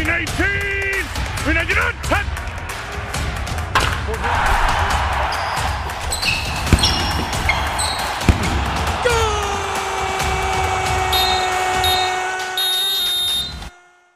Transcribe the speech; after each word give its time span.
319! 0.00 1.04
319! 1.44 2.00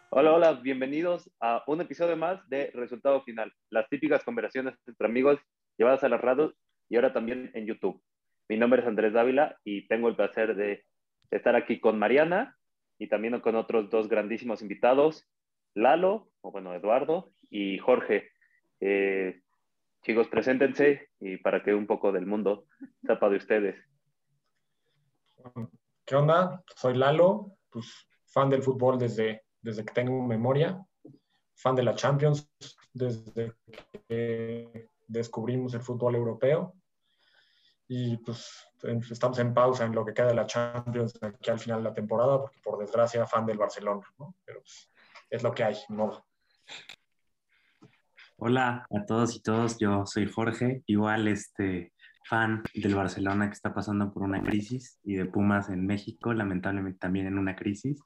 Hola, 0.09 0.33
hola, 0.33 0.53
bienvenidos 0.55 1.31
a 1.39 1.63
un 1.67 1.83
episodio 1.83 2.17
más 2.17 2.49
de 2.49 2.71
Resultado 2.73 3.23
Final, 3.25 3.53
las 3.69 3.87
típicas 3.91 4.25
conversaciones 4.25 4.75
entre 4.87 5.07
amigos 5.07 5.39
llevadas 5.77 6.03
a 6.03 6.09
las 6.09 6.23
radios 6.23 6.55
y 6.89 6.97
ahora 6.97 7.13
también 7.13 7.51
en 7.53 7.67
YouTube. 7.67 8.03
Mi 8.49 8.57
nombre 8.57 8.81
es 8.81 8.89
Andrés 8.89 9.13
Dávila 9.13 9.59
y 9.65 9.87
tengo 9.87 10.09
el 10.09 10.17
placer 10.17 10.57
de 10.57 10.83
estar 11.31 11.55
aquí 11.57 11.79
con 11.79 11.99
Mariana 11.99 12.57
y 12.99 13.09
también 13.09 13.39
con 13.41 13.55
otros 13.55 13.91
dos 13.91 14.09
grandísimos 14.09 14.63
invitados, 14.63 15.27
Lalo, 15.75 16.31
o 16.41 16.51
bueno, 16.51 16.75
Eduardo 16.75 17.33
y 17.51 17.79
Jorge. 17.79 18.31
Eh, 18.81 19.43
chicos, 20.03 20.29
preséntense 20.29 21.09
y 21.21 21.37
para 21.39 21.63
que 21.63 21.75
un 21.75 21.87
poco 21.87 22.13
del 22.13 22.27
mundo 22.27 22.67
sepa 23.07 23.29
de 23.29 23.37
ustedes. 23.37 23.77
¿Qué 26.05 26.17
onda? 26.17 26.63
Soy 26.77 26.95
Lalo, 26.95 27.57
pues 27.71 28.07
fan 28.27 28.51
del 28.51 28.63
fútbol 28.63 28.99
desde, 28.99 29.45
desde 29.61 29.85
que 29.85 29.93
tengo 29.93 30.23
memoria, 30.23 30.79
fan 31.55 31.75
de 31.75 31.83
la 31.83 31.95
Champions 31.95 32.51
desde 32.93 33.55
que 34.09 34.89
descubrimos 35.07 35.75
el 35.75 35.83
fútbol 35.83 36.15
europeo 36.15 36.75
y 37.87 38.17
pues 38.19 38.67
estamos 39.11 39.39
en 39.39 39.53
pausa 39.53 39.85
en 39.85 39.95
lo 39.95 40.05
que 40.05 40.15
queda 40.15 40.29
de 40.29 40.35
la 40.35 40.47
Champions 40.47 41.19
aquí 41.23 41.51
al 41.51 41.59
final 41.59 41.83
de 41.83 41.89
la 41.91 41.95
temporada, 41.95 42.41
porque 42.41 42.61
por 42.63 42.79
desgracia 42.79 43.27
fan 43.27 43.47
del 43.47 43.59
Barcelona, 43.59 44.07
¿no? 44.19 44.35
Pero 44.45 44.61
pues, 44.61 44.91
es 45.31 45.43
lo 45.43 45.53
que 45.53 45.65
hay, 45.65 45.77
modo. 45.89 46.25
Hola 48.37 48.87
a 48.91 49.07
todos 49.07 49.37
y 49.37 49.43
todos, 49.43 49.79
yo 49.79 50.07
soy 50.07 50.29
Jorge, 50.29 50.83
igual 50.87 51.29
este 51.29 51.93
fan 52.29 52.63
del 52.75 52.95
Barcelona 52.95 53.47
que 53.47 53.55
está 53.55 53.73
pasando 53.73 54.13
por 54.13 54.23
una 54.23 54.43
crisis 54.43 54.99
y 55.05 55.15
de 55.15 55.27
Pumas 55.27 55.69
en 55.69 55.87
México, 55.87 56.33
lamentablemente 56.33 56.99
también 56.99 57.27
en 57.27 57.39
una 57.39 57.55
crisis 57.55 58.03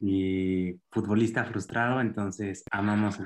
y 0.00 0.74
futbolista 0.90 1.44
frustrado, 1.44 2.00
entonces 2.00 2.64
amamos 2.70 3.18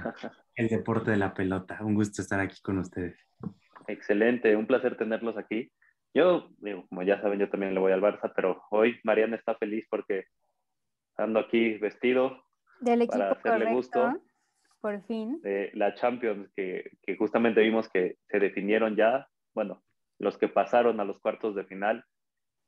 el 0.55 0.69
deporte 0.69 1.11
de 1.11 1.17
la 1.17 1.35
pelota. 1.35 1.79
Un 1.81 1.95
gusto 1.95 2.23
estar 2.23 2.41
aquí 2.41 2.61
con 2.63 2.79
ustedes. 2.79 3.19
Excelente, 3.89 4.55
un 4.57 4.67
placer 4.67 4.97
tenerlos 4.97 5.37
aquí. 5.37 5.73
Yo, 6.15 6.51
como 6.89 7.03
ya 7.03 7.21
saben, 7.21 7.39
yo 7.39 7.51
también 7.51 7.75
le 7.75 7.81
voy 7.81 7.93
al 7.93 8.01
Barça, 8.01 8.33
pero 8.35 8.63
hoy 8.71 8.99
Mariana 9.05 9.37
está 9.37 9.55
feliz 9.57 9.87
porque 9.91 10.25
ando 11.17 11.41
aquí 11.41 11.79
vestido 11.79 12.45
Del 12.81 13.03
equipo 13.03 13.19
para 13.19 13.33
hacerle 13.33 13.67
correcto, 13.67 13.77
gusto 13.77 14.23
por 14.81 15.03
fin. 15.07 15.41
de 15.43 15.71
la 15.75 15.95
Champions, 15.95 16.51
que, 16.57 16.91
que 17.03 17.17
justamente 17.17 17.61
vimos 17.61 17.89
que 17.89 18.17
se 18.29 18.39
definieron 18.39 18.97
ya, 18.97 19.29
bueno, 19.55 19.83
los 20.19 20.39
que 20.39 20.49
pasaron 20.49 21.01
a 21.01 21.05
los 21.05 21.21
cuartos 21.21 21.55
de 21.55 21.65
final 21.65 22.05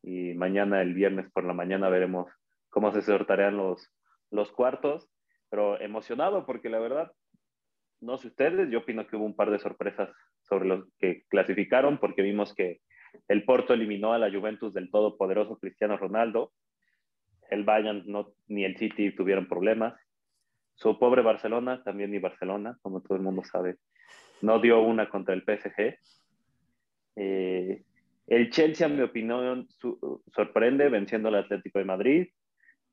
y 0.02 0.34
mañana, 0.34 0.82
el 0.82 0.94
viernes 0.94 1.30
por 1.32 1.44
la 1.44 1.54
mañana, 1.54 1.88
veremos 1.88 2.30
cómo 2.68 2.92
se 2.92 3.02
sortarían 3.02 3.56
los, 3.56 3.88
los 4.30 4.50
cuartos, 4.52 5.08
pero 5.48 5.80
emocionado 5.80 6.44
porque 6.44 6.68
la 6.68 6.80
verdad, 6.80 7.12
no 8.00 8.18
sé 8.18 8.28
ustedes, 8.28 8.70
yo 8.70 8.80
opino 8.80 9.06
que 9.06 9.16
hubo 9.16 9.24
un 9.24 9.36
par 9.36 9.50
de 9.50 9.58
sorpresas 9.58 10.10
sobre 10.42 10.66
los 10.66 10.88
que 10.98 11.24
clasificaron 11.28 11.98
porque 11.98 12.22
vimos 12.22 12.54
que 12.54 12.80
el 13.28 13.44
Porto 13.44 13.74
eliminó 13.74 14.12
a 14.12 14.18
la 14.18 14.30
Juventus 14.30 14.72
del 14.72 14.90
todopoderoso 14.90 15.58
Cristiano 15.58 15.96
Ronaldo. 15.96 16.52
El 17.50 17.64
Bayern 17.64 18.02
no, 18.06 18.32
ni 18.48 18.64
el 18.64 18.76
City 18.78 19.14
tuvieron 19.14 19.46
problemas. 19.46 19.94
Su 20.82 20.98
pobre 20.98 21.22
Barcelona, 21.22 21.80
también 21.84 22.10
ni 22.10 22.18
Barcelona, 22.18 22.76
como 22.82 23.00
todo 23.02 23.14
el 23.14 23.22
mundo 23.22 23.44
sabe, 23.44 23.76
no 24.40 24.58
dio 24.58 24.82
una 24.82 25.08
contra 25.08 25.32
el 25.32 25.44
PSG. 25.44 25.96
Eh, 27.14 27.84
el 28.26 28.50
Chelsea, 28.50 28.88
en 28.88 28.96
mi 28.96 29.02
opinión, 29.02 29.68
sorprende 30.34 30.88
venciendo 30.88 31.28
al 31.28 31.36
Atlético 31.36 31.78
de 31.78 31.84
Madrid 31.84 32.28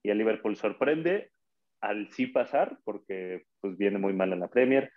y 0.04 0.12
el 0.12 0.20
Liverpool 0.20 0.56
sorprende 0.56 1.32
al 1.82 2.12
sí 2.12 2.28
pasar 2.28 2.78
porque 2.84 3.46
pues 3.60 3.76
viene 3.76 3.98
muy 3.98 4.14
mal 4.14 4.34
en 4.34 4.42
la 4.42 4.50
Premier. 4.50 4.92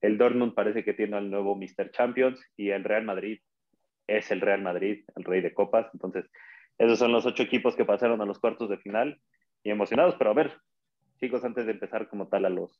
El 0.00 0.16
Dortmund 0.16 0.54
parece 0.54 0.84
que 0.84 0.94
tiene 0.94 1.16
al 1.16 1.28
nuevo 1.28 1.56
Mr. 1.56 1.90
Champions 1.90 2.40
y 2.56 2.70
el 2.70 2.84
Real 2.84 3.02
Madrid 3.02 3.40
es 4.06 4.30
el 4.30 4.40
Real 4.40 4.62
Madrid, 4.62 5.04
el 5.16 5.24
rey 5.24 5.40
de 5.40 5.52
copas. 5.52 5.88
Entonces, 5.94 6.30
esos 6.78 6.96
son 6.96 7.10
los 7.10 7.26
ocho 7.26 7.42
equipos 7.42 7.74
que 7.74 7.84
pasaron 7.84 8.20
a 8.20 8.24
los 8.24 8.38
cuartos 8.38 8.70
de 8.70 8.78
final 8.78 9.20
y 9.64 9.70
emocionados. 9.70 10.14
Pero 10.16 10.30
a 10.30 10.34
ver, 10.34 10.52
chicos, 11.18 11.44
antes 11.44 11.66
de 11.66 11.72
empezar 11.72 12.08
como 12.08 12.28
tal 12.28 12.44
a 12.44 12.50
los, 12.50 12.70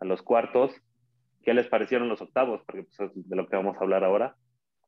a 0.00 0.04
los 0.04 0.22
cuartos, 0.22 0.72
¿qué 1.42 1.54
les 1.54 1.66
parecieron 1.66 2.08
los 2.08 2.20
octavos? 2.20 2.62
Porque 2.66 2.84
pues, 2.84 3.00
es 3.00 3.28
de 3.28 3.36
lo 3.36 3.48
que 3.48 3.56
vamos 3.56 3.76
a 3.76 3.80
hablar 3.80 4.04
ahora. 4.04 4.36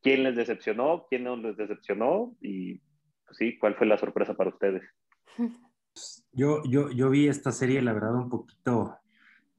¿Quién 0.02 0.22
les 0.22 0.36
decepcionó? 0.36 1.06
¿Quién 1.08 1.24
no 1.24 1.36
les 1.36 1.56
decepcionó? 1.56 2.34
Y 2.40 2.78
pues, 3.26 3.36
sí, 3.38 3.58
¿cuál 3.58 3.76
fue 3.76 3.86
la 3.86 3.98
sorpresa 3.98 4.34
para 4.34 4.50
ustedes? 4.50 4.82
Yo, 6.32 6.62
yo, 6.64 6.90
yo 6.92 7.10
vi 7.10 7.26
esta 7.26 7.50
serie, 7.50 7.82
la 7.82 7.92
verdad, 7.92 8.14
un 8.14 8.30
poquito 8.30 8.96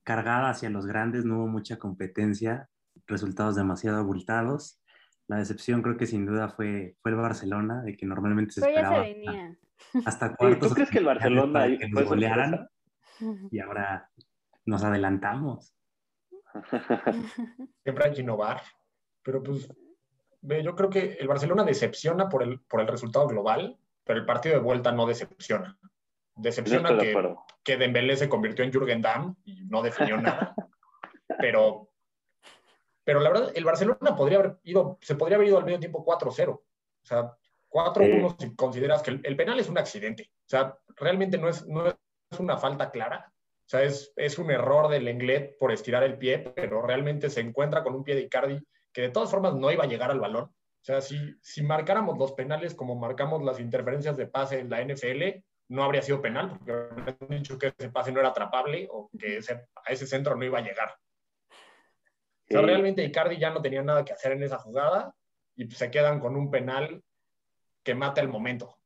cargada 0.04 0.50
hacia 0.50 0.70
los 0.70 0.86
grandes, 0.86 1.26
no 1.26 1.40
hubo 1.40 1.48
mucha 1.48 1.78
competencia, 1.78 2.70
resultados 3.06 3.56
demasiado 3.56 3.98
abultados. 3.98 4.82
La 5.28 5.38
decepción 5.38 5.82
creo 5.82 5.98
que 5.98 6.08
sin 6.08 6.26
duda 6.26 6.50
fue, 6.50 6.96
fue 7.02 7.12
el 7.12 7.18
Barcelona, 7.18 7.84
de 7.84 7.96
que 7.96 8.06
normalmente 8.06 8.54
se 8.54 8.62
Pero 8.62 8.74
ya 8.74 8.80
se 8.80 8.84
esperaba 8.84 9.04
venía. 9.04 9.58
hasta 10.06 10.30
Sí, 10.30 10.36
cuartos. 10.38 10.70
¿Tú 10.70 10.76
crees 10.76 10.90
que 10.90 10.98
el 11.00 11.06
Barcelona 11.06 11.54
para 11.54 11.66
ahí 11.66 11.78
que 11.78 11.90
fue 11.90 12.02
nos 12.02 12.10
golearan 12.10 12.50
sorpresa? 12.52 12.72
Y 13.50 13.60
ahora 13.60 14.10
nos 14.66 14.84
adelantamos? 14.84 15.74
Siempre 17.84 18.06
hay 18.06 18.14
que 18.14 18.22
innovar, 18.22 18.62
pero 19.24 19.42
pues 19.42 19.70
ve, 20.42 20.64
yo 20.64 20.76
creo 20.76 20.90
que 20.90 21.14
el 21.20 21.28
Barcelona 21.28 21.64
decepciona 21.64 22.30
por 22.30 22.44
el, 22.44 22.60
por 22.62 22.82
el 22.82 22.88
resultado 22.88 23.28
global, 23.28 23.78
pero 24.04 24.20
el 24.20 24.26
partido 24.26 24.56
de 24.56 24.62
vuelta 24.62 24.92
no 24.92 25.06
decepciona. 25.06 25.78
Decepciona 26.36 26.92
de 26.92 26.98
que, 26.98 27.36
que 27.64 27.78
Dembélé 27.78 28.16
se 28.18 28.30
convirtió 28.30 28.66
en 28.66 28.72
Jürgen 28.72 29.02
Damm 29.02 29.36
y 29.46 29.66
no 29.66 29.82
definió 29.82 30.18
nada. 30.18 30.56
pero, 31.40 31.90
pero 33.04 33.20
la 33.20 33.30
verdad, 33.30 33.52
el 33.54 33.66
Barcelona 33.66 34.16
podría 34.16 34.40
haber 34.40 34.58
ido, 34.64 34.98
se 35.02 35.16
podría 35.16 35.38
haber 35.38 35.50
ido 35.50 35.58
al 35.58 35.66
medio 35.66 35.80
tiempo 35.80 36.06
4-0. 36.06 36.50
O 36.50 36.64
sea, 37.04 37.36
4-1 37.70 38.36
si 38.40 38.56
consideras 38.56 39.02
que 39.02 39.12
el, 39.12 39.22
el 39.24 39.36
penal 39.36 39.60
es 39.60 39.70
un 39.70 39.78
accidente. 39.78 40.32
O 40.46 40.50
sea, 40.50 40.78
realmente 40.96 41.38
no 41.38 41.48
es, 41.48 41.66
no 41.68 41.88
es 41.88 41.96
una 42.40 42.58
falta 42.58 42.92
clara. 42.92 43.32
O 43.32 43.70
sea, 43.72 43.84
es, 43.84 44.12
es 44.16 44.38
un 44.38 44.52
error 44.52 44.90
del 44.90 45.06
Lenglet 45.06 45.58
por 45.58 45.72
estirar 45.72 46.04
el 46.04 46.18
pie, 46.18 46.40
pero 46.56 46.82
realmente 46.82 47.30
se 47.30 47.40
encuentra 47.42 47.84
con 47.84 47.96
un 47.96 48.04
pie 48.04 48.16
de 48.16 48.22
Icardi 48.22 48.60
que 48.92 49.02
de 49.04 49.10
todas 49.10 49.32
formas 49.32 49.54
no 49.56 49.72
iba 49.72 49.84
a 49.86 49.88
llegar 49.88 50.12
al 50.12 50.20
balón. 50.20 50.46
O 50.46 50.84
sea, 50.84 51.00
si, 51.02 51.18
si 51.42 51.62
marcáramos 51.62 52.18
los 52.18 52.34
penales 52.34 52.76
como 52.76 52.96
marcamos 52.96 53.44
las 53.44 53.60
interferencias 53.60 54.18
de 54.18 54.28
pase 54.28 54.60
en 54.60 54.70
la 54.70 54.84
NFL, 54.84 55.44
no 55.70 55.84
habría 55.84 56.02
sido 56.02 56.22
penal, 56.22 56.50
porque 56.58 56.72
habrían 56.74 57.18
dicho 57.30 57.58
que 57.58 57.68
ese 57.68 57.90
pase 57.90 58.12
no 58.12 58.20
era 58.20 58.30
atrapable 58.30 58.88
o 58.92 59.10
que 59.18 59.38
ese, 59.38 59.54
a 59.54 59.92
ese 59.92 60.06
centro 60.06 60.36
no 60.36 60.44
iba 60.44 60.58
a 60.60 60.64
llegar. 60.64 60.90
O 60.90 62.54
sea, 62.54 62.60
Sí. 62.60 62.66
realmente 62.66 63.04
Icardi 63.06 63.38
ya 63.38 63.52
no 63.52 63.62
tenía 63.62 63.82
nada 63.82 64.04
que 64.04 64.12
hacer 64.12 64.34
en 64.34 64.44
esa 64.44 64.58
jugada 64.58 65.16
y 65.56 65.70
se 65.72 65.90
quedan 65.90 66.20
con 66.20 66.36
un 66.36 66.52
penal 66.52 67.02
que 67.84 67.96
mata 67.96 68.20
el 68.20 68.28
momento. 68.28 68.81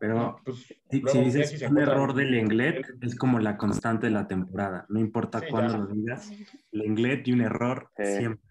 Pero 0.00 0.40
Pues, 0.44 0.56
si, 0.90 1.18
dices 1.20 1.62
un 1.70 1.78
error 1.78 2.14
del 2.14 2.30
Lenglet, 2.32 2.86
es 3.02 3.14
como 3.14 3.38
la 3.38 3.58
constante 3.58 4.06
de 4.06 4.12
la 4.12 4.26
temporada. 4.26 4.86
No 4.88 4.98
importa 4.98 5.40
Sí, 5.40 5.46
cuándo 5.50 5.76
lo 5.76 5.86
digas, 5.88 6.32
Lenglet 6.72 7.28
y 7.28 7.32
un 7.32 7.42
error 7.42 7.90
Sí. 7.98 8.04
siempre. 8.16 8.50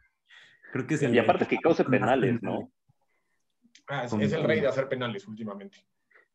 Creo 0.72 0.86
que 0.86 0.94
es 0.94 1.02
el 1.02 1.16
Y 1.16 1.18
aparte 1.18 1.48
que 1.48 1.58
cause 1.58 1.84
penales, 1.84 2.40
¿no? 2.44 2.72
Ah, 3.88 4.06
es, 4.06 4.14
es 4.14 4.32
el 4.34 4.44
rey 4.44 4.60
de 4.62 4.68
hacer 4.68 4.88
penales 4.88 5.28
últimamente. 5.28 5.80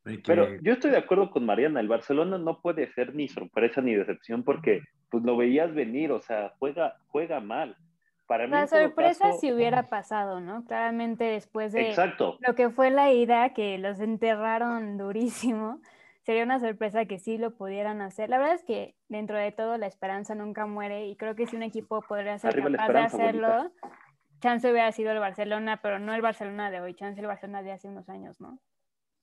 que- 0.04 0.18
Pero 0.26 0.56
yo 0.60 0.72
estoy 0.72 0.90
de 0.90 0.98
acuerdo 0.98 1.30
con 1.30 1.46
Mariana, 1.46 1.78
el 1.80 1.88
Barcelona 1.88 2.36
no 2.36 2.60
puede 2.60 2.92
ser 2.92 3.14
ni 3.14 3.28
sorpresa 3.28 3.80
ni 3.80 3.94
decepción 3.94 4.42
porque 4.42 4.82
pues 5.10 5.22
lo 5.22 5.36
veías 5.36 5.72
venir, 5.72 6.10
o 6.10 6.20
sea, 6.20 6.52
juega, 6.58 6.96
juega 7.06 7.38
mal. 7.40 7.76
Para 8.34 8.46
La 8.48 8.66
sorpresa 8.66 9.24
caso- 9.26 9.38
si 9.40 9.52
hubiera 9.52 9.84
pasado, 9.84 10.40
¿no? 10.40 10.64
Claramente 10.64 11.24
después 11.24 11.72
de 11.72 11.88
Exacto. 11.88 12.36
lo 12.40 12.54
que 12.54 12.68
fue 12.70 12.90
la 12.90 13.12
ida, 13.12 13.54
que 13.54 13.78
los 13.78 14.00
enterraron 14.00 14.98
durísimo, 14.98 15.80
sería 16.22 16.42
una 16.42 16.58
sorpresa 16.58 17.04
que 17.04 17.18
sí 17.18 17.38
lo 17.38 17.54
pudieran 17.56 18.00
hacer. 18.00 18.28
La 18.30 18.38
verdad 18.38 18.54
es 18.54 18.64
que 18.64 18.96
dentro 19.08 19.36
de 19.38 19.52
todo 19.52 19.78
la 19.78 19.86
esperanza 19.86 20.34
nunca 20.34 20.66
muere 20.66 21.06
y 21.06 21.16
creo 21.16 21.34
que 21.34 21.46
si 21.46 21.56
un 21.56 21.62
equipo 21.62 22.00
podría 22.02 22.38
ser 22.38 22.50
Arriba 22.50 22.70
capaz 22.70 22.92
de 22.92 22.98
hacerlo, 23.00 23.72
chance 24.40 24.70
hubiera 24.70 24.90
sido 24.92 25.12
el 25.12 25.20
Barcelona, 25.20 25.80
pero 25.82 25.98
no 25.98 26.14
el 26.14 26.22
Barcelona 26.22 26.70
de 26.70 26.80
hoy, 26.80 26.94
chance 26.94 27.20
el 27.20 27.26
Barcelona 27.26 27.62
de 27.62 27.72
hace 27.72 27.88
unos 27.88 28.08
años, 28.08 28.40
¿no? 28.40 28.58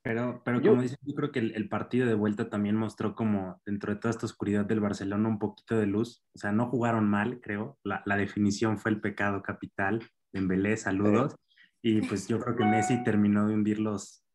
Pero, 0.04 0.42
pero 0.44 0.60
Yo- 0.60 0.72
como 0.72 0.82
dices, 0.82 0.98
yo 1.04 1.14
creo 1.14 1.32
que 1.32 1.40
el, 1.40 1.54
el 1.56 1.70
partido 1.70 2.08
de 2.08 2.16
vuelta 2.16 2.50
también 2.50 2.76
mostró 2.76 3.14
como 3.16 3.62
dentro 3.66 3.94
de 3.94 4.00
toda 4.00 4.10
esta 4.12 4.26
oscuridad 4.26 4.66
del 4.66 4.80
Barcelona 4.80 5.30
un 5.30 5.38
poquito 5.38 5.78
de 5.78 5.86
luz. 5.86 6.24
O 6.34 6.40
sea, 6.40 6.52
no 6.52 6.68
jugaron 6.68 7.08
mal, 7.08 7.40
creo. 7.42 7.78
La, 7.84 8.02
la 8.06 8.18
definición 8.18 8.80
fue 8.80 8.92
el 8.92 9.00
pecado 9.02 9.44
capital. 9.44 10.02
Dembélé, 10.34 10.76
saludos. 10.78 11.36
Y 11.84 12.02
pues 12.02 12.28
yo 12.28 12.40
creo 12.40 12.56
que 12.56 12.64
Messi 12.66 13.04
terminó 13.04 13.48
de 13.48 13.54
hundirlos 13.54 14.26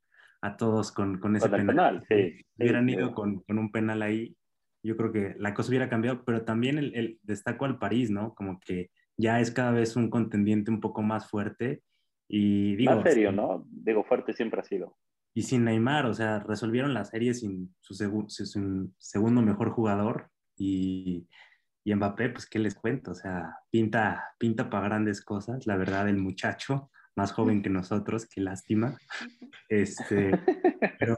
a 0.40 0.56
todos 0.56 0.92
con, 0.92 1.18
con 1.18 1.34
ese 1.34 1.48
Con 1.48 1.58
penal. 1.58 1.66
penal, 1.76 2.04
sí. 2.08 2.32
Si 2.56 2.62
hubieran 2.62 2.86
Sí, 2.88 2.94
ido 2.94 3.08
sí. 3.08 3.14
con, 3.14 3.40
con 3.40 3.58
un 3.58 3.72
penal 3.72 4.02
ahí, 4.02 4.36
yo 4.84 4.96
creo 4.96 5.10
que 5.10 5.34
la 5.38 5.54
cosa 5.54 5.70
hubiera 5.70 5.88
cambiado, 5.88 6.24
pero 6.24 6.44
también 6.44 6.78
el, 6.78 6.94
el 6.94 7.18
destaco 7.22 7.64
al 7.64 7.78
París, 7.78 8.10
¿no? 8.10 8.34
Como 8.34 8.60
que 8.60 8.90
ya 9.16 9.40
es 9.40 9.50
cada 9.50 9.72
vez 9.72 9.96
un 9.96 10.10
contendiente 10.10 10.70
un 10.70 10.80
poco 10.80 11.02
más 11.02 11.28
fuerte. 11.28 11.82
Y 12.28 12.76
digo, 12.76 12.94
más 12.96 13.02
serio, 13.04 13.32
¿no? 13.32 13.64
Digo, 13.68 14.04
fuerte 14.04 14.32
siempre 14.32 14.60
ha 14.60 14.64
sido. 14.64 14.96
Y 15.36 15.42
sin 15.42 15.64
Neymar, 15.64 16.06
o 16.06 16.14
sea, 16.14 16.38
resolvieron 16.38 16.94
la 16.94 17.04
serie 17.04 17.34
sin 17.34 17.74
su, 17.82 17.92
su 17.92 18.90
segundo 18.98 19.42
mejor 19.42 19.68
jugador 19.68 20.30
y, 20.56 21.28
y, 21.84 21.94
Mbappé, 21.94 22.30
pues, 22.30 22.46
¿qué 22.46 22.58
les 22.58 22.74
cuento? 22.74 23.10
O 23.10 23.14
sea, 23.14 23.54
pinta, 23.70 24.30
pinta 24.38 24.70
para 24.70 24.88
grandes 24.88 25.20
cosas, 25.20 25.66
la 25.66 25.76
verdad, 25.76 26.08
el 26.08 26.16
muchacho, 26.16 26.90
más 27.16 27.32
joven 27.32 27.60
que 27.60 27.68
nosotros, 27.68 28.26
qué 28.26 28.40
lástima. 28.40 28.96
Este, 29.68 30.30
pero 30.98 31.16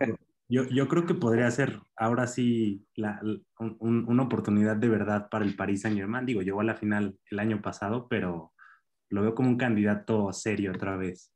yo, 0.48 0.64
yo 0.64 0.88
creo 0.88 1.06
que 1.06 1.14
podría 1.14 1.48
ser 1.52 1.78
ahora 1.96 2.26
sí 2.26 2.84
la, 2.96 3.20
un, 3.60 4.04
una 4.08 4.24
oportunidad 4.24 4.74
de 4.74 4.88
verdad 4.88 5.28
para 5.30 5.44
el 5.44 5.54
Paris 5.54 5.82
Saint 5.82 5.96
Germain. 5.96 6.26
Digo, 6.26 6.42
llegó 6.42 6.60
a 6.60 6.64
la 6.64 6.74
final 6.74 7.16
el 7.30 7.38
año 7.38 7.62
pasado, 7.62 8.08
pero 8.08 8.52
lo 9.10 9.22
veo 9.22 9.36
como 9.36 9.48
un 9.48 9.58
candidato 9.58 10.32
serio 10.32 10.72
otra 10.72 10.96
vez. 10.96 11.32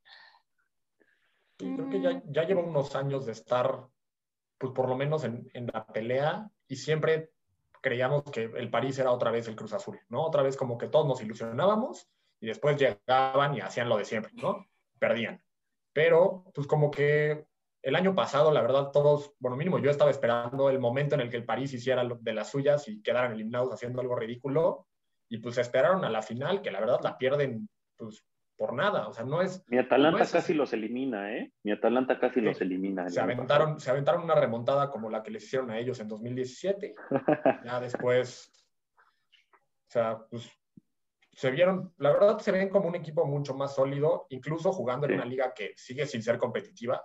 Sí, 1.62 1.73
creo 1.76 1.88
que 1.88 2.00
ya, 2.00 2.20
ya 2.26 2.43
lleva 2.43 2.61
unos 2.61 2.97
años 2.97 3.25
de 3.25 3.31
estar, 3.31 3.87
pues 4.59 4.73
por 4.73 4.88
lo 4.88 4.97
menos 4.97 5.23
en, 5.23 5.49
en, 5.55 5.69
la 5.73 5.87
pelea 5.87 6.50
y 6.67 6.75
siempre 6.75 7.31
creíamos 7.81 8.25
que 8.32 8.43
el 8.43 8.69
París 8.69 8.99
era 8.99 9.12
otra 9.12 9.31
vez 9.31 9.47
el 9.47 9.55
Cruz 9.55 9.73
Azul, 9.73 10.00
¿no? 10.09 10.25
Otra 10.25 10.43
vez 10.43 10.56
como 10.56 10.76
que 10.76 10.88
todos 10.88 11.06
nos 11.06 11.23
ilusionábamos 11.23 12.11
y 12.41 12.49
después 12.49 12.76
llegaban 12.76 13.55
y 13.55 13.61
hacían 13.61 13.88
lo 13.88 13.97
de 13.97 14.05
siempre, 14.05 14.32
¿no? 14.35 14.67
Perdían. 14.99 15.41
Pero, 15.93 16.50
pues 16.53 16.67
como 16.67 16.91
que 16.91 17.47
el 17.82 17.94
año 17.94 18.17
pasado, 18.17 18.50
la 18.50 18.61
verdad, 18.61 18.91
todos, 18.91 19.32
bueno, 19.38 19.56
mínimo 19.56 19.79
yo 19.79 19.93
estaba 19.93 20.11
esperando 20.11 20.69
el 20.69 20.81
momento 20.81 21.15
en 21.15 21.20
el 21.20 21.31
que 21.31 21.37
el 21.37 21.44
París 21.44 21.73
hiciera 21.73 22.03
de 22.05 22.32
las 22.32 22.50
suyas 22.50 22.88
y 22.88 23.00
quedaran 23.03 23.35
eliminados 23.35 23.73
haciendo 23.73 24.00
algo 24.00 24.17
ridículo. 24.17 24.88
Y 25.29 25.38
pues 25.38 25.58
esperaron 25.58 26.05
a 26.05 26.11
la 26.11 26.23
final, 26.23 26.61
que 26.61 26.73
la 26.73 26.81
verdad 26.81 26.99
la 27.05 27.17
pierden 27.17 27.69
pues 27.97 28.25
por 28.56 28.75
nada. 28.75 29.08
O 29.08 29.12
sea, 29.12 29.25
no 29.25 29.43
es. 29.43 29.64
Mi 29.69 29.78
Atalanta 29.78 30.19
no 30.19 30.25
es 30.25 30.32
casi 30.32 30.54
los 30.54 30.72
elimina, 30.72 31.34
¿eh? 31.37 31.52
Mi 31.62 31.72
Atalanta 31.72 32.19
casi 32.19 32.40
sí. 32.40 32.40
los 32.40 32.60
elimina. 32.60 33.08
Se 33.08 33.20
aventaron, 33.20 33.81
se 33.81 33.90
aventaron 33.90 34.22
una 34.22 34.34
remontada 34.34 34.90
como 34.90 35.10
la 35.10 35.22
que 35.22 35.31
les 35.31 35.44
hicieron 35.44 35.70
a 35.70 35.78
ellos 35.78 36.00
en 36.00 36.08
2017. 36.08 36.94
ya 37.64 37.81
después. 37.81 38.52
O 39.88 39.93
sea, 39.93 40.19
pues 40.31 40.50
se 41.32 41.50
vieron, 41.50 41.93
la 41.99 42.12
verdad 42.12 42.38
se 42.38 42.52
ven 42.52 42.69
como 42.69 42.88
un 42.88 42.94
equipo 42.94 43.26
mucho 43.26 43.54
más 43.54 43.75
sólido, 43.75 44.26
incluso 44.31 44.72
jugando 44.72 45.06
en 45.06 45.12
sí. 45.12 45.16
una 45.16 45.25
liga 45.25 45.52
que 45.55 45.72
sigue 45.76 46.06
sin 46.06 46.22
ser 46.22 46.38
competitiva 46.38 47.02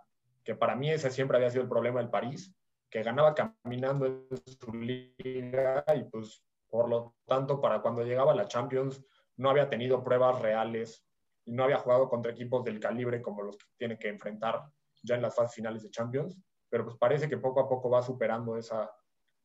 que 0.48 0.56
para 0.56 0.78
mí 0.78 0.90
ese 0.90 1.12
siempre 1.12 1.36
había 1.36 1.50
sido 1.50 1.64
el 1.64 1.70
problema 1.70 2.00
del 2.00 2.10
París, 2.10 2.56
que 2.90 3.04
ganaba 3.04 3.36
caminando 3.36 4.06
en 4.06 4.28
su 4.46 4.74
liga 4.74 5.84
y 5.94 6.06
pues 6.06 6.42
por 6.70 6.88
lo 6.88 7.18
tanto 7.26 7.60
para 7.60 7.82
cuando 7.82 8.04
llegaba 8.04 8.32
a 8.32 8.36
la 8.36 8.48
Champions 8.48 9.04
no 9.36 9.50
había 9.50 9.68
tenido 9.70 10.06
pruebas 10.06 10.40
reales 10.42 11.06
y 11.48 11.54
no 11.54 11.64
había 11.64 11.78
jugado 11.78 12.10
contra 12.10 12.32
equipos 12.32 12.64
del 12.64 12.80
calibre 12.80 13.22
como 13.22 13.42
los 13.42 13.58
que 13.58 13.66
tiene 13.78 13.98
que 13.98 14.10
enfrentar 14.10 14.64
ya 15.02 15.16
en 15.16 15.22
las 15.22 15.34
fases 15.34 15.56
finales 15.56 15.82
de 15.82 15.90
Champions, 15.90 16.38
pero 16.70 16.84
pues 16.84 16.98
parece 16.98 17.30
que 17.30 17.38
poco 17.38 17.62
a 17.62 17.70
poco 17.70 17.90
va 17.90 18.02
superando 18.02 18.58
esa, 18.58 18.92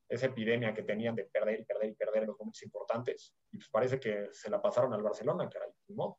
esa 0.08 0.26
epidemia 0.26 0.74
que 0.74 0.82
tenían 0.82 1.14
de 1.14 1.24
perder 1.24 1.60
y 1.60 1.64
perder 1.64 1.90
y 1.90 1.94
perder 1.94 2.22
en 2.22 2.28
los 2.28 2.38
momentos 2.38 2.62
importantes 2.64 3.34
y 3.52 3.56
pues 3.58 3.68
parece 3.70 4.00
que 4.00 4.28
se 4.32 4.50
la 4.50 4.60
pasaron 4.60 4.92
al 4.92 5.02
Barcelona, 5.02 5.48
caray, 5.48 5.70
¿no? 5.88 6.18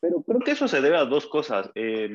Pero 0.00 0.22
creo 0.22 0.40
que 0.40 0.52
eso 0.52 0.66
se 0.66 0.80
debe 0.80 0.96
a 0.96 1.04
dos 1.04 1.26
cosas. 1.26 1.70
Eh, 1.74 2.10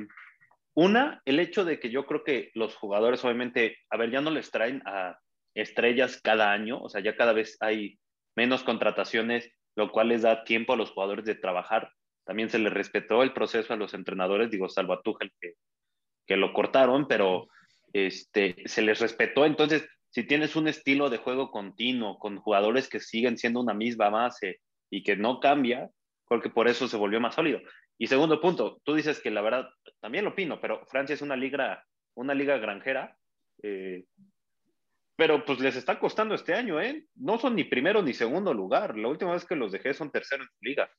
una, 0.74 1.22
el 1.24 1.40
hecho 1.40 1.64
de 1.64 1.80
que 1.80 1.90
yo 1.90 2.06
creo 2.06 2.26
que 2.26 2.52
los 2.56 2.76
jugadores, 2.76 3.24
obviamente, 3.24 3.78
a 3.90 3.96
ver, 3.96 4.12
ya 4.12 4.20
no 4.20 4.32
les 4.32 4.52
traen 4.52 4.82
a 4.86 5.18
estrellas 5.54 6.20
cada 6.22 6.52
año, 6.52 6.82
o 6.82 6.90
sea, 6.90 7.02
ya 7.02 7.16
cada 7.16 7.32
vez 7.32 7.56
hay 7.62 7.98
menos 8.36 8.64
contrataciones, 8.64 9.50
lo 9.76 9.92
cual 9.92 10.10
les 10.10 10.22
da 10.22 10.44
tiempo 10.44 10.74
a 10.74 10.78
los 10.78 10.92
jugadores 10.92 11.26
de 11.26 11.36
trabajar. 11.36 11.92
También 12.26 12.50
se 12.50 12.60
les 12.60 12.74
respetó 12.74 13.24
el 13.24 13.34
proceso 13.34 13.74
a 13.74 13.78
los 13.78 13.94
entrenadores, 13.94 14.50
digo, 14.50 14.70
salvo 14.70 14.94
a 14.94 15.02
Tuchel, 15.02 15.32
que, 15.40 15.54
que 16.26 16.38
lo 16.38 16.54
cortaron, 16.54 17.08
pero 17.08 17.48
este, 17.94 18.56
se 18.66 18.82
les 18.82 19.00
respetó. 19.00 19.46
Entonces, 19.46 19.88
si 20.10 20.24
tienes 20.24 20.56
un 20.56 20.68
estilo 20.68 21.10
de 21.10 21.18
juego 21.18 21.52
continuo, 21.52 22.18
con 22.20 22.38
jugadores 22.38 22.90
que 22.90 23.00
siguen 23.00 23.38
siendo 23.38 23.60
una 23.60 23.74
misma 23.74 24.10
base 24.10 24.62
y 24.90 25.04
que 25.04 25.16
no 25.16 25.40
cambia, 25.40 25.90
porque 26.28 26.50
por 26.50 26.68
eso 26.68 26.88
se 26.88 26.98
volvió 26.98 27.20
más 27.20 27.36
sólido. 27.36 27.60
Y 27.98 28.08
segundo 28.08 28.42
punto, 28.42 28.82
tú 28.84 28.96
dices 28.96 29.22
que 29.22 29.32
la 29.32 29.42
verdad, 29.42 29.70
también 30.00 30.26
lo 30.26 30.32
opino, 30.32 30.60
pero 30.60 30.86
Francia 30.88 31.14
es 31.14 31.22
una 31.22 31.36
liga, 31.36 31.84
una 32.16 32.34
liga 32.34 32.58
granjera, 32.58 33.18
eh, 33.62 34.06
pero 35.16 35.46
pues 35.46 35.60
les 35.60 35.76
está 35.76 36.00
costando 36.00 36.36
este 36.36 36.54
año, 36.54 36.80
¿eh? 36.82 37.06
No 37.16 37.38
son 37.38 37.56
ni 37.56 37.64
primero 37.64 38.02
ni 38.02 38.14
segundo 38.14 38.54
lugar. 38.54 38.98
La 38.98 39.08
última 39.08 39.34
vez 39.34 39.46
que 39.46 39.56
los 39.56 39.72
dejé 39.72 39.94
son 39.94 40.12
tercero 40.12 40.44
en 40.44 40.50
su 40.50 40.58
liga. 40.62 40.90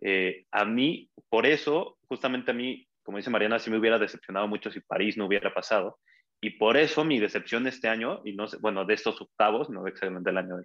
Eh, 0.00 0.44
a 0.50 0.64
mí, 0.64 1.10
por 1.30 1.46
eso, 1.46 1.96
justamente 2.06 2.50
a 2.50 2.54
mí, 2.54 2.86
como 3.02 3.16
dice 3.16 3.30
Mariana, 3.30 3.58
sí 3.58 3.70
me 3.70 3.78
hubiera 3.78 3.98
decepcionado 3.98 4.46
mucho 4.48 4.70
si 4.70 4.80
París 4.80 5.16
no 5.16 5.26
hubiera 5.26 5.52
pasado. 5.54 5.98
Y 6.42 6.50
por 6.50 6.76
eso 6.76 7.04
mi 7.04 7.18
decepción 7.18 7.66
este 7.66 7.88
año, 7.88 8.20
y 8.24 8.34
no 8.34 8.46
sé, 8.46 8.58
bueno, 8.58 8.84
de 8.84 8.94
estos 8.94 9.20
octavos, 9.20 9.70
no 9.70 9.86
exactamente 9.86 10.28
del 10.28 10.38
año 10.38 10.56
de 10.58 10.64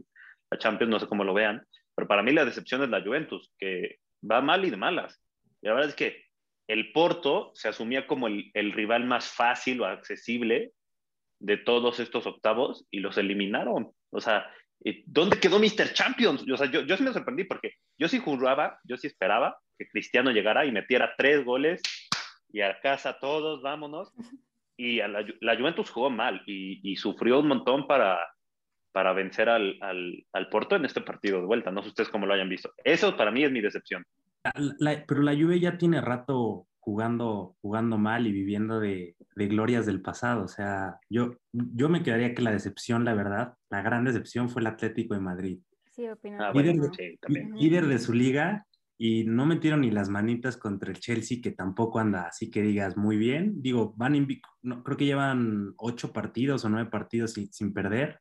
la 0.51 0.57
Champions, 0.57 0.91
no 0.91 0.99
sé 0.99 1.07
cómo 1.07 1.23
lo 1.23 1.33
vean, 1.33 1.65
pero 1.95 2.07
para 2.07 2.21
mí 2.21 2.33
la 2.33 2.43
decepción 2.43 2.83
es 2.83 2.89
la 2.89 3.01
Juventus, 3.01 3.53
que 3.57 3.99
va 4.29 4.41
mal 4.41 4.65
y 4.65 4.71
de 4.71 4.77
malas. 4.77 5.21
Y 5.61 5.67
la 5.67 5.73
verdad 5.73 5.89
es 5.89 5.95
que 5.95 6.25
el 6.67 6.91
Porto 6.91 7.51
se 7.53 7.69
asumía 7.69 8.07
como 8.07 8.27
el, 8.27 8.51
el, 8.53 8.73
rival 8.73 9.05
más 9.05 9.31
fácil 9.31 9.79
o 9.81 9.85
accesible 9.85 10.73
de 11.39 11.57
todos 11.57 12.00
estos 12.00 12.27
octavos 12.27 12.86
y 12.91 13.00
los 13.00 13.18
eliminaron. 13.18 13.91
O 14.12 14.21
sea, 14.21 14.50
¿dónde 15.06 15.39
quedó 15.39 15.59
Mr. 15.59 15.94
Champions? 15.94 16.45
O 16.50 16.57
sea, 16.57 16.69
yo, 16.69 16.81
yo 16.81 16.97
sí 16.97 17.03
me 17.03 17.13
sorprendí 17.13 17.45
porque 17.45 17.74
yo 17.97 18.07
sí 18.07 18.19
juraba, 18.19 18.80
yo 18.83 18.97
sí 18.97 19.07
esperaba 19.07 19.57
que 19.77 19.88
Cristiano 19.88 20.31
llegara 20.31 20.65
y 20.65 20.71
metiera 20.71 21.13
tres 21.18 21.44
goles 21.44 21.81
y 22.51 22.62
a 22.62 22.80
casa 22.81 23.18
todos, 23.19 23.62
vámonos. 23.62 24.12
Y 24.75 24.97
la, 24.97 25.25
la 25.41 25.57
Juventus 25.57 25.89
jugó 25.89 26.09
mal 26.09 26.41
y, 26.45 26.80
y, 26.89 26.95
sufrió 26.95 27.39
un 27.39 27.50
montón 27.50 27.85
para, 27.85 28.18
para 28.94 29.12
vencer 29.12 29.50
al, 29.50 29.77
al, 29.81 30.25
al 30.31 30.50
Porto 30.50 30.77
en 30.77 30.85
este 30.85 31.01
partido 31.01 31.42
de 31.42 31.47
vuelta. 31.47 31.69
No 31.69 31.81
sé 31.81 31.89
ustedes 31.89 32.09
cómo 32.09 32.25
lo 32.25 32.33
hayan 32.33 32.47
visto. 32.47 32.71
Eso 32.85 33.18
para 33.18 33.30
mí 33.30 33.44
es 33.44 33.51
mi 33.51 33.59
decepción. 33.59 34.06
Pero 34.42 35.21
la 35.21 35.33
Juve 35.35 35.59
ya 35.59 35.77
tiene 35.77 36.00
rato 36.00 36.69
jugando, 36.79 37.55
jugando 37.61 37.97
mal 37.97 38.27
y 38.27 38.31
viviendo 38.31 38.79
de, 38.79 39.15
de, 39.35 39.47
glorias 39.47 39.85
del 39.85 40.01
pasado. 40.01 40.43
O 40.43 40.47
sea, 40.47 40.99
yo, 41.09 41.35
yo 41.51 41.89
me 41.89 42.03
quedaría 42.03 42.33
que 42.33 42.41
la 42.41 42.51
decepción, 42.51 43.05
la 43.05 43.13
verdad, 43.13 43.53
la 43.69 43.81
gran 43.81 44.05
decepción 44.05 44.49
fue 44.49 44.61
el 44.61 44.67
Atlético 44.67 45.13
de 45.13 45.19
Madrid. 45.19 45.59
Sí, 45.91 46.07
opino. 46.07 46.37
Ah, 46.39 46.51
líder, 46.53 46.77
bueno, 46.77 46.87
de, 46.87 47.11
sí, 47.11 47.18
también. 47.19 47.56
líder 47.56 47.87
de 47.87 47.99
su 47.99 48.13
liga 48.13 48.65
y 48.97 49.23
no 49.23 49.45
metieron 49.45 49.81
ni 49.81 49.92
las 49.92 50.09
manitas 50.09 50.57
contra 50.57 50.92
el 50.92 50.99
Chelsea, 50.99 51.39
que 51.42 51.51
tampoco 51.51 51.99
anda 51.99 52.23
así 52.23 52.49
que 52.49 52.61
digas 52.61 52.97
muy 52.97 53.18
bien. 53.18 53.61
Digo, 53.61 53.94
van 53.95 54.15
invicto, 54.15 54.49
no, 54.61 54.83
creo 54.83 54.97
que 54.97 55.06
llevan 55.06 55.73
ocho 55.77 56.11
partidos 56.11 56.65
o 56.65 56.69
nueve 56.69 56.89
partidos 56.89 57.33
sin, 57.33 57.51
sin 57.51 57.73
perder 57.73 58.19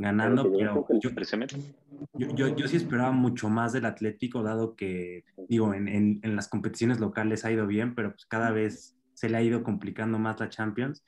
ganando, 0.00 0.50
pero, 0.50 0.86
pero 0.86 0.98
yo, 0.98 1.10
yo, 2.14 2.28
yo, 2.34 2.56
yo, 2.56 2.68
sí 2.68 2.76
esperaba 2.76 3.12
mucho 3.12 3.50
más 3.50 3.74
del 3.74 3.84
Atlético, 3.84 4.42
dado 4.42 4.74
que, 4.74 5.24
digo, 5.46 5.74
en, 5.74 5.88
en, 5.88 6.20
en, 6.22 6.36
las 6.36 6.48
competiciones 6.48 7.00
locales 7.00 7.44
ha 7.44 7.52
ido 7.52 7.66
bien, 7.66 7.94
pero 7.94 8.12
pues 8.12 8.24
cada 8.24 8.50
vez 8.50 8.98
se 9.12 9.28
le 9.28 9.36
ha 9.36 9.42
ido 9.42 9.62
complicando 9.62 10.18
más 10.18 10.40
la 10.40 10.48
Champions. 10.48 11.04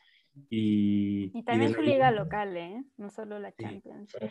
Y, 0.50 1.30
y 1.34 1.42
también 1.42 1.70
y 1.70 1.74
su 1.74 1.80
liga 1.80 2.10
local, 2.10 2.54
¿eh? 2.56 2.84
No 2.98 3.08
solo 3.08 3.38
la 3.38 3.52
Champions. 3.52 4.12
Sí. 4.12 4.26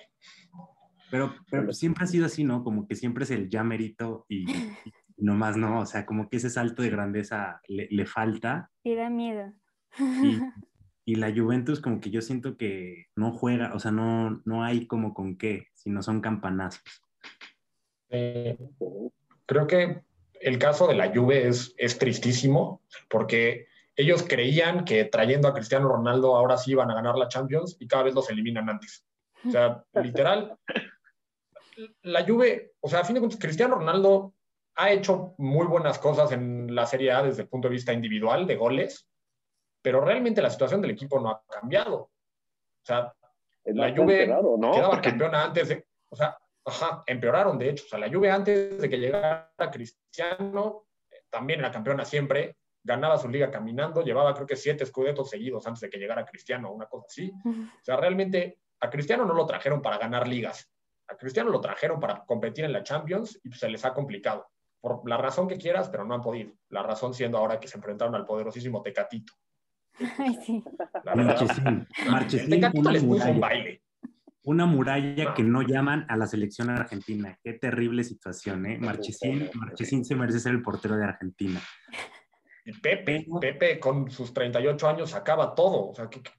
Pero, 1.10 1.34
pero 1.50 1.65
pues 1.65 1.80
siempre 1.80 2.03
ha 2.03 2.08
sido 2.08 2.27
así, 2.27 2.44
¿no? 2.44 2.63
Como 2.63 2.88
que 2.88 2.96
siempre 2.96 3.24
es 3.24 3.32
el 3.32 3.50
ya 3.50 3.63
merito 3.63 4.25
y, 4.30 4.50
y 5.18 5.24
nomás 5.24 5.58
no, 5.58 5.80
o 5.80 5.86
sea, 5.88 6.06
como 6.06 6.30
que 6.30 6.38
ese 6.38 6.51
salto 6.51 6.84
de 6.84 6.89
grandeza 6.91 7.62
le, 7.68 7.88
le 7.89 8.06
falta. 8.06 8.70
Y 8.84 8.94
da 8.94 9.10
miedo. 9.10 9.53
Y, 10.00 10.39
y 11.12 11.15
la 11.15 11.34
Juventus 11.36 11.82
como 11.82 12.00
que 12.00 12.10
yo 12.10 12.22
siento 12.22 12.56
que 12.56 13.08
no 13.18 13.34
juega, 13.34 13.74
o 13.74 13.80
sea, 13.80 13.91
no, 13.91 14.41
no 14.46 14.63
hay 14.63 14.88
como 14.88 15.13
con 15.13 15.38
qué, 15.38 15.68
sino 15.74 16.01
son 16.01 16.22
campanazos. 16.22 16.82
Eh, 18.08 18.58
creo 19.46 19.68
que 19.68 20.03
el 20.39 20.58
caso 20.58 20.88
de 20.88 20.96
la 20.96 21.13
Juve 21.13 21.50
es, 21.50 21.75
es 21.77 21.98
tristísimo 21.98 22.82
porque 23.10 23.68
ellos 23.98 24.24
creían 24.24 24.86
que 24.86 25.03
trayendo 25.03 25.50
a 25.50 25.53
Cristiano 25.53 25.89
Ronaldo 25.89 26.34
ahora 26.34 26.56
sí 26.56 26.72
iban 26.72 26.89
a 26.89 26.96
ganar 26.96 27.18
la 27.18 27.27
Champions 27.27 27.75
y 27.77 27.88
cada 27.88 28.03
vez 28.03 28.15
los 28.15 28.30
eliminan 28.30 28.70
antes. 28.70 29.06
O 29.46 29.51
sea, 29.51 29.84
literal, 30.01 30.58
la 32.03 32.25
Juve, 32.25 32.72
o 32.80 32.88
sea, 32.88 33.01
a 33.01 33.03
fin 33.03 33.15
de 33.15 33.20
cuentas, 33.20 33.41
Cristiano 33.41 33.75
Ronaldo 33.75 34.34
ha 34.75 34.91
hecho 34.94 35.36
muy 35.38 35.68
buenas 35.68 36.00
cosas 36.00 36.32
en 36.32 36.74
la 36.74 36.86
Serie 36.86 37.12
A 37.12 37.22
desde 37.22 37.41
el 37.41 37.50
punto 37.50 37.68
de 37.68 37.74
vista 37.74 37.91
individual 37.91 38.48
de 38.48 38.56
goles, 38.56 39.11
pero 39.82 40.02
realmente 40.02 40.42
la 40.42 40.50
situación 40.50 40.82
del 40.82 40.92
equipo 40.92 41.20
no 41.20 41.30
ha 41.30 41.44
cambiado. 41.50 41.96
O 41.98 42.84
sea, 42.84 43.14
la 43.66 43.96
Juve 43.96 44.28
¿no? 44.28 44.72
quedaba 44.72 44.92
Porque... 44.92 45.10
campeona 45.10 45.44
antes 45.44 45.70
de, 45.70 45.86
o 46.10 46.16
sea, 46.16 46.38
ajá, 46.66 47.04
empeoraron 47.06 47.58
de 47.58 47.70
hecho. 47.70 47.86
O 47.86 47.90
sea, 47.90 48.00
la 48.00 48.10
Juve 48.10 48.32
antes 48.32 48.80
de 48.80 48.90
que 48.90 48.98
llegara 48.98 49.52
Cristiano, 49.72 50.86
también 51.30 51.60
era 51.60 51.72
campeona 51.72 52.06
siempre, 52.06 52.58
ganaba 52.84 53.18
su 53.18 53.30
liga 53.30 53.52
caminando, 53.52 54.04
llevaba 54.04 54.34
creo 54.34 54.48
que 54.48 54.56
siete 54.56 54.84
escudetos 54.84 55.30
seguidos 55.30 55.66
antes 55.68 55.82
de 55.82 55.90
que 55.90 55.98
llegara 55.98 56.26
Cristiano, 56.26 56.72
una 56.72 56.88
cosa 56.88 57.06
así. 57.08 57.32
O 57.46 57.84
sea, 57.84 57.98
realmente 57.98 58.60
a 58.80 58.90
Cristiano 58.90 59.26
no 59.26 59.34
lo 59.34 59.46
trajeron 59.46 59.82
para 59.82 59.98
ganar 59.98 60.28
ligas. 60.28 60.70
A 61.08 61.16
Cristiano 61.16 61.50
lo 61.50 61.62
trajeron 61.62 62.00
para 62.00 62.26
competir 62.26 62.66
en 62.66 62.74
la 62.74 62.84
Champions 62.84 63.40
y 63.44 63.52
se 63.52 63.70
les 63.70 63.86
ha 63.86 63.94
complicado. 63.94 64.48
Por 64.80 65.08
la 65.08 65.18
razón 65.18 65.48
que 65.48 65.58
quieras, 65.58 65.90
pero 65.90 66.06
no 66.06 66.16
han 66.16 66.22
podido. 66.22 66.54
La 66.70 66.82
razón 66.82 67.14
siendo 67.14 67.38
ahora 67.38 67.60
que 67.60 67.68
se 67.68 67.78
enfrentaron 67.78 68.16
al 68.16 68.26
poderosísimo 68.26 68.82
Tecatito. 68.82 69.34
Ay, 70.18 70.38
sí. 70.46 70.64
Marchesín, 71.16 71.88
el 72.06 72.12
Marchesín, 72.12 72.50
Tecatito 72.50 72.82
una 72.82 72.92
les 72.92 73.04
puso 73.04 73.30
un 73.30 73.36
muralla, 73.36 73.40
baile. 73.40 73.82
una 74.44 74.66
muralla 74.66 75.24
No. 75.26 75.34
que 75.34 75.44
no 75.44 75.62
llaman 75.62 76.06
a 76.10 76.18
la 76.18 76.26
selección 76.28 76.70
argentina. 76.70 77.38
Qué 77.44 77.54
terrible 77.54 78.04
situación, 78.04 78.66
¿eh? 78.66 78.78
Marchesín, 78.80 79.50
Marchesín 79.56 80.04
se 80.06 80.16
merece 80.16 80.40
ser 80.40 80.54
el 80.54 80.62
portero 80.62 80.96
de 80.98 81.04
Argentina. 81.06 81.60
Y 82.66 82.74
Pepe, 82.80 83.26
Pepe 83.40 83.80
con 83.80 84.10
sus 84.12 84.34
38 84.34 84.88
años 84.88 85.14
acaba 85.16 85.54
todo. 85.56 85.90
O 85.90 85.94
sea, 85.96 86.08
que, 86.10 86.22
que- 86.22 86.32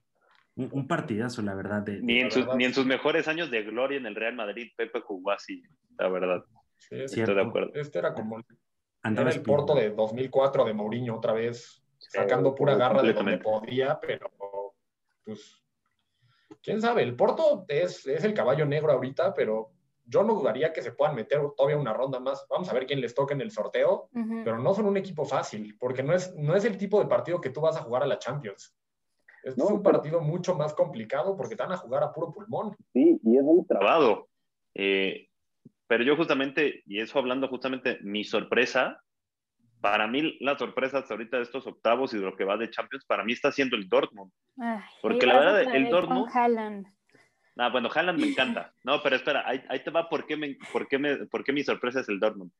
Un, 0.55 0.69
un 0.71 0.87
partidazo, 0.87 1.41
la 1.41 1.53
verdad. 1.55 1.81
De, 1.83 1.99
Ni 2.01 2.19
en, 2.19 2.25
La 2.25 2.31
sus, 2.31 2.43
verdad. 2.43 2.55
ni 2.57 2.65
en 2.65 2.73
sus 2.73 2.85
mejores 2.85 3.27
años 3.27 3.49
de 3.51 3.63
gloria 3.63 3.97
en 3.97 4.05
el 4.05 4.15
Real 4.15 4.35
Madrid, 4.35 4.71
Pepe 4.77 5.01
jugó 5.01 5.31
así, 5.31 5.63
la 5.97 6.07
verdad. 6.09 6.43
sí, 6.77 6.95
este, 6.95 7.07
Cierto. 7.15 7.31
Estoy 7.31 7.43
de 7.43 7.49
acuerdo. 7.49 7.71
este 7.75 7.99
era 7.99 8.13
como 8.13 8.41
andaba 9.03 9.29
era 9.29 9.37
el. 9.37 9.43
Porto 9.43 9.75
de 9.75 9.89
2004 9.91 10.63
de 10.65 10.73
Mourinho 10.73 11.15
otra 11.17 11.33
vez, 11.33 11.82
sacando 12.13 12.53
pura 12.55 12.75
garra 12.75 13.01
de 13.01 13.13
donde 13.13 13.37
podía, 13.37 13.99
pero 13.99 14.29
pues, 15.25 15.61
quién 16.61 16.81
sabe, 16.81 17.03
el 17.03 17.15
Porto 17.15 17.65
es, 17.67 18.05
es 18.07 18.23
el 18.23 18.33
caballo 18.33 18.65
negro 18.65 18.91
ahorita, 18.91 19.33
pero 19.33 19.71
yo 20.05 20.23
no 20.23 20.33
dudaría 20.35 20.73
que 20.73 20.81
se 20.81 20.91
puedan 20.91 21.15
meter 21.15 21.39
todavía 21.55 21.77
una 21.77 21.93
ronda 21.93 22.19
más. 22.19 22.45
Vamos 22.49 22.69
a 22.69 22.73
ver 22.73 22.85
quién 22.85 22.99
les 23.01 23.15
toca 23.15 23.33
en 23.33 23.41
el 23.41 23.51
sorteo, 23.51 24.09
Ujú. 24.13 24.41
pero 24.43 24.59
no 24.59 24.73
son 24.73 24.85
un 24.85 24.97
equipo 24.97 25.25
fácil, 25.25 25.77
porque 25.79 26.03
no 26.03 26.13
es, 26.13 26.33
no 26.35 26.55
es 26.55 26.65
el 26.65 26.77
tipo 26.77 26.99
de 26.99 27.07
partido 27.07 27.39
que 27.41 27.49
tú 27.49 27.61
vas 27.61 27.77
a 27.77 27.81
jugar 27.83 28.03
a 28.03 28.07
la 28.07 28.19
Champions. 28.19 28.75
Este 29.43 29.59
No, 29.59 29.65
es 29.67 29.71
un 29.71 29.83
pero- 29.83 29.93
partido 29.93 30.21
mucho 30.21 30.55
más 30.55 30.73
complicado 30.73 31.35
porque 31.35 31.55
te 31.55 31.63
van 31.63 31.71
a 31.73 31.77
jugar 31.77 32.03
a 32.03 32.11
puro 32.13 32.31
pulmón. 32.31 32.75
Sí, 32.93 33.19
y 33.23 33.37
es 33.37 33.43
muy 33.43 33.65
trabado. 33.65 34.27
Eh, 34.75 35.27
pero 35.87 36.03
yo 36.03 36.15
justamente, 36.15 36.81
y 36.85 36.99
eso 36.99 37.19
hablando 37.19 37.47
justamente, 37.47 37.99
mi 38.01 38.23
sorpresa, 38.23 39.02
para 39.83 40.07
mí 40.07 40.37
la 40.39 40.57
sorpresa 40.57 40.99
hasta 40.99 41.13
ahorita 41.13 41.35
de 41.37 41.43
estos 41.43 41.67
octavos 41.67 42.13
y 42.13 42.17
de 42.17 42.23
lo 42.23 42.37
que 42.37 42.45
va 42.45 42.55
de 42.55 42.69
Champions, 42.69 43.03
para 43.03 43.25
mí 43.25 43.33
está 43.33 43.51
siendo 43.51 43.75
el 43.75 43.89
Dortmund. 43.89 44.31
Ay, 44.57 44.79
Porque 45.01 45.25
la 45.27 45.33
verdad, 45.39 45.75
el 45.75 45.89
Dortmund-. 45.91 46.31
Ah, 47.57 47.67
bueno, 47.69 47.89
Haaland 47.93 48.17
me 48.17 48.27
encanta. 48.29 48.73
No, 48.85 49.03
pero 49.03 49.17
espera, 49.17 49.43
ahí, 49.45 49.61
ahí 49.67 49.83
te 49.83 49.91
va 49.91 50.07
por 50.07 50.25
qué, 50.25 50.37
me, 50.37 50.57
por, 50.71 50.87
qué 50.87 50.97
me, 50.97 51.17
por 51.25 51.43
qué 51.43 51.51
mi 51.51 51.63
sorpresa 51.65 51.99
es 51.99 52.07
el 52.07 52.21
Dortmund. 52.21 52.51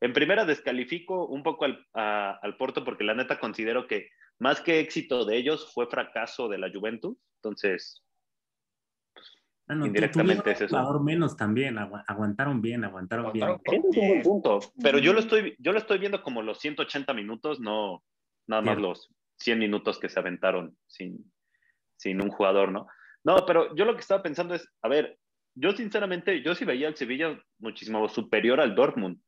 En 0.00 0.12
primera, 0.12 0.44
descalifico 0.44 1.26
un 1.26 1.44
poco 1.44 1.66
al, 1.66 1.86
a- 1.94 2.36
al 2.42 2.56
Porto 2.56 2.84
porque 2.84 3.04
la 3.04 3.14
neta 3.14 3.38
considero 3.38 3.86
que 3.86 4.08
más 4.40 4.60
que 4.60 4.80
éxito 4.80 5.24
de 5.24 5.36
ellos 5.36 5.70
fue 5.72 5.86
fracaso 5.86 6.48
de 6.48 6.58
la 6.58 6.68
Juventus. 6.68 7.16
Entonces, 7.36 8.02
Bueno, 9.66 9.82
tu- 9.82 9.86
indirectamente 9.88 10.50
es 10.52 10.60
eso. 10.60 10.76
jugador 10.76 11.02
menos 11.02 11.36
también, 11.36 11.76
agu- 11.76 12.02
aguantaron 12.06 12.62
bien, 12.62 12.84
aguantaron, 12.84 13.26
Aguantaron 13.26 13.60
bien. 13.64 13.82
con 13.82 13.90
ese 13.90 14.00
es 14.00 14.02
un 14.04 14.08
buen 14.08 14.12
10. 14.22 14.26
punto. 14.28 14.58
Pero 14.82 14.98
yo 14.98 15.12
lo 15.12 15.20
estoy, 15.20 15.56
yo 15.58 15.72
lo 15.72 15.78
estoy 15.78 15.98
viendo 15.98 16.22
como 16.22 16.42
los 16.42 16.58
180 16.60 17.12
minutos, 17.14 17.58
no 17.60 18.02
nada 18.46 18.62
más 18.62 18.78
los 18.78 19.10
100 19.38 19.58
minutos 19.58 19.98
que 19.98 20.08
se 20.08 20.20
aventaron 20.20 20.76
sin, 20.86 21.32
sin 21.96 22.22
un 22.22 22.30
jugador, 22.30 22.70
¿no? 22.70 22.86
No, 23.24 23.44
pero 23.44 23.74
yo 23.74 23.84
lo 23.84 23.94
que 23.94 24.00
estaba 24.02 24.22
pensando 24.22 24.54
es, 24.54 24.68
a 24.82 24.88
ver, 24.88 25.18
yo 25.56 25.72
sinceramente, 25.72 26.42
yo 26.42 26.54
sí 26.54 26.64
veía 26.64 26.86
al 26.86 26.96
Sevilla 26.96 27.36
muchísimo 27.58 28.08
superior 28.08 28.60
al 28.60 28.74
Dortmund. 28.76 29.18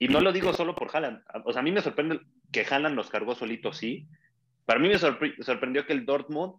Y 0.00 0.08
no 0.08 0.20
lo 0.20 0.32
digo 0.32 0.52
solo 0.54 0.74
por 0.74 0.88
Haaland. 0.96 1.22
O 1.44 1.52
sea, 1.52 1.60
a 1.60 1.62
mí 1.62 1.70
me 1.70 1.82
sorprende 1.82 2.20
que 2.50 2.64
Haaland 2.68 2.96
los 2.96 3.10
cargó 3.10 3.34
solito, 3.36 3.72
sí. 3.72 4.08
Para 4.64 4.80
mí 4.80 4.88
me 4.88 4.94
sorpre- 4.98 5.40
sorprendió 5.42 5.86
que 5.86 5.92
el 5.92 6.06
Dortmund 6.06 6.54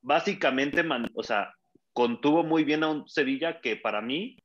básicamente, 0.00 0.82
man- 0.82 1.10
o 1.14 1.22
sea, 1.22 1.54
contuvo 1.92 2.42
muy 2.42 2.64
bien 2.64 2.82
a 2.84 2.88
un 2.88 3.08
Sevilla 3.08 3.60
que 3.60 3.76
para 3.76 4.00
mí, 4.00 4.36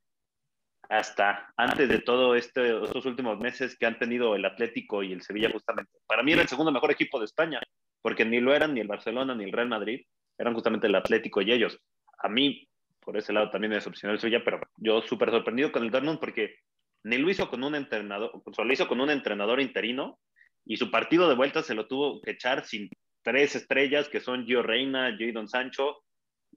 hasta 0.88 1.52
antes 1.56 1.88
de 1.88 1.98
todo 2.00 2.34
este, 2.34 2.82
estos 2.82 3.04
últimos 3.06 3.38
meses 3.38 3.76
que 3.76 3.86
han 3.86 3.98
tenido 3.98 4.34
el 4.34 4.44
Atlético 4.44 5.02
y 5.02 5.12
el 5.12 5.22
Sevilla 5.22 5.50
justamente, 5.50 5.92
para 6.06 6.22
mí 6.22 6.32
era 6.32 6.42
el 6.42 6.48
segundo 6.48 6.72
mejor 6.72 6.90
equipo 6.90 7.18
de 7.18 7.26
España, 7.26 7.60
porque 8.02 8.24
ni 8.24 8.40
lo 8.40 8.54
eran 8.54 8.74
ni 8.74 8.80
el 8.80 8.88
Barcelona 8.88 9.34
ni 9.34 9.44
el 9.44 9.52
Real 9.52 9.68
Madrid, 9.68 10.04
eran 10.38 10.54
justamente 10.54 10.86
el 10.86 10.94
Atlético 10.94 11.42
y 11.42 11.52
ellos. 11.52 11.78
A 12.22 12.28
mí, 12.28 12.68
por 13.00 13.16
ese 13.16 13.32
lado 13.32 13.50
también 13.50 13.70
me 13.70 13.76
decepcionó 13.76 14.14
el 14.14 14.20
Sevilla, 14.20 14.42
pero 14.44 14.60
yo 14.76 15.02
súper 15.02 15.30
sorprendido 15.30 15.72
con 15.72 15.84
el 15.84 15.90
Dortmund 15.90 16.20
porque 16.20 16.56
ni 17.04 17.18
lo 17.18 17.30
hizo 17.30 17.48
con 17.48 17.62
un 17.64 17.74
entrenador, 17.74 18.42
lo 18.44 18.72
hizo 18.72 18.88
con 18.88 19.00
un 19.00 19.10
entrenador 19.10 19.60
interino 19.60 20.18
y 20.64 20.76
su 20.76 20.90
partido 20.90 21.28
de 21.28 21.34
vuelta 21.34 21.62
se 21.62 21.74
lo 21.74 21.86
tuvo 21.86 22.20
que 22.20 22.32
echar 22.32 22.64
sin 22.64 22.88
tres 23.22 23.56
estrellas 23.56 24.08
que 24.08 24.20
son 24.20 24.46
Gio 24.46 24.62
Reina, 24.62 25.16
Jadon 25.18 25.48
Sancho 25.48 26.02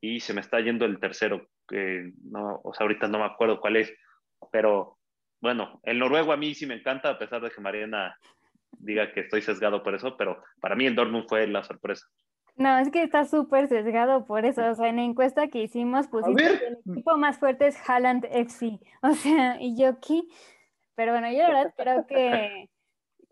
y 0.02 0.20
se 0.20 0.34
me 0.34 0.42
está 0.42 0.60
yendo 0.60 0.86
el 0.86 1.00
tercero, 1.00 1.48
que 1.68 2.12
no, 2.24 2.60
o 2.64 2.74
sea, 2.74 2.86
ahorita 2.86 3.08
no 3.08 3.20
me 3.20 3.26
acuerdo 3.26 3.62
cuál 3.62 3.78
es, 3.78 3.94
pero 4.52 4.98
bueno, 5.40 5.80
el 5.84 6.00
noruego 6.00 6.34
a 6.34 6.38
mí 6.38 6.54
sí 6.56 6.66
me 6.66 6.76
encanta, 6.76 7.10
a 7.10 7.20
pesar 7.20 7.42
de 7.42 7.52
que 7.52 7.62
Mariana 7.62 8.18
diga 8.72 9.12
que 9.14 9.22
estoy 9.22 9.42
sesgado 9.42 9.84
por 9.84 9.96
eso, 9.96 10.18
pero 10.18 10.44
para 10.60 10.76
mí 10.76 10.86
el 10.86 10.96
Dortmund 10.96 11.26
fue 11.30 11.48
la 11.48 11.64
sorpresa. 11.64 12.08
No, 12.56 12.78
es 12.80 12.92
que 12.92 13.04
está 13.04 13.26
súper 13.26 13.68
sesgado 13.68 14.26
por 14.26 14.46
eso. 14.46 14.70
O 14.70 14.76
sea, 14.76 14.90
en 14.90 14.98
la 14.98 15.04
encuesta 15.04 15.48
que 15.48 15.64
hicimos 15.64 16.08
pusiste 16.08 16.60
que 16.60 16.68
el 16.68 16.78
equipo 16.86 17.18
más 17.18 17.40
fuerte 17.40 17.68
es 17.68 17.90
Haaland 17.90 18.26
FC. 18.30 18.80
O 19.02 19.14
sea, 19.14 19.58
y 19.60 19.80
yo 19.80 19.88
aquí. 19.88 20.28
Pero 20.96 21.14
bueno, 21.14 21.32
yo 21.32 21.40
la 21.40 21.48
verdad 21.48 21.74
creo 21.76 22.08
que 22.08 22.70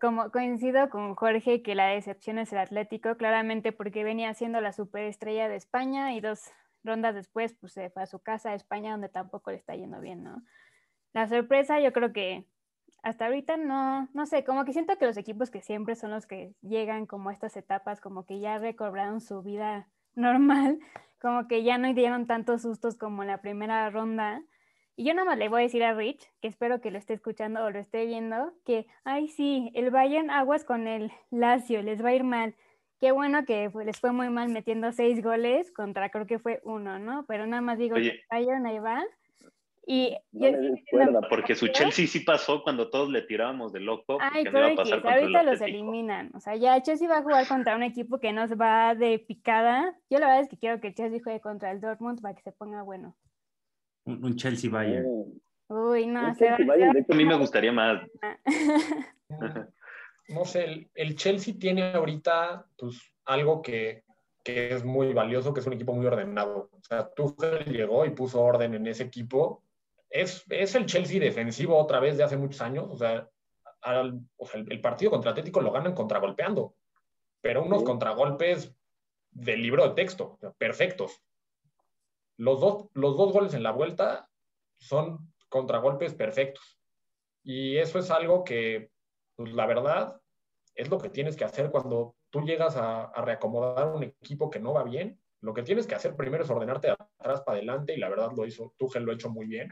como 0.00 0.30
coincido 0.30 0.88
con 0.90 1.14
Jorge 1.14 1.62
que 1.62 1.74
la 1.74 1.88
decepción 1.88 2.38
es 2.38 2.52
el 2.52 2.58
Atlético, 2.58 3.16
claramente 3.16 3.72
porque 3.72 4.02
venía 4.02 4.32
siendo 4.34 4.60
la 4.60 4.72
superestrella 4.72 5.48
de 5.48 5.56
España 5.56 6.14
y 6.14 6.20
dos 6.20 6.50
rondas 6.82 7.14
después 7.14 7.54
pues 7.60 7.74
se 7.74 7.90
fue 7.90 8.02
a 8.02 8.06
su 8.06 8.18
casa 8.20 8.50
a 8.50 8.54
España 8.54 8.92
donde 8.92 9.08
tampoco 9.08 9.50
le 9.50 9.58
está 9.58 9.74
yendo 9.74 10.00
bien, 10.00 10.24
¿no? 10.24 10.42
La 11.12 11.28
sorpresa 11.28 11.80
yo 11.80 11.92
creo 11.92 12.12
que 12.12 12.46
hasta 13.02 13.26
ahorita 13.26 13.56
no, 13.56 14.08
no 14.12 14.26
sé, 14.26 14.44
como 14.44 14.64
que 14.64 14.72
siento 14.72 14.96
que 14.98 15.06
los 15.06 15.16
equipos 15.16 15.50
que 15.50 15.60
siempre 15.60 15.94
son 15.96 16.10
los 16.10 16.26
que 16.26 16.54
llegan 16.62 17.06
como 17.06 17.30
a 17.30 17.32
estas 17.32 17.56
etapas, 17.56 18.00
como 18.00 18.26
que 18.26 18.40
ya 18.40 18.58
recobraron 18.58 19.20
su 19.20 19.42
vida 19.42 19.88
normal, 20.14 20.78
como 21.20 21.46
que 21.48 21.62
ya 21.62 21.78
no 21.78 21.92
dieron 21.92 22.26
tantos 22.26 22.62
sustos 22.62 22.96
como 22.96 23.22
en 23.22 23.28
la 23.28 23.42
primera 23.42 23.88
ronda. 23.90 24.42
Y 24.96 25.04
yo 25.04 25.14
nada 25.14 25.24
más 25.24 25.38
le 25.38 25.48
voy 25.48 25.60
a 25.60 25.64
decir 25.64 25.82
a 25.82 25.94
Rich, 25.94 26.30
que 26.40 26.48
espero 26.48 26.80
que 26.80 26.90
lo 26.90 26.98
esté 26.98 27.14
escuchando 27.14 27.64
o 27.64 27.70
lo 27.70 27.78
esté 27.78 28.04
viendo, 28.06 28.52
que, 28.66 28.86
ay 29.04 29.28
sí, 29.28 29.70
el 29.74 29.90
Bayern 29.90 30.30
aguas 30.30 30.64
con 30.64 30.86
el 30.86 31.10
Lazio, 31.30 31.82
les 31.82 32.04
va 32.04 32.10
a 32.10 32.14
ir 32.14 32.24
mal. 32.24 32.54
Qué 32.98 33.12
bueno 33.12 33.46
que 33.46 33.70
fue- 33.70 33.86
les 33.86 33.98
fue 33.98 34.12
muy 34.12 34.28
mal 34.28 34.50
metiendo 34.50 34.92
seis 34.92 35.22
goles 35.22 35.72
contra 35.72 36.10
creo 36.10 36.26
que 36.26 36.38
fue 36.38 36.60
uno, 36.64 36.98
¿no? 36.98 37.24
Pero 37.26 37.46
nada 37.46 37.62
más 37.62 37.78
digo 37.78 37.96
Oye. 37.96 38.12
que 38.12 38.20
Bayern 38.30 38.66
ahí 38.66 38.78
va. 38.78 39.02
Y 39.86 40.14
No 40.32 40.40
yo 40.46 40.46
sí 40.48 40.52
des 40.52 40.64
entiendo 40.78 40.84
cuerda, 40.90 41.20
por 41.20 41.28
porque 41.30 41.54
su. 41.54 41.68
Chelsea 41.68 42.06
sí 42.06 42.20
pasó 42.20 42.62
cuando 42.62 42.90
todos 42.90 43.08
le 43.08 43.22
tirábamos 43.22 43.72
de 43.72 43.80
loco. 43.80 44.18
Ay, 44.20 44.44
porque 44.44 44.50
no 44.50 44.66
el 44.66 45.06
ahorita 45.06 45.42
los 45.42 45.60
eliminan. 45.62 46.30
O 46.34 46.40
sea, 46.40 46.54
ya 46.56 46.80
Chelsea 46.82 47.08
va 47.08 47.18
a 47.18 47.22
jugar 47.22 47.48
contra 47.48 47.74
un 47.74 47.82
equipo 47.82 48.20
que 48.20 48.32
nos 48.32 48.52
va 48.52 48.94
de 48.94 49.18
picada. 49.18 49.96
Yo 50.10 50.18
la 50.18 50.26
verdad 50.26 50.42
es 50.42 50.48
que 50.48 50.58
quiero 50.58 50.80
que 50.80 50.92
Chelsea 50.92 51.20
juegue 51.24 51.40
contra 51.40 51.70
el 51.72 51.80
Dortmund 51.80 52.20
para 52.20 52.34
que 52.34 52.42
se 52.42 52.52
ponga 52.52 52.82
bueno. 52.82 53.16
Un, 54.10 54.24
un 54.24 54.36
Chelsea 54.36 54.70
Bayern. 54.70 55.06
Uy, 55.68 56.06
no, 56.06 56.28
Un 56.28 56.34
se 56.34 56.50
va, 56.50 56.56
Chelsea 56.56 56.56
se 56.56 56.64
Bayern, 56.64 56.88
va 56.90 56.92
de 56.94 57.00
hecho, 57.00 57.12
a 57.12 57.16
mí 57.16 57.24
me 57.24 57.36
gustaría 57.36 57.72
más. 57.72 58.02
no 60.28 60.44
sé, 60.44 60.64
el, 60.64 60.90
el 60.94 61.16
Chelsea 61.16 61.54
tiene 61.58 61.92
ahorita 61.92 62.66
pues, 62.76 63.00
algo 63.24 63.62
que, 63.62 64.04
que 64.44 64.74
es 64.74 64.84
muy 64.84 65.12
valioso, 65.12 65.52
que 65.52 65.60
es 65.60 65.66
un 65.66 65.72
equipo 65.74 65.94
muy 65.94 66.06
ordenado. 66.06 66.70
O 66.72 66.82
sea, 66.82 67.08
Tuchel 67.10 67.64
llegó 67.66 68.04
y 68.06 68.10
puso 68.10 68.42
orden 68.42 68.74
en 68.74 68.86
ese 68.86 69.04
equipo. 69.04 69.62
Es, 70.08 70.44
es 70.48 70.74
el 70.74 70.86
Chelsea 70.86 71.20
defensivo 71.20 71.76
otra 71.76 72.00
vez 72.00 72.16
de 72.16 72.24
hace 72.24 72.36
muchos 72.36 72.60
años. 72.60 72.86
O 72.90 72.96
sea, 72.96 73.28
al- 73.82 74.20
o 74.36 74.46
sea, 74.46 74.60
el, 74.60 74.70
el 74.72 74.80
partido 74.80 75.10
contra 75.10 75.30
Atlético 75.32 75.60
lo 75.60 75.72
ganan 75.72 75.94
contragolpeando, 75.94 76.74
pero 77.40 77.62
unos 77.64 77.80
Sí. 77.80 77.84
contragolpes 77.86 78.74
del 79.32 79.62
libro 79.62 79.88
de 79.88 79.94
texto, 79.94 80.38
perfectos. 80.58 81.20
Los 82.40 82.58
dos, 82.58 82.86
los 82.94 83.18
dos 83.18 83.34
goles 83.34 83.52
en 83.52 83.62
la 83.62 83.70
vuelta 83.70 84.30
son 84.78 85.30
contragolpes 85.50 86.14
perfectos. 86.14 86.80
Y 87.42 87.76
eso 87.76 87.98
es 87.98 88.10
algo 88.10 88.44
que, 88.44 88.90
pues 89.36 89.52
la 89.52 89.66
verdad, 89.66 90.18
es 90.74 90.88
lo 90.88 90.96
que 90.96 91.10
tienes 91.10 91.36
que 91.36 91.44
hacer 91.44 91.70
cuando 91.70 92.16
tú 92.30 92.40
llegas 92.40 92.78
a, 92.78 93.04
a 93.04 93.22
reacomodar 93.22 93.88
un 93.88 94.04
equipo 94.04 94.48
que 94.48 94.58
no 94.58 94.72
va 94.72 94.84
bien. 94.84 95.20
Lo 95.42 95.52
que 95.52 95.62
tienes 95.62 95.86
que 95.86 95.94
hacer 95.94 96.16
primero 96.16 96.42
es 96.42 96.48
ordenarte 96.48 96.86
de 96.86 96.94
atrás 96.94 97.42
para 97.42 97.58
adelante 97.58 97.94
y 97.94 97.98
la 97.98 98.08
verdad 98.08 98.30
lo 98.34 98.46
hizo, 98.46 98.72
Tuchel 98.78 99.02
lo 99.02 99.12
ha 99.12 99.16
hecho 99.16 99.28
muy 99.28 99.44
bien. 99.44 99.68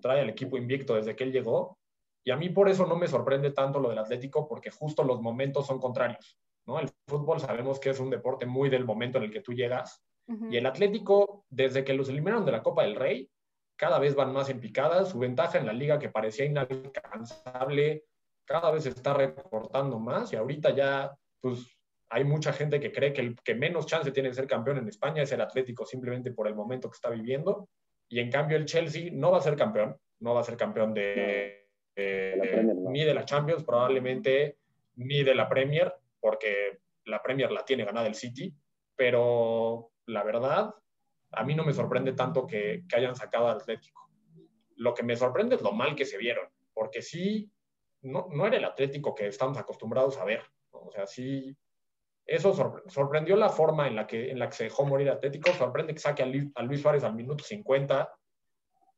Trae 0.00 0.20
al 0.20 0.30
equipo 0.30 0.56
invicto 0.56 0.94
desde 0.94 1.16
que 1.16 1.24
él 1.24 1.32
llegó 1.32 1.80
y 2.22 2.30
a 2.30 2.36
mí 2.36 2.48
por 2.48 2.68
eso 2.68 2.86
no 2.86 2.94
me 2.94 3.08
sorprende 3.08 3.50
tanto 3.50 3.80
lo 3.80 3.88
del 3.88 3.98
Atlético 3.98 4.46
porque 4.46 4.70
justo 4.70 5.02
los 5.02 5.20
momentos 5.20 5.66
son 5.66 5.80
contrarios. 5.80 6.38
¿no? 6.64 6.78
El 6.78 6.90
fútbol 7.08 7.40
sabemos 7.40 7.80
que 7.80 7.90
es 7.90 7.98
un 7.98 8.10
deporte 8.10 8.46
muy 8.46 8.70
del 8.70 8.84
momento 8.84 9.18
en 9.18 9.24
el 9.24 9.32
que 9.32 9.40
tú 9.40 9.52
llegas 9.52 10.03
Y 10.26 10.56
el 10.56 10.66
Atlético, 10.66 11.44
desde 11.50 11.84
que 11.84 11.92
los 11.92 12.08
eliminaron 12.08 12.46
de 12.46 12.52
la 12.52 12.62
Copa 12.62 12.82
del 12.82 12.96
Rey, 12.96 13.30
cada 13.76 13.98
vez 13.98 14.14
van 14.14 14.32
más 14.32 14.48
en 14.48 14.60
picada. 14.60 15.04
Su 15.04 15.18
ventaja 15.18 15.58
en 15.58 15.66
la 15.66 15.72
liga 15.72 15.98
que 15.98 16.08
parecía 16.08 16.46
inalcanzable, 16.46 18.04
cada 18.44 18.70
vez 18.70 18.84
se 18.84 18.90
está 18.90 19.14
recortando 19.14 19.98
más 19.98 20.32
y 20.32 20.36
ahorita 20.36 20.70
ya, 20.70 21.14
pues, 21.40 21.66
hay 22.10 22.24
mucha 22.24 22.52
gente 22.52 22.78
que 22.78 22.92
cree 22.92 23.12
que 23.12 23.22
el 23.22 23.36
que 23.42 23.54
menos 23.54 23.86
chance 23.86 24.12
tiene 24.12 24.28
de 24.28 24.34
ser 24.34 24.46
campeón 24.46 24.78
en 24.78 24.88
España 24.88 25.22
es 25.22 25.32
el 25.32 25.40
Atlético 25.40 25.84
simplemente 25.84 26.30
por 26.30 26.46
el 26.46 26.54
momento 26.54 26.88
que 26.88 26.94
está 26.94 27.10
viviendo. 27.10 27.68
Y 28.08 28.20
en 28.20 28.30
cambio 28.30 28.56
el 28.56 28.66
Chelsea 28.66 29.10
no 29.12 29.32
va 29.32 29.38
a 29.38 29.42
ser 29.42 29.56
campeón, 29.56 29.96
no 30.20 30.34
va 30.34 30.40
a 30.40 30.44
ser 30.44 30.56
campeón 30.56 30.94
de, 30.94 31.66
ni 31.96 33.04
de 33.04 33.14
la 33.14 33.24
Champions, 33.24 33.64
probablemente 33.64 34.58
ni 34.96 35.24
de 35.24 35.34
la 35.34 35.48
Premier, 35.48 35.92
porque 36.20 36.78
la 37.06 37.22
Premier 37.22 37.50
la 37.50 37.64
tiene 37.64 37.84
ganada 37.84 38.06
el 38.06 38.14
City. 38.14 38.54
Pero 38.94 39.90
la 40.06 40.22
verdad, 40.22 40.74
a 41.32 41.44
mí 41.44 41.54
no 41.54 41.64
me 41.64 41.72
sorprende 41.72 42.12
tanto 42.12 42.46
que, 42.46 42.84
hayan 42.94 43.16
sacado 43.16 43.48
al 43.48 43.56
Atlético. 43.56 44.10
Lo 44.76 44.94
que 44.94 45.02
me 45.02 45.16
sorprende 45.16 45.56
es 45.56 45.62
lo 45.62 45.72
mal 45.72 45.94
que 45.94 46.04
se 46.04 46.18
vieron, 46.18 46.48
porque 46.72 47.02
sí, 47.02 47.50
no, 48.02 48.28
no 48.30 48.46
era 48.46 48.56
el 48.56 48.64
Atlético 48.64 49.14
que 49.14 49.26
estamos 49.26 49.58
acostumbrados 49.58 50.18
a 50.18 50.24
ver. 50.24 50.42
O 50.70 50.90
sea, 50.90 51.06
sí, 51.06 51.56
eso 52.26 52.54
sorprendió 52.86 53.36
la 53.36 53.50
forma 53.50 53.86
en 53.86 53.96
la, 53.96 54.06
que, 54.06 54.30
en 54.30 54.38
la 54.38 54.48
que 54.48 54.56
se 54.56 54.64
dejó 54.64 54.84
morir 54.84 55.10
Atlético. 55.10 55.52
Sorprende 55.52 55.92
que 55.92 56.00
saque 56.00 56.22
a 56.22 56.26
Luis, 56.26 56.80
Suárez 56.80 57.04
al 57.04 57.14
minuto 57.14 57.44
50. 57.44 58.10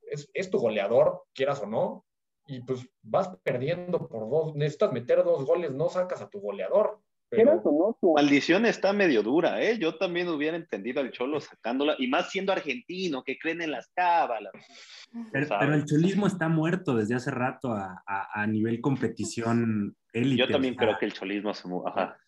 Es, 0.03 0.31
es, 0.33 0.51
tu 0.51 0.59
goleador, 0.59 1.25
quieras 1.35 1.61
o 1.63 1.67
no. 1.67 2.07
Y 2.47 2.61
pues 2.61 2.89
vas 3.03 3.37
perdiendo 3.43 4.07
por 4.09 4.31
dos. 4.31 4.55
Necesitas 4.55 4.93
meter 4.93 5.25
dos 5.25 5.45
goles, 5.45 5.73
no 5.73 5.89
sacas 5.89 6.23
a 6.23 6.29
tu 6.29 6.41
goleador. 6.41 7.01
Pero... 7.29 7.61
o 7.65 7.89
no, 7.89 7.99
tu 8.01 8.15
maldición 8.15 8.67
está 8.67 8.93
medio 8.93 9.23
dura, 9.23 9.63
¿eh? 9.63 9.79
Yo 9.79 9.97
también 9.97 10.29
hubiera 10.29 10.57
entendido 10.57 11.01
al 11.01 11.11
Cholo 11.11 11.41
sacándola, 11.41 11.97
y 11.99 12.07
más 12.07 12.31
siendo 12.31 12.53
argentino, 12.53 13.23
que 13.25 13.39
creen 13.39 13.63
en 13.63 13.73
las 13.73 13.89
cábalas. 13.95 14.53
Pero, 15.33 15.75
el 15.75 15.85
cholismo 15.85 16.27
está 16.27 16.49
muerto 16.49 16.95
desde 16.95 17.15
hace 17.15 17.31
rato 17.31 17.73
a, 17.73 18.03
a, 18.07 18.47
nivel 18.47 18.81
competición 18.81 19.97
élite. 20.13 20.43
Yo 20.43 20.49
también 20.49 20.75
creo 20.75 20.97
que 20.99 21.07
el 21.07 21.13
cholismo 21.13 21.55
se, 21.55 21.69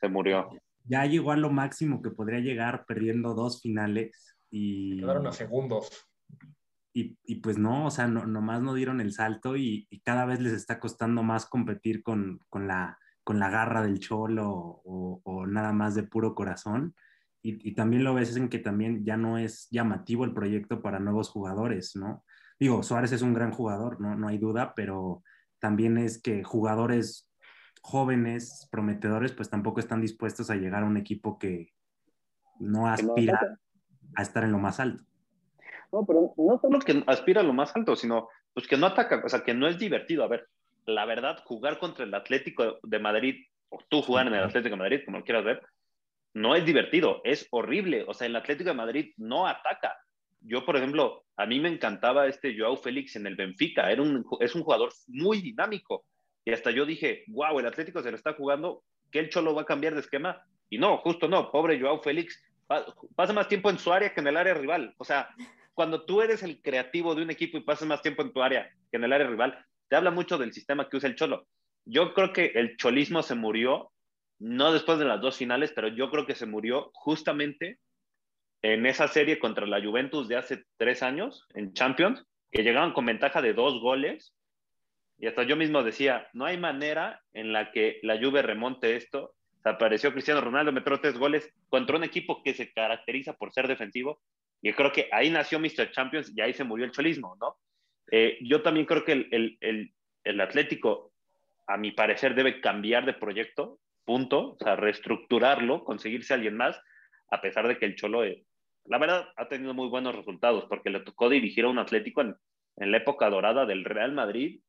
se 0.00 0.08
murió 0.08 0.50
ya 0.88 1.04
llegó 1.04 1.32
a 1.32 1.36
lo 1.36 1.50
máximo 1.50 2.02
que 2.02 2.10
podría 2.10 2.40
llegar 2.40 2.84
perdiendo 2.86 3.34
dos 3.34 3.60
finales 3.60 4.36
y... 4.50 5.00
Quedaron 5.00 5.26
a 5.26 5.32
segundos. 5.32 6.06
Y, 6.94 7.16
y, 7.24 7.36
pues 7.36 7.58
no, 7.58 7.86
o 7.86 7.90
sea, 7.90 8.08
no, 8.08 8.26
nomás 8.26 8.62
no 8.62 8.74
dieron 8.74 9.00
el 9.00 9.12
salto 9.12 9.56
y, 9.56 9.86
y 9.90 10.00
cada 10.00 10.24
vez 10.24 10.40
les 10.40 10.54
está 10.54 10.80
costando 10.80 11.22
más 11.22 11.46
competir 11.46 12.02
con, 12.02 12.40
con, 12.48 12.66
la, 12.66 12.98
con 13.28 13.38
la 13.38 13.50
garra 13.50 13.82
del 13.82 14.00
cholo 14.00 14.48
o, 14.48 15.20
o 15.22 15.46
nada 15.46 15.74
más 15.74 15.94
de 15.94 16.02
puro 16.02 16.34
corazón. 16.34 16.94
Y, 17.42 17.68
y, 17.68 17.74
también 17.74 18.02
lo 18.02 18.14
ves 18.14 18.34
en 18.38 18.48
que 18.48 18.58
también 18.58 19.04
ya 19.04 19.18
no 19.18 19.36
es 19.36 19.68
llamativo 19.70 20.24
el 20.24 20.32
proyecto 20.32 20.80
para 20.80 20.98
nuevos 20.98 21.28
jugadores, 21.28 21.94
¿no? 21.94 22.24
Digo, 22.58 22.82
Suárez 22.82 23.12
es 23.12 23.20
un 23.20 23.34
gran 23.34 23.52
jugador, 23.52 24.00
no, 24.00 24.16
no 24.16 24.28
hay 24.28 24.38
duda, 24.38 24.72
pero 24.74 25.22
también 25.58 25.98
es 25.98 26.22
que 26.22 26.42
jugadores 26.42 27.30
jóvenes, 27.82 28.66
prometedores, 28.72 29.32
pues 29.32 29.50
tampoco 29.50 29.80
están 29.80 30.00
dispuestos 30.00 30.48
a 30.48 30.56
llegar 30.56 30.82
a 30.82 30.86
un 30.86 30.96
equipo 30.96 31.38
que 31.38 31.74
no 32.58 32.88
aspira 32.88 33.58
a 34.14 34.22
estar 34.22 34.42
en 34.42 34.52
lo 34.52 34.58
más 34.58 34.80
alto. 34.80 35.04
No, 35.92 36.06
pero 36.06 36.32
no 36.34 36.58
solo 36.62 36.78
que 36.78 37.04
aspira 37.06 37.42
a 37.42 37.44
lo 37.44 37.52
más 37.52 37.76
alto, 37.76 37.94
sino 37.94 38.30
pues 38.54 38.66
que 38.66 38.78
no 38.78 38.86
ataca, 38.86 39.20
o 39.22 39.28
sea, 39.28 39.44
que 39.44 39.52
no 39.52 39.68
es 39.68 39.78
divertido. 39.78 40.24
A 40.24 40.28
ver, 40.28 40.48
la 40.88 41.04
verdad, 41.04 41.42
jugar 41.44 41.78
contra 41.78 42.04
el 42.04 42.14
Atlético 42.14 42.78
de 42.82 42.98
Madrid, 42.98 43.44
o 43.68 43.78
tú 43.88 44.00
jugar 44.00 44.26
en 44.26 44.34
el 44.34 44.42
Atlético 44.42 44.74
de 44.74 44.82
Madrid, 44.82 45.00
como 45.04 45.18
lo 45.18 45.24
quieras 45.24 45.44
ver, 45.44 45.62
no 46.32 46.54
es 46.54 46.64
divertido, 46.64 47.20
es 47.24 47.46
horrible. 47.50 48.04
O 48.08 48.14
sea, 48.14 48.26
el 48.26 48.36
Atlético 48.36 48.70
de 48.70 48.76
Madrid 48.76 49.12
no 49.16 49.46
ataca. 49.46 49.96
Yo, 50.40 50.64
por 50.64 50.76
ejemplo, 50.76 51.24
a 51.36 51.46
mí 51.46 51.60
me 51.60 51.68
encantaba 51.68 52.26
este 52.26 52.56
Joao 52.58 52.76
Félix 52.76 53.16
en 53.16 53.26
el 53.26 53.36
Benfica, 53.36 53.90
Era 53.90 54.02
un, 54.02 54.24
es 54.40 54.54
un 54.54 54.62
jugador 54.62 54.90
muy 55.08 55.42
dinámico 55.42 56.04
y 56.44 56.52
hasta 56.52 56.70
yo 56.70 56.86
dije, 56.86 57.24
wow, 57.28 57.58
el 57.58 57.66
Atlético 57.66 58.02
se 58.02 58.10
lo 58.10 58.16
está 58.16 58.32
jugando, 58.32 58.82
que 59.10 59.18
el 59.18 59.28
Cholo 59.28 59.54
va 59.54 59.62
a 59.62 59.66
cambiar 59.66 59.92
de 59.92 60.00
esquema. 60.00 60.42
Y 60.70 60.78
no, 60.78 60.96
justo 60.98 61.28
no, 61.28 61.50
pobre 61.50 61.78
Joao 61.78 62.00
Félix, 62.00 62.42
pasa 63.14 63.34
más 63.34 63.48
tiempo 63.48 63.68
en 63.68 63.78
su 63.78 63.92
área 63.92 64.14
que 64.14 64.20
en 64.20 64.28
el 64.28 64.36
área 64.38 64.54
rival. 64.54 64.94
O 64.96 65.04
sea, 65.04 65.28
cuando 65.74 66.06
tú 66.06 66.22
eres 66.22 66.42
el 66.42 66.62
creativo 66.62 67.14
de 67.14 67.22
un 67.22 67.30
equipo 67.30 67.58
y 67.58 67.62
pasas 67.62 67.86
más 67.86 68.00
tiempo 68.00 68.22
en 68.22 68.32
tu 68.32 68.42
área 68.42 68.70
que 68.90 68.96
en 68.96 69.04
el 69.04 69.12
área 69.12 69.26
rival, 69.26 69.62
te 69.88 69.96
habla 69.96 70.10
mucho 70.10 70.38
del 70.38 70.52
sistema 70.52 70.88
que 70.88 70.96
usa 70.96 71.08
el 71.08 71.16
Cholo. 71.16 71.46
Yo 71.84 72.14
creo 72.14 72.32
que 72.32 72.52
el 72.54 72.76
cholismo 72.76 73.22
se 73.22 73.34
murió, 73.34 73.90
no 74.38 74.72
después 74.72 74.98
de 74.98 75.04
las 75.04 75.20
dos 75.20 75.36
finales, 75.36 75.72
pero 75.74 75.88
yo 75.88 76.10
creo 76.10 76.26
que 76.26 76.34
se 76.34 76.46
murió 76.46 76.90
justamente 76.94 77.78
en 78.62 78.86
esa 78.86 79.08
serie 79.08 79.38
contra 79.38 79.66
la 79.66 79.82
Juventus 79.82 80.28
de 80.28 80.36
hace 80.36 80.64
tres 80.76 81.02
años, 81.02 81.46
en 81.54 81.72
Champions, 81.72 82.24
que 82.50 82.62
llegaban 82.62 82.92
con 82.92 83.06
ventaja 83.06 83.40
de 83.42 83.54
dos 83.54 83.80
goles 83.80 84.34
y 85.18 85.26
hasta 85.26 85.42
yo 85.42 85.56
mismo 85.56 85.82
decía, 85.82 86.28
no 86.32 86.44
hay 86.44 86.56
manera 86.58 87.20
en 87.32 87.52
la 87.52 87.72
que 87.72 87.98
la 88.02 88.18
Juve 88.18 88.40
remonte 88.42 88.94
esto. 88.94 89.34
Apareció 89.64 90.12
Cristiano 90.12 90.40
Ronaldo, 90.40 90.72
metió 90.72 90.98
tres 91.00 91.18
goles 91.18 91.52
contra 91.68 91.96
un 91.96 92.04
equipo 92.04 92.42
que 92.42 92.54
se 92.54 92.72
caracteriza 92.72 93.32
por 93.32 93.52
ser 93.52 93.66
defensivo. 93.66 94.20
Y 94.62 94.72
creo 94.72 94.92
que 94.92 95.08
ahí 95.12 95.28
nació 95.28 95.58
Mr. 95.58 95.90
Champions 95.90 96.32
y 96.34 96.40
ahí 96.40 96.54
se 96.54 96.64
murió 96.64 96.86
el 96.86 96.92
cholismo, 96.92 97.36
¿no? 97.40 97.56
Eh, 98.10 98.38
yo 98.42 98.62
también 98.62 98.86
creo 98.86 99.04
que 99.04 99.12
el, 99.12 99.28
el, 99.30 99.58
el, 99.60 99.94
el, 100.24 100.40
Atlético, 100.40 101.12
a 101.66 101.76
mi 101.76 101.92
parecer, 101.92 102.34
debe 102.34 102.60
cambiar 102.60 103.04
de 103.04 103.14
proyecto, 103.14 103.80
punto, 104.04 104.52
o 104.54 104.58
sea, 104.60 104.76
reestructurarlo, 104.76 105.84
conseguirse 105.84 106.32
a 106.32 106.36
alguien 106.36 106.56
más, 106.56 106.80
a 107.30 107.40
pesar 107.40 107.68
de 107.68 107.78
que 107.78 107.84
el 107.84 107.96
Cholo, 107.96 108.24
eh, 108.24 108.44
la 108.86 108.98
verdad, 108.98 109.28
ha 109.36 109.48
tenido 109.48 109.74
muy 109.74 109.88
buenos 109.88 110.14
resultados, 110.14 110.64
porque 110.68 110.90
le 110.90 111.00
tocó 111.00 111.28
dirigir 111.28 111.64
a 111.64 111.68
un 111.68 111.78
Atlético 111.78 112.22
en, 112.22 112.34
en 112.76 112.90
la 112.90 112.98
época 112.98 113.28
dorada 113.28 113.66
del 113.66 113.84
Real 113.84 114.12
Madrid 114.12 114.60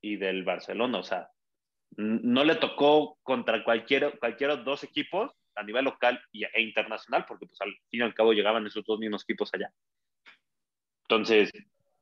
y 0.00 0.16
del 0.16 0.44
Barcelona. 0.44 0.98
O 0.98 1.02
sea, 1.02 1.28
no 1.96 2.44
le 2.44 2.56
tocó 2.56 3.18
contra 3.22 3.62
cualquiera, 3.64 4.12
cualquiera 4.12 4.56
dos 4.56 4.84
equipos 4.84 5.32
a 5.54 5.62
nivel 5.62 5.84
local 5.84 6.20
e 6.32 6.60
internacional, 6.60 7.24
porque 7.26 7.46
pues 7.46 7.60
al 7.60 7.72
fin 7.90 8.00
y 8.00 8.02
al 8.02 8.14
cabo 8.14 8.32
llegaban 8.32 8.66
esos 8.66 8.84
dos 8.84 8.98
mismos 8.98 9.22
equipos 9.22 9.50
allá. 9.54 9.72
Entonces, 11.02 11.50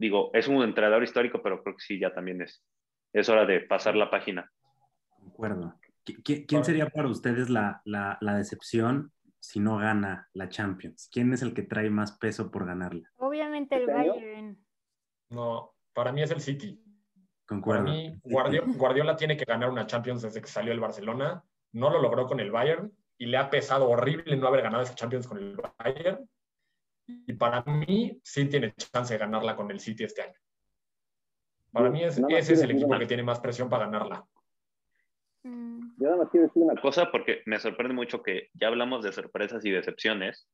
digo, 0.04 0.30
es 0.34 0.48
un 0.48 0.62
entrenador 0.62 1.02
histórico, 1.02 1.40
pero 1.42 1.62
creo 1.62 1.76
que 1.76 1.82
sí, 1.82 1.98
ya 1.98 2.12
también 2.12 2.42
es, 2.42 2.62
es 3.12 3.26
hora 3.30 3.46
de 3.46 3.60
pasar 3.60 3.96
la 3.96 4.10
página. 4.10 4.52
De 5.18 5.30
acuerdo. 5.30 5.78
¿Quién 6.22 6.64
sería 6.64 6.90
para 6.90 7.08
ustedes 7.08 7.48
la, 7.48 7.80
la, 7.86 8.18
la 8.20 8.36
decepción 8.36 9.12
si 9.40 9.60
no 9.60 9.78
gana 9.78 10.28
la 10.34 10.50
Champions? 10.50 11.08
¿Quién 11.10 11.32
es 11.32 11.40
el 11.40 11.54
que 11.54 11.62
trae 11.62 11.88
más 11.88 12.18
peso 12.18 12.50
por 12.50 12.66
ganarla? 12.66 13.10
Obviamente 13.16 13.76
el 13.76 13.86
Bayern. 13.86 14.58
No, 15.30 15.74
para 15.94 16.12
mí 16.12 16.22
es 16.22 16.30
el 16.30 16.42
City. 16.42 16.84
Concuerdo. 17.46 17.86
Para 17.86 17.96
mí, 17.96 18.14
Guardiola, 18.76 19.16
tiene 19.16 19.38
que 19.38 19.46
ganar 19.46 19.70
una 19.70 19.86
Champions 19.86 20.20
desde 20.20 20.42
que 20.42 20.48
salió 20.48 20.72
el 20.72 20.80
Barcelona. 20.80 21.42
No 21.72 21.88
lo 21.88 22.02
logró 22.02 22.26
con 22.26 22.40
el 22.40 22.50
Bayern 22.50 22.92
y 23.16 23.24
le 23.24 23.38
ha 23.38 23.48
pesado 23.48 23.88
horrible 23.88 24.36
no 24.36 24.48
haber 24.48 24.60
ganado 24.60 24.82
esa 24.82 24.94
Champions 24.94 25.26
con 25.26 25.38
el 25.38 25.58
Bayern. 25.78 26.28
Y 27.06 27.32
para 27.34 27.62
mí 27.64 28.18
sí 28.22 28.46
tiene 28.46 28.74
chance 28.74 29.14
de 29.14 29.18
ganarla 29.18 29.56
con 29.56 29.70
el 29.70 29.80
City 29.80 30.04
este 30.04 30.22
año. 30.22 30.38
Para 31.72 31.90
mí 31.90 32.04
ese 32.04 32.22
es 32.30 32.62
el 32.62 32.70
equipo 32.70 32.98
que 32.98 33.06
tiene 33.06 33.22
más 33.22 33.40
presión 33.40 33.68
para 33.68 33.86
ganarla. 33.86 34.24
Mm. 35.42 35.96
Yo 35.98 36.04
nada 36.04 36.16
más 36.16 36.30
quiero 36.30 36.46
decir 36.46 36.62
una 36.62 36.80
cosa 36.80 37.10
porque 37.10 37.42
me 37.46 37.58
sorprende 37.58 37.94
mucho 37.94 38.22
que 38.22 38.48
ya 38.54 38.68
hablamos 38.68 39.04
de 39.04 39.12
sorpresas 39.12 39.64
y 39.64 39.70
decepciones 39.70 40.48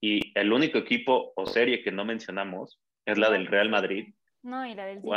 y 0.00 0.32
el 0.38 0.52
único 0.52 0.78
equipo 0.78 1.32
o 1.36 1.46
serie 1.46 1.82
que 1.82 1.92
no 1.92 2.04
mencionamos 2.04 2.80
es 3.04 3.18
la 3.18 3.30
del 3.30 3.46
Real 3.46 3.68
Madrid 3.68 4.14
no, 4.42 4.66
y 4.66 4.74
la 4.74 4.86
del 4.86 5.02
City. 5.02 5.08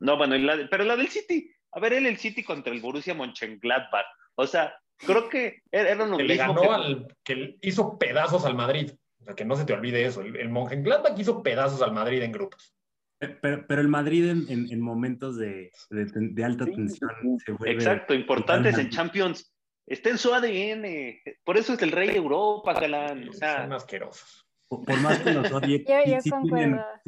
no, 0.00 0.16
bueno, 0.16 0.36
pero 0.70 0.84
la 0.84 0.96
del 0.96 1.08
City. 1.08 1.50
A 1.72 1.80
ver, 1.80 1.92
él 1.92 2.06
el 2.06 2.18
City 2.18 2.42
contra 2.42 2.72
el 2.72 2.80
Borussia 2.80 3.14
Mönchengladbach. 3.14 4.06
O 4.34 4.46
sea, 4.46 4.74
creo 4.96 5.28
que 5.28 5.62
era 5.70 5.94
lo 5.94 6.16
que 6.16 6.24
le 6.24 6.36
ganó 6.36 6.72
al 6.72 7.06
que 7.22 7.56
hizo 7.62 7.98
pedazos 7.98 8.44
al 8.44 8.54
Madrid. 8.54 8.90
O 9.22 9.24
sea, 9.24 9.34
que 9.34 9.44
no 9.44 9.56
se 9.56 9.64
te 9.64 9.72
olvide 9.72 10.04
eso. 10.04 10.20
El, 10.20 10.36
el 10.36 10.48
Mönchengladbach 10.50 11.18
hizo 11.18 11.42
pedazos 11.42 11.80
al 11.82 11.92
Madrid 11.92 12.22
en 12.22 12.32
grupos. 12.32 12.74
Pero, 13.18 13.64
pero 13.68 13.80
el 13.80 13.88
Madrid 13.88 14.28
en, 14.28 14.46
en, 14.48 14.80
momentos 14.80 15.36
de, 15.36 15.70
de, 15.90 16.44
alta 16.44 16.64
tensión 16.64 17.10
se 17.44 17.52
vuelve 17.52 17.74
Exacto, 17.74 18.14
importantes 18.14 18.76
en 18.78 18.90
Champions. 18.90 19.54
Está 19.86 20.10
en 20.10 20.18
su 20.18 20.34
ADN. 20.34 21.20
Por 21.44 21.56
eso 21.56 21.74
es 21.74 21.82
el 21.82 21.92
rey 21.92 22.08
de 22.08 22.16
Europa, 22.16 22.72
Galán. 22.74 23.28
O 23.28 23.32
sea, 23.32 23.62
son 23.62 23.72
asquerosos 23.74 24.42
por 24.80 25.00
más 25.00 25.18
que 25.18 25.32
los 25.32 25.52
odie, 25.52 25.78
sí, 26.22 26.30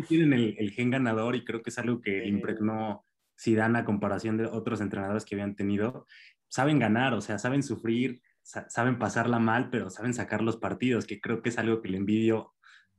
tienen, 0.09 0.33
el, 0.33 0.71
gen 0.71 0.91
ganador 0.91 1.35
y 1.35 1.45
creo 1.45 1.63
que 1.63 1.71
es 1.71 1.79
algo 1.79 2.01
que 2.01 2.27
impregnó 2.27 3.05
Zidane 3.41 3.79
a 3.79 3.85
comparación 3.85 4.37
de 4.37 4.47
otros 4.47 4.81
entrenadores 4.81 5.25
que 5.25 5.35
habían 5.35 5.57
tenido. 5.57 6.07
Saben 6.49 6.79
ganar, 6.79 7.15
o 7.15 7.21
sea, 7.21 7.39
saben 7.39 7.63
sufrir, 7.63 8.21
saben 8.45 8.99
pasarla 8.99 9.39
mal, 9.39 9.71
pero 9.71 9.91
saben 9.91 10.15
sacar 10.15 10.43
los 10.43 10.57
partidos, 10.57 11.07
que 11.07 11.21
creo 11.21 11.43
que 11.43 11.49
es 11.49 11.59
algo 11.59 11.81
que 11.81 11.89
le 11.89 11.97
envidio 11.97 12.53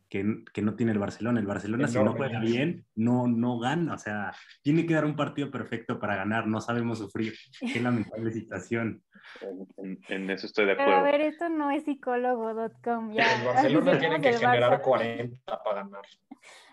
que, 0.10 0.44
que, 0.54 0.62
no 0.62 0.76
tiene 0.76 0.92
el 0.92 1.00
Barcelona. 1.00 1.40
El 1.40 1.48
Barcelona, 1.48 1.88
si 1.88 2.00
no 2.00 2.14
juega 2.14 2.40
bien, 2.40 2.86
no, 2.96 3.28
no 3.28 3.60
gana. 3.60 3.94
O 3.94 3.98
sea, 3.98 4.34
tiene 4.62 4.86
que 4.86 4.94
dar 4.94 5.06
un 5.06 5.16
partido 5.16 5.50
perfecto 5.52 6.00
para 6.00 6.16
ganar. 6.16 6.48
No 6.48 6.62
sabemos 6.62 7.00
sufrir. 7.00 7.34
Qué 7.60 7.80
lamentable 7.80 8.32
situación. 8.32 9.04
En, 10.08 10.30
eso 10.30 10.46
estoy 10.46 10.66
de 10.66 10.74
acuerdo. 10.74 10.92
Pero 10.92 11.06
a 11.06 11.12
ver, 11.12 11.22
esto 11.22 11.50
no 11.50 11.72
es 11.72 11.84
psicólogo.com. 11.84 13.12
El 13.12 13.46
Barcelona 13.46 14.00
tiene 14.00 14.22
que 14.22 14.34
generar 14.34 14.82
40 14.82 15.64
para 15.64 15.84
ganar. 15.84 16.02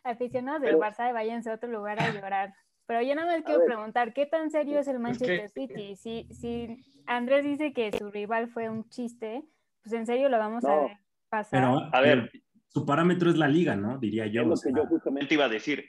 Aficionados 0.05 0.63
del 0.63 0.77
Barça, 0.77 1.13
váyanse 1.13 1.51
a 1.51 1.55
otro 1.55 1.71
lugar 1.71 2.01
a 2.01 2.11
llorar. 2.13 2.55
Pero 2.87 3.03
yo 3.03 3.15
nada 3.15 3.33
más 3.37 3.45
quiero 3.45 3.65
preguntar, 3.65 4.13
¿qué 4.13 4.27
tan 4.27 4.51
serio 4.51 4.79
es 4.79 4.89
el 4.89 4.99
Manchester 4.99 5.49
City? 5.51 5.97
Si, 5.97 6.27
si 6.31 6.85
Andrés 7.07 7.45
dice 7.45 7.73
que 7.73 7.93
su 7.97 8.11
rival 8.11 8.49
fue 8.49 8.69
un 8.69 8.89
chiste, 8.89 9.43
pues 9.83 9.93
en 9.95 10.07
serio 10.07 10.29
lo 10.29 10.39
vamos 10.39 10.65
a 10.65 10.69
No. 10.77 10.83
ver 10.83 10.97
pasar. 11.29 11.61
Pero, 11.61 11.91
A 11.97 12.01
ver, 12.01 12.31
su 12.69 12.85
parámetro 12.85 13.31
es 13.31 13.37
la 13.39 13.49
liga, 13.49 13.77
¿no? 13.77 13.99
Diría 13.99 14.27
yo. 14.27 14.43
es 14.43 14.49
lo 14.49 14.57
sea, 14.57 14.73
que 14.73 14.79
yo 14.81 14.87
justamente 14.87 15.35
iba 15.35 15.45
a 15.47 15.49
decir. 15.49 15.89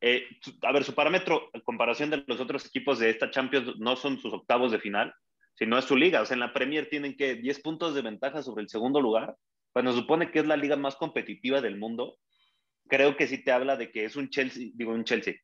Eh, 0.00 0.24
su- 0.42 0.58
a 0.62 0.72
ver, 0.72 0.84
su 0.84 0.94
parámetro 0.94 1.48
en 1.54 1.60
comparación 1.62 2.10
de 2.10 2.22
los 2.26 2.38
otros 2.40 2.66
equipos 2.66 2.98
de 2.98 3.08
esta 3.10 3.30
Champions 3.30 3.78
no 3.78 3.96
son 3.96 4.18
sus 4.18 4.32
octavos 4.34 4.70
de 4.72 4.78
final, 4.78 5.14
sino 5.54 5.78
es 5.78 5.86
su 5.86 5.96
liga. 5.96 6.20
O 6.20 6.26
sea, 6.26 6.34
en 6.34 6.40
la 6.40 6.52
Premier 6.52 6.88
tienen 6.90 7.16
que 7.16 7.36
10 7.36 7.60
puntos 7.60 7.94
de 7.94 8.02
ventaja 8.02 8.42
sobre 8.42 8.62
el 8.62 8.68
segundo 8.68 9.00
lugar, 9.00 9.36
cuando 9.72 9.92
se 9.92 10.00
supone 10.00 10.30
que 10.30 10.40
es 10.40 10.46
la 10.46 10.56
liga 10.56 10.76
más 10.76 10.96
competitiva 10.96 11.60
del 11.62 11.78
mundo. 11.78 12.18
Creo 12.88 13.16
que 13.16 13.26
sí 13.26 13.42
te 13.42 13.52
habla 13.52 13.76
de 13.76 13.90
que 13.90 14.04
es 14.04 14.16
un 14.16 14.28
Chelsea, 14.28 14.68
digo 14.74 14.92
un 14.92 15.04
Chelsea, 15.04 15.34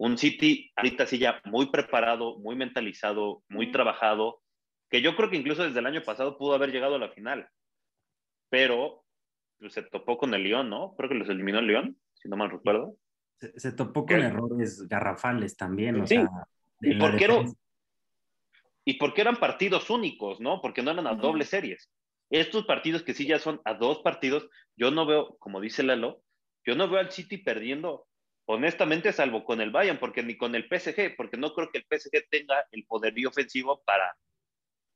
un 0.00 0.16
City 0.16 0.72
ahorita 0.76 1.06
sí 1.06 1.18
ya 1.18 1.42
muy 1.44 1.70
preparado, 1.70 2.38
muy 2.38 2.56
mentalizado, 2.56 3.42
muy 3.50 3.70
trabajado, 3.70 4.40
que 4.88 5.02
yo 5.02 5.14
creo 5.14 5.28
que 5.28 5.36
incluso 5.36 5.62
desde 5.62 5.78
el 5.80 5.84
año 5.84 6.02
pasado 6.02 6.38
pudo 6.38 6.54
haber 6.54 6.72
llegado 6.72 6.94
a 6.94 6.98
la 6.98 7.10
final. 7.10 7.46
Pero 8.48 9.04
pues, 9.58 9.74
se 9.74 9.82
topó 9.82 10.16
con 10.16 10.32
el 10.32 10.42
León, 10.42 10.70
¿no? 10.70 10.94
Creo 10.96 11.10
que 11.10 11.16
los 11.16 11.28
eliminó 11.28 11.58
el 11.58 11.66
León, 11.66 11.98
si 12.14 12.30
no 12.30 12.36
mal 12.38 12.50
recuerdo. 12.50 12.96
se, 13.38 13.52
se 13.60 13.72
topó 13.72 14.06
con 14.06 14.16
¿Qué? 14.16 14.24
errores 14.24 14.88
garrafales 14.88 15.54
también, 15.54 16.00
o 16.00 16.06
Sí. 16.06 16.14
sea. 16.14 16.30
¿Y 16.80 16.94
por 16.94 17.16
qué. 17.16 17.44
Y 18.86 18.94
porque 18.94 19.20
eran 19.20 19.36
partidos 19.36 19.90
únicos, 19.90 20.40
¿no? 20.40 20.62
Porque 20.62 20.82
no 20.82 20.92
eran 20.92 21.08
a 21.08 21.12
Ujú. 21.12 21.20
dobles 21.20 21.50
series. 21.50 21.90
Estos 22.30 22.64
partidos 22.64 23.02
que 23.02 23.12
sí 23.12 23.26
ya 23.26 23.38
son 23.38 23.60
a 23.66 23.74
dos 23.74 23.98
partidos, 23.98 24.48
yo 24.76 24.90
no 24.90 25.04
veo, 25.04 25.36
como 25.38 25.60
dice 25.60 25.82
Lalo, 25.82 26.22
yo 26.64 26.74
no 26.74 26.88
veo 26.88 27.00
al 27.00 27.10
City 27.10 27.36
perdiendo, 27.36 28.06
honestamente, 28.50 29.12
salvo 29.12 29.44
con 29.44 29.60
el 29.60 29.70
Bayern, 29.70 29.98
porque 29.98 30.22
ni 30.22 30.36
con 30.36 30.54
el 30.54 30.64
PSG, 30.64 31.16
porque 31.16 31.36
no 31.36 31.54
creo 31.54 31.70
que 31.70 31.78
el 31.78 31.86
PSG 31.88 32.28
tenga 32.28 32.66
el 32.72 32.84
poderío 32.84 33.28
ofensivo 33.28 33.82
para 33.84 34.16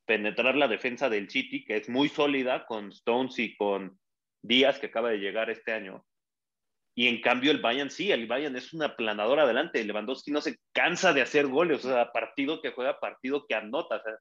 penetrar 0.06 0.56
la 0.56 0.68
defensa 0.68 1.08
del 1.08 1.30
City, 1.30 1.64
que 1.64 1.76
es 1.76 1.88
muy 1.88 2.08
sólida 2.08 2.66
con 2.66 2.90
Stones 2.90 3.38
y 3.38 3.56
con 3.56 3.98
Díaz, 4.42 4.78
que 4.78 4.86
acaba 4.86 5.10
de 5.10 5.18
llegar 5.18 5.50
este 5.50 5.72
año. 5.72 6.04
Y 6.96 7.08
en 7.08 7.20
cambio 7.20 7.50
el 7.50 7.60
Bayern 7.60 7.90
sí, 7.90 8.12
el 8.12 8.26
Bayern 8.26 8.56
es 8.56 8.72
una 8.72 8.96
planadora 8.96 9.42
adelante. 9.42 9.82
Lewandowski 9.82 10.30
no 10.30 10.40
se 10.40 10.58
cansa 10.72 11.12
de 11.12 11.22
hacer 11.22 11.46
goles, 11.46 11.84
o 11.84 11.88
sea, 11.88 12.12
partido 12.12 12.60
que 12.60 12.70
juega, 12.70 13.00
partido 13.00 13.46
que 13.46 13.54
anota. 13.54 13.96
o 13.96 14.02
sea, 14.02 14.14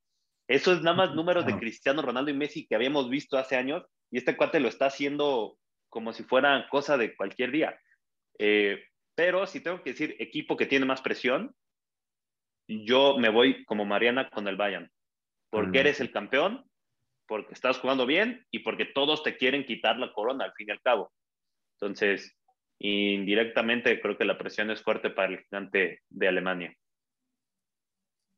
eso 0.47 0.73
es 0.73 0.81
nada 0.81 0.95
más 0.95 1.15
números 1.15 1.45
de. 1.45 1.57
Cristiano 1.57 2.01
Ronaldo 2.01 2.31
y 2.31 2.35
Messi 2.35 2.65
que 2.67 2.75
habíamos 2.75 3.09
visto 3.09 3.37
hace 3.37 3.55
años 3.55 3.83
y 4.11 4.17
este 4.17 4.35
cuate 4.35 4.59
lo 4.59 4.69
está 4.69 4.87
haciendo 4.87 5.57
como 5.89 6.13
si 6.13 6.23
fuera 6.23 6.67
cosa 6.69 6.97
de 6.97 7.15
cualquier 7.15 7.51
día. 7.51 7.79
Eh, 8.39 8.83
pero 9.15 9.45
si 9.47 9.61
tengo 9.61 9.81
que 9.83 9.91
decir 9.91 10.15
equipo 10.19 10.57
que 10.57 10.65
tiene 10.65 10.85
más 10.85 11.01
presión, 11.01 11.55
yo 12.67 13.17
me 13.17 13.29
voy 13.29 13.63
como 13.65 13.85
Mariana 13.85 14.29
con 14.29 14.47
el 14.47 14.55
Bayern. 14.55 14.91
Porque 15.49 15.79
Mm. 15.79 15.81
eres 15.81 15.99
el 15.99 16.11
campeón, 16.11 16.65
porque 17.27 17.53
estás 17.53 17.79
jugando 17.79 18.05
bien 18.05 18.45
y 18.51 18.59
porque 18.59 18.85
todos 18.85 19.23
te 19.23 19.37
quieren 19.37 19.65
quitar 19.65 19.97
la 19.97 20.11
corona 20.13 20.45
al 20.45 20.53
fin 20.53 20.69
y 20.69 20.71
al 20.71 20.81
cabo. 20.81 21.11
Entonces, 21.79 22.35
indirectamente 22.79 24.01
creo 24.01 24.17
que 24.17 24.25
la 24.25 24.37
presión 24.37 24.71
es 24.71 24.81
fuerte 24.81 25.09
para 25.09 25.33
el 25.33 25.39
gigante 25.43 26.01
de 26.09 26.27
Alemania. 26.27 26.75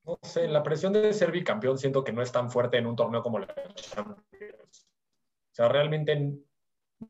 No 0.03 0.19
sé, 0.21 0.47
la 0.47 0.61
presión 0.61 0.93
de 0.93 1.13
ser 1.13 1.31
bicampeón 1.31 1.77
siento 1.77 2.03
que 2.03 2.11
no 2.13 2.21
es 2.21 2.31
tan 2.31 2.51
fuerte 2.51 2.77
en 2.77 2.85
un 2.85 2.95
torneo 2.95 3.23
como 3.23 3.39
la 3.39 3.47
Champions. 3.75 4.89
O 5.51 5.55
sea, 5.55 5.67
realmente 5.67 6.33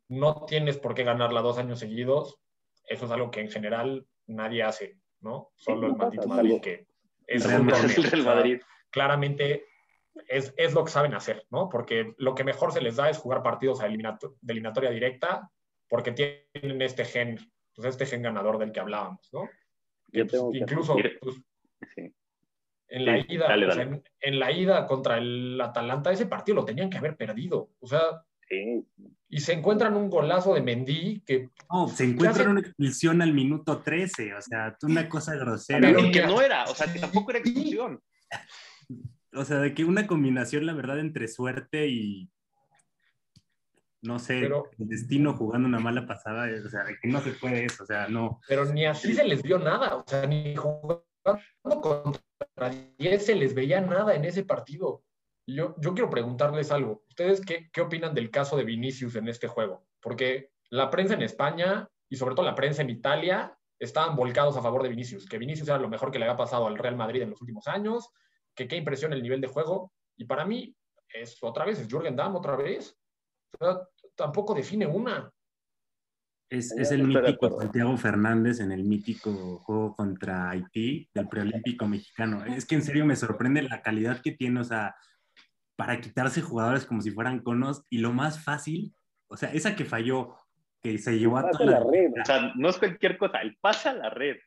no 0.08 0.46
tienes 0.46 0.78
por 0.78 0.94
qué 0.94 1.04
ganarla 1.04 1.42
dos 1.42 1.58
años 1.58 1.80
seguidos. 1.80 2.40
Eso 2.88 3.06
es 3.06 3.12
algo 3.12 3.32
que 3.32 3.42
en 3.42 3.50
general 3.50 4.06
nadie 4.28 4.64
hace, 4.64 4.98
¿no? 5.22 5.52
Solo 5.56 5.88
el 5.88 5.94
no 5.94 5.98
pasa, 5.98 6.08
maldito 6.16 6.28
Madrid 6.28 6.62
que 6.62 6.74
es. 6.74 6.88
El 7.28 7.38
O 7.42 7.50
sea, 7.50 8.24
Madrid. 8.24 8.62
claramente 8.92 9.66
es, 10.28 10.54
es 10.58 10.74
lo 10.74 10.86
que 10.86 10.92
saben 10.92 11.14
hacer, 11.14 11.46
¿no? 11.50 11.70
Porque 11.70 12.14
lo 12.18 12.36
que 12.36 12.44
mejor 12.44 12.72
se 12.72 12.82
les 12.82 12.96
da 12.96 13.10
es 13.10 13.18
jugar 13.18 13.44
partidos 13.44 13.82
a 13.82 13.88
eliminato- 13.88 14.36
de 14.42 14.54
eliminatoria 14.54 14.90
directa, 14.92 15.50
porque 15.90 16.12
tienen 16.12 16.82
este 16.82 17.04
gen, 17.06 17.38
pues 17.76 17.88
este 17.88 18.06
gen 18.06 18.22
ganador 18.22 18.58
del 18.58 18.72
que 18.72 18.80
hablábamos, 18.80 19.28
¿no? 19.34 19.50
Que, 20.12 20.26
pues, 20.26 20.42
incluso 20.54 20.96
pues, 21.22 21.36
Sí. 21.96 22.14
en 22.88 23.06
la 23.06 23.18
Sí, 23.22 23.26
ida, 23.30 23.48
dale, 23.50 23.66
sea, 23.72 23.76
dale. 23.84 23.96
en, 23.98 24.04
en 24.22 24.40
la 24.40 24.52
ida 24.52 24.86
contra 24.88 25.18
el 25.18 25.60
Atalanta, 25.60 26.12
ese 26.12 26.26
partido 26.28 26.56
lo 26.56 26.66
tenían 26.66 26.90
que 26.90 26.98
haber 26.98 27.18
perdido. 27.18 27.70
O 27.80 27.88
sea, 27.88 28.02
Sí. 28.48 28.86
y 29.28 29.40
se 29.40 29.54
encuentran 29.54 29.96
un 29.96 30.10
golazo 30.10 30.54
de 30.54 30.62
Mendy 30.62 31.22
que 31.26 31.50
No, 31.72 31.88
se 31.88 32.04
encuentra 32.04 32.48
una 32.50 32.60
expulsión 32.60 33.22
al 33.24 33.34
minuto 33.34 33.82
13, 33.82 34.36
o 34.36 34.42
sea, 34.42 34.78
una 34.84 35.10
cosa 35.10 35.36
grosera. 35.36 35.80
Pero 35.82 36.12
que 36.12 36.22
no 36.28 36.42
era, 36.42 36.66
o 36.66 36.76
sea, 36.76 36.92
que 36.92 37.00
tampoco 37.00 37.32
era 37.32 37.40
expulsión. 37.40 38.00
O 39.34 39.44
sea, 39.44 39.58
de 39.58 39.74
que 39.74 39.84
una 39.84 40.06
combinación, 40.08 40.66
la 40.66 40.74
verdad, 40.74 41.00
entre 41.00 41.28
suerte 41.28 41.88
y. 41.88 42.30
No 44.02 44.20
sé, 44.20 44.42
Pero- 44.42 44.70
el 44.78 44.88
destino 44.88 45.34
jugando 45.34 45.68
una 45.68 45.80
mala 45.80 46.06
pasada, 46.06 46.48
o 46.64 46.70
sea, 46.70 46.84
de 46.84 46.96
que 47.02 47.08
no 47.08 47.20
se 47.22 47.32
puede 47.32 47.66
eso, 47.66 47.84
o 47.84 47.88
sea, 47.88 48.08
no. 48.08 48.40
pero 48.48 48.66
ni 48.66 48.86
así 48.86 49.16
se 49.16 49.24
les 49.24 49.42
vio 49.42 49.58
nada, 49.58 49.96
o 49.96 50.04
sea, 50.06 50.28
ni 50.28 50.56
jugando 50.56 51.04
contra 51.82 52.70
10 53.00 53.26
se 53.26 53.34
les 53.36 53.56
veía 53.56 53.82
nada 53.82 54.14
en 54.14 54.26
ese 54.26 54.44
partido. 54.44 55.04
Yo, 55.48 55.76
yo 55.80 55.94
quiero 55.94 56.10
preguntarles 56.10 56.72
algo. 56.72 57.04
¿Ustedes 57.08 57.42
qué, 57.42 57.70
qué 57.72 57.82
opinan 57.82 58.14
del 58.14 58.32
caso 58.32 58.58
de 58.58 58.64
Vinicius 58.64 59.16
en 59.16 59.28
este 59.28 59.48
juego? 59.48 59.86
Porque 60.02 60.52
la 60.70 60.90
prensa 60.90 61.14
en 61.14 61.22
España 61.22 61.88
y 62.10 62.16
sobre 62.16 62.36
todo 62.36 62.46
la 62.46 62.56
prensa 62.56 62.82
en 62.82 62.90
Italia 62.90 63.58
estaban 63.80 64.16
volcados 64.16 64.58
a 64.58 64.62
favor 64.62 64.84
de 64.84 64.90
Vinicius, 64.90 65.28
que 65.28 65.38
Vinicius 65.38 65.68
era 65.68 65.80
lo 65.80 65.90
mejor 65.90 66.12
que 66.12 66.20
le 66.20 66.26
había 66.26 66.38
pasado 66.38 66.68
al 66.68 66.78
Real 66.78 66.96
Madrid 66.96 67.22
en 67.22 67.32
los 67.32 67.42
últimos 67.42 67.68
años, 67.68 68.10
que 68.56 68.68
qué 68.68 68.78
impresión 68.78 69.14
el 69.14 69.22
nivel 69.22 69.42
de 69.42 69.48
juego. 69.48 69.92
Y 70.16 70.26
para 70.26 70.46
mí 70.46 70.76
es 71.10 71.38
otra 71.42 71.66
vez, 71.66 71.80
es 71.80 71.88
Jürgen 71.88 72.16
Damm 72.16 72.36
otra 72.36 72.56
vez. 72.56 72.98
O 73.60 73.66
sea, 73.66 73.80
tampoco 74.16 74.54
define 74.54 74.88
una. 74.88 75.32
Es, 76.50 76.72
es 76.72 76.92
el 76.92 77.04
mítico. 77.04 77.60
Santiago 77.60 77.98
Fernández 77.98 78.60
en 78.60 78.72
el 78.72 78.84
mítico 78.84 79.60
juego 79.60 79.96
contra 79.96 80.52
Haití 80.52 81.10
del 81.14 81.28
preolímpico 81.28 81.88
mexicano. 81.88 82.46
Es 82.46 82.66
que 82.66 82.76
en 82.76 82.84
serio 82.84 83.06
me 83.06 83.16
sorprende 83.16 83.64
la 83.64 83.82
calidad 83.82 84.22
que 84.22 84.32
tiene, 84.32 84.62
o 84.62 84.64
sea, 84.64 84.96
para 85.76 86.00
quitarse 86.00 86.42
jugadores 86.42 86.86
como 86.86 87.02
si 87.02 87.12
fueran 87.12 87.40
conos 87.40 87.84
y 87.90 87.98
lo 88.00 88.14
más 88.14 88.44
fácil, 88.44 88.94
o 89.28 89.38
sea, 89.38 89.52
esa 89.54 89.76
que 89.76 89.86
falló, 89.86 90.36
que 90.82 90.98
se 90.98 91.18
llevó 91.18 91.38
a 91.38 91.50
toda 91.50 91.66
la 91.66 91.80
la 91.80 91.86
red. 91.92 92.12
O 92.22 92.26
sea, 92.26 92.54
no 92.56 92.70
es 92.70 92.78
cualquier 92.78 93.18
cosa, 93.18 93.40
el 93.42 93.58
pasa 93.58 93.92
a 93.92 93.94
la 93.94 94.10
red. 94.10 94.38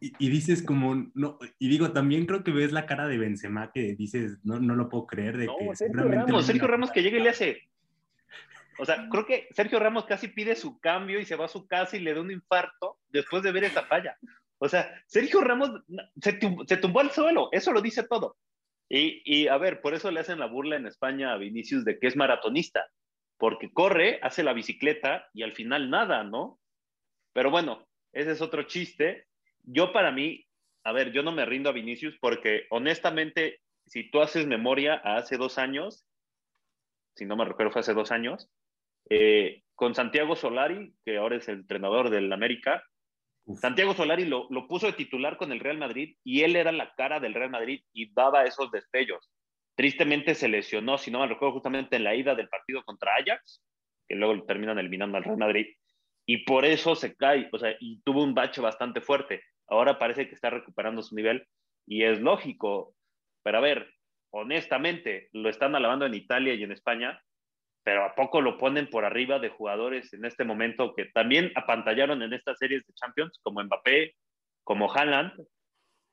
Y, 0.00 0.12
y 0.18 0.28
dices 0.30 0.62
como, 0.62 1.10
no, 1.14 1.38
y 1.58 1.68
digo, 1.68 1.92
también 1.92 2.24
creo 2.26 2.44
que 2.44 2.52
ves 2.52 2.72
la 2.72 2.86
cara 2.86 3.08
de 3.08 3.18
Benzema 3.18 3.70
que 3.72 3.94
dices, 3.96 4.38
no, 4.44 4.58
no 4.60 4.74
lo 4.76 4.88
puedo 4.88 5.06
creer 5.06 5.36
de 5.36 5.46
No, 5.46 5.56
que 5.58 5.64
Sergio 5.76 5.94
seguramente 5.96 6.32
Ramos, 6.32 6.46
Sergio 6.46 6.66
Ramos 6.68 6.90
que 6.92 7.02
llega 7.02 7.18
y 7.18 7.22
le 7.22 7.30
hace. 7.30 7.62
O 8.80 8.84
sea, 8.84 9.08
creo 9.10 9.26
que 9.26 9.48
Sergio 9.50 9.80
Ramos 9.80 10.04
casi 10.04 10.28
pide 10.28 10.54
su 10.54 10.78
cambio 10.78 11.18
y 11.18 11.24
se 11.24 11.34
va 11.34 11.46
a 11.46 11.48
su 11.48 11.66
casa 11.66 11.96
y 11.96 12.00
le 12.00 12.14
da 12.14 12.20
un 12.20 12.30
infarto 12.30 12.98
después 13.08 13.42
de 13.42 13.50
ver 13.50 13.64
esa 13.64 13.82
falla. 13.82 14.16
O 14.58 14.68
sea, 14.68 14.88
Sergio 15.06 15.40
Ramos 15.40 15.70
se, 16.20 16.38
tum- 16.38 16.64
se 16.66 16.76
tumbó 16.76 17.00
al 17.00 17.10
suelo, 17.10 17.48
eso 17.50 17.72
lo 17.72 17.80
dice 17.82 18.04
todo. 18.04 18.36
Y, 18.90 19.48
a 19.48 19.58
ver, 19.58 19.80
por 19.82 19.94
eso 19.94 20.10
le 20.10 20.20
hacen 20.20 20.38
la 20.38 20.46
burla 20.46 20.76
en 20.76 20.86
España 20.86 21.32
a 21.32 21.36
Vinicius 21.36 21.84
de 21.84 21.98
que 21.98 22.06
es 22.06 22.16
maratonista, 22.16 22.88
porque 23.36 23.70
corre, 23.70 24.18
hace 24.22 24.42
la 24.42 24.54
bicicleta 24.54 25.28
y 25.34 25.42
al 25.42 25.52
final 25.52 25.90
nada, 25.90 26.24
¿no? 26.24 26.58
Pero 27.34 27.50
bueno, 27.50 27.86
ese 28.12 28.32
es 28.32 28.40
otro 28.40 28.62
chiste. 28.62 29.26
Yo 29.62 29.92
para 29.92 30.10
mí, 30.10 30.46
a 30.84 30.92
ver, 30.92 31.12
yo 31.12 31.22
no 31.22 31.32
me 31.32 31.44
rindo 31.44 31.68
a 31.68 31.74
Vinicius 31.74 32.16
porque 32.18 32.66
honestamente, 32.70 33.60
si 33.86 34.10
tú 34.10 34.22
haces 34.22 34.46
memoria 34.46 35.00
a 35.04 35.16
hace 35.16 35.36
dos 35.36 35.58
años, 35.58 36.06
si 37.14 37.26
no 37.26 37.36
me 37.36 37.44
recuerdo 37.44 37.72
fue 37.72 37.80
hace 37.80 37.94
dos 37.94 38.10
años, 38.10 38.48
eh, 39.10 39.62
con 39.74 39.94
Santiago 39.94 40.34
Solari, 40.34 40.94
que 41.04 41.18
ahora 41.18 41.36
es 41.36 41.48
el 41.48 41.56
entrenador 41.56 42.10
del 42.10 42.32
América. 42.32 42.82
Santiago 43.56 43.94
Solari 43.94 44.24
lo, 44.24 44.46
lo 44.50 44.66
puso 44.66 44.86
de 44.86 44.92
titular 44.92 45.36
con 45.36 45.52
el 45.52 45.60
Real 45.60 45.78
Madrid 45.78 46.16
y 46.24 46.42
él 46.42 46.56
era 46.56 46.72
la 46.72 46.92
cara 46.94 47.20
del 47.20 47.34
Real 47.34 47.50
Madrid 47.50 47.82
y 47.92 48.12
daba 48.12 48.44
esos 48.44 48.70
destellos. 48.70 49.30
Tristemente 49.74 50.34
se 50.34 50.48
lesionó, 50.48 50.98
si 50.98 51.10
no 51.10 51.20
me 51.20 51.28
recuerdo, 51.28 51.54
justamente 51.54 51.96
en 51.96 52.04
la 52.04 52.14
ida 52.14 52.34
del 52.34 52.48
partido 52.48 52.82
contra 52.84 53.14
Ajax, 53.14 53.62
que 54.08 54.16
luego 54.16 54.44
terminan 54.44 54.78
eliminando 54.78 55.16
al 55.16 55.24
Real 55.24 55.38
Madrid, 55.38 55.66
y 56.26 56.44
por 56.44 56.66
eso 56.66 56.94
se 56.94 57.16
cae, 57.16 57.48
o 57.52 57.58
sea, 57.58 57.74
y 57.80 58.02
tuvo 58.02 58.22
un 58.22 58.34
bache 58.34 58.60
bastante 58.60 59.00
fuerte. 59.00 59.42
Ahora 59.66 59.98
parece 59.98 60.28
que 60.28 60.34
está 60.34 60.50
recuperando 60.50 61.02
su 61.02 61.14
nivel 61.14 61.46
y 61.86 62.02
es 62.02 62.20
lógico, 62.20 62.94
pero 63.42 63.58
a 63.58 63.62
ver, 63.62 63.90
honestamente, 64.30 65.30
lo 65.32 65.48
están 65.48 65.74
alabando 65.74 66.04
en 66.04 66.14
Italia 66.14 66.52
y 66.52 66.62
en 66.62 66.72
España, 66.72 67.18
pero 67.88 68.04
¿a 68.04 68.14
poco 68.14 68.42
lo 68.42 68.58
ponen 68.58 68.90
por 68.90 69.06
arriba 69.06 69.38
de 69.38 69.48
jugadores 69.48 70.12
en 70.12 70.26
este 70.26 70.44
momento 70.44 70.92
que 70.94 71.06
también 71.06 71.50
apantallaron 71.54 72.20
en 72.20 72.34
estas 72.34 72.58
series 72.58 72.86
de 72.86 72.92
Champions, 72.92 73.40
como 73.42 73.64
Mbappé, 73.64 74.14
como 74.62 74.92
Haaland? 74.92 75.32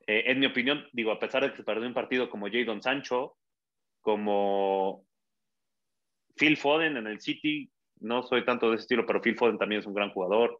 Eh, 0.06 0.22
en 0.28 0.40
mi 0.40 0.46
opinión, 0.46 0.86
digo, 0.94 1.12
a 1.12 1.18
pesar 1.18 1.42
de 1.42 1.50
que 1.50 1.58
se 1.58 1.64
perdió 1.64 1.86
un 1.86 1.92
partido 1.92 2.30
como 2.30 2.48
Jadon 2.50 2.80
Sancho, 2.80 3.36
como 4.00 5.04
Phil 6.34 6.56
Foden 6.56 6.96
en 6.96 7.08
el 7.08 7.20
City, 7.20 7.70
no 8.00 8.22
soy 8.22 8.42
tanto 8.46 8.70
de 8.70 8.76
ese 8.76 8.84
estilo, 8.84 9.04
pero 9.04 9.20
Phil 9.20 9.36
Foden 9.36 9.58
también 9.58 9.82
es 9.82 9.86
un 9.86 9.92
gran 9.92 10.08
jugador. 10.12 10.58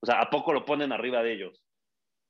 O 0.00 0.06
sea, 0.06 0.20
¿a 0.20 0.30
poco 0.30 0.52
lo 0.52 0.64
ponen 0.64 0.92
arriba 0.92 1.24
de 1.24 1.32
ellos? 1.32 1.60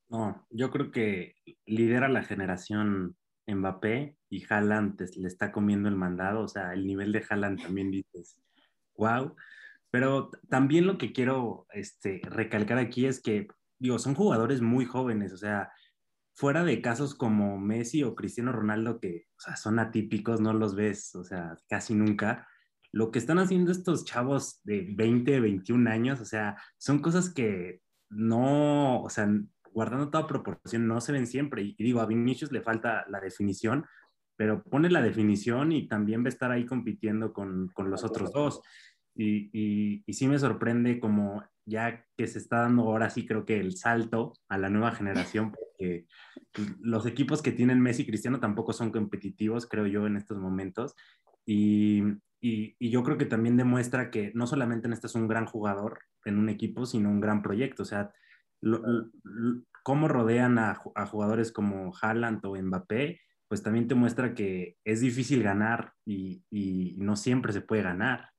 No, 0.09 0.43
yo 0.49 0.71
creo 0.71 0.89
que 0.89 1.35
lidera 1.67 2.09
la 2.09 2.23
generación 2.23 3.15
Mbappé 3.45 4.16
y 4.29 4.45
Haaland 4.49 4.99
le 5.17 5.27
está 5.27 5.51
comiendo 5.51 5.89
el 5.89 5.95
mandado, 5.95 6.41
o 6.41 6.47
sea, 6.47 6.73
el 6.73 6.85
nivel 6.85 7.11
de 7.11 7.25
Haaland 7.29 7.61
también 7.61 7.91
dices, 7.91 8.37
wow. 8.95 9.35
Pero 9.89 10.31
también 10.49 10.85
lo 10.85 10.97
que 10.97 11.13
quiero 11.13 11.65
este, 11.71 12.21
recalcar 12.23 12.77
aquí 12.77 13.05
es 13.05 13.21
que, 13.21 13.47
digo, 13.79 13.99
son 13.99 14.15
jugadores 14.15 14.61
muy 14.61 14.85
jóvenes, 14.85 15.31
o 15.33 15.37
sea, 15.37 15.71
fuera 16.37 16.63
de 16.63 16.81
casos 16.81 17.15
como 17.15 17.57
Messi 17.57 18.03
o 18.03 18.15
Cristiano 18.15 18.51
Ronaldo, 18.51 18.99
que 18.99 19.27
o 19.37 19.39
sea, 19.39 19.55
son 19.55 19.79
atípicos, 19.79 20.39
no 20.39 20.53
los 20.53 20.75
ves, 20.75 21.15
o 21.15 21.23
sea, 21.23 21.57
casi 21.67 21.95
nunca. 21.95 22.47
Lo 22.91 23.11
que 23.11 23.19
están 23.19 23.39
haciendo 23.39 23.71
estos 23.71 24.05
chavos 24.05 24.61
de 24.63 24.87
20, 24.95 25.39
21 25.39 25.89
años, 25.89 26.21
o 26.21 26.25
sea, 26.25 26.55
son 26.77 26.99
cosas 26.99 27.33
que 27.33 27.81
no, 28.09 29.01
o 29.01 29.09
sea, 29.09 29.27
guardando 29.71 30.09
toda 30.09 30.27
proporción, 30.27 30.87
no 30.87 31.01
se 31.01 31.11
ven 31.11 31.27
siempre. 31.27 31.63
Y, 31.63 31.75
digo, 31.77 32.01
a 32.01 32.05
Vinicius 32.05 32.51
le 32.51 32.61
falta 32.61 33.05
la 33.09 33.19
definición, 33.19 33.85
pero 34.37 34.63
pone 34.63 34.89
la 34.89 35.01
definición 35.01 35.71
y 35.71 35.87
también 35.87 36.23
va 36.23 36.27
a 36.27 36.29
estar 36.29 36.51
ahí 36.51 36.65
compitiendo 36.65 37.33
con, 37.33 37.69
con 37.73 37.89
los 37.89 38.03
otros 38.03 38.31
dos. 38.31 38.61
Y, 39.15 39.49
y, 39.51 40.03
y, 40.05 40.13
sí 40.13 40.27
me 40.27 40.37
sorprende 40.37 40.99
como 40.99 41.43
ya 41.65 42.05
que 42.15 42.27
se 42.27 42.37
está 42.37 42.61
dando 42.61 42.83
ahora 42.83 43.09
sí 43.09 43.25
creo 43.25 43.45
que 43.45 43.59
el 43.59 43.75
salto 43.75 44.33
a 44.47 44.57
la 44.57 44.69
nueva 44.69 44.91
generación, 44.91 45.51
porque 45.51 46.05
los 46.79 47.05
equipos 47.05 47.41
que 47.41 47.51
tienen 47.51 47.81
Messi 47.81 48.03
y 48.03 48.05
Cristiano 48.05 48.39
tampoco 48.39 48.73
son 48.73 48.91
competitivos, 48.91 49.67
creo 49.67 49.87
yo, 49.87 50.07
en 50.07 50.17
estos 50.17 50.37
momentos. 50.37 50.95
Y, 51.45 52.03
y, 52.39 52.89
yo 52.89 53.03
creo 53.03 53.17
que 53.17 53.25
también 53.25 53.57
demuestra 53.57 54.11
que 54.11 54.31
no 54.33 54.47
solamente 54.47 54.87
este 54.91 55.07
es 55.07 55.15
un 55.15 55.27
gran 55.27 55.45
jugador 55.45 55.99
en 56.23 56.37
un 56.37 56.49
equipo, 56.49 56.85
sino 56.85 57.09
un 57.09 57.19
gran 57.19 57.41
proyecto. 57.41 57.83
O 57.83 57.85
sea, 57.85 58.11
cómo 59.83 60.07
rodean 60.07 60.59
a, 60.59 60.81
a, 60.95 61.05
jugadores 61.05 61.51
como 61.51 61.91
Haaland 62.01 62.45
o 62.45 62.55
Mbappé, 62.55 63.19
pues 63.47 63.63
también 63.63 63.87
te 63.87 63.95
muestra 63.95 64.33
que 64.33 64.75
es 64.83 65.01
difícil 65.01 65.43
ganar 65.43 65.93
y, 66.05 66.43
y 66.49 66.95
no 66.97 67.15
siempre 67.15 67.53
se 67.53 67.61
puede 67.61 67.83
ganar. 67.83 68.29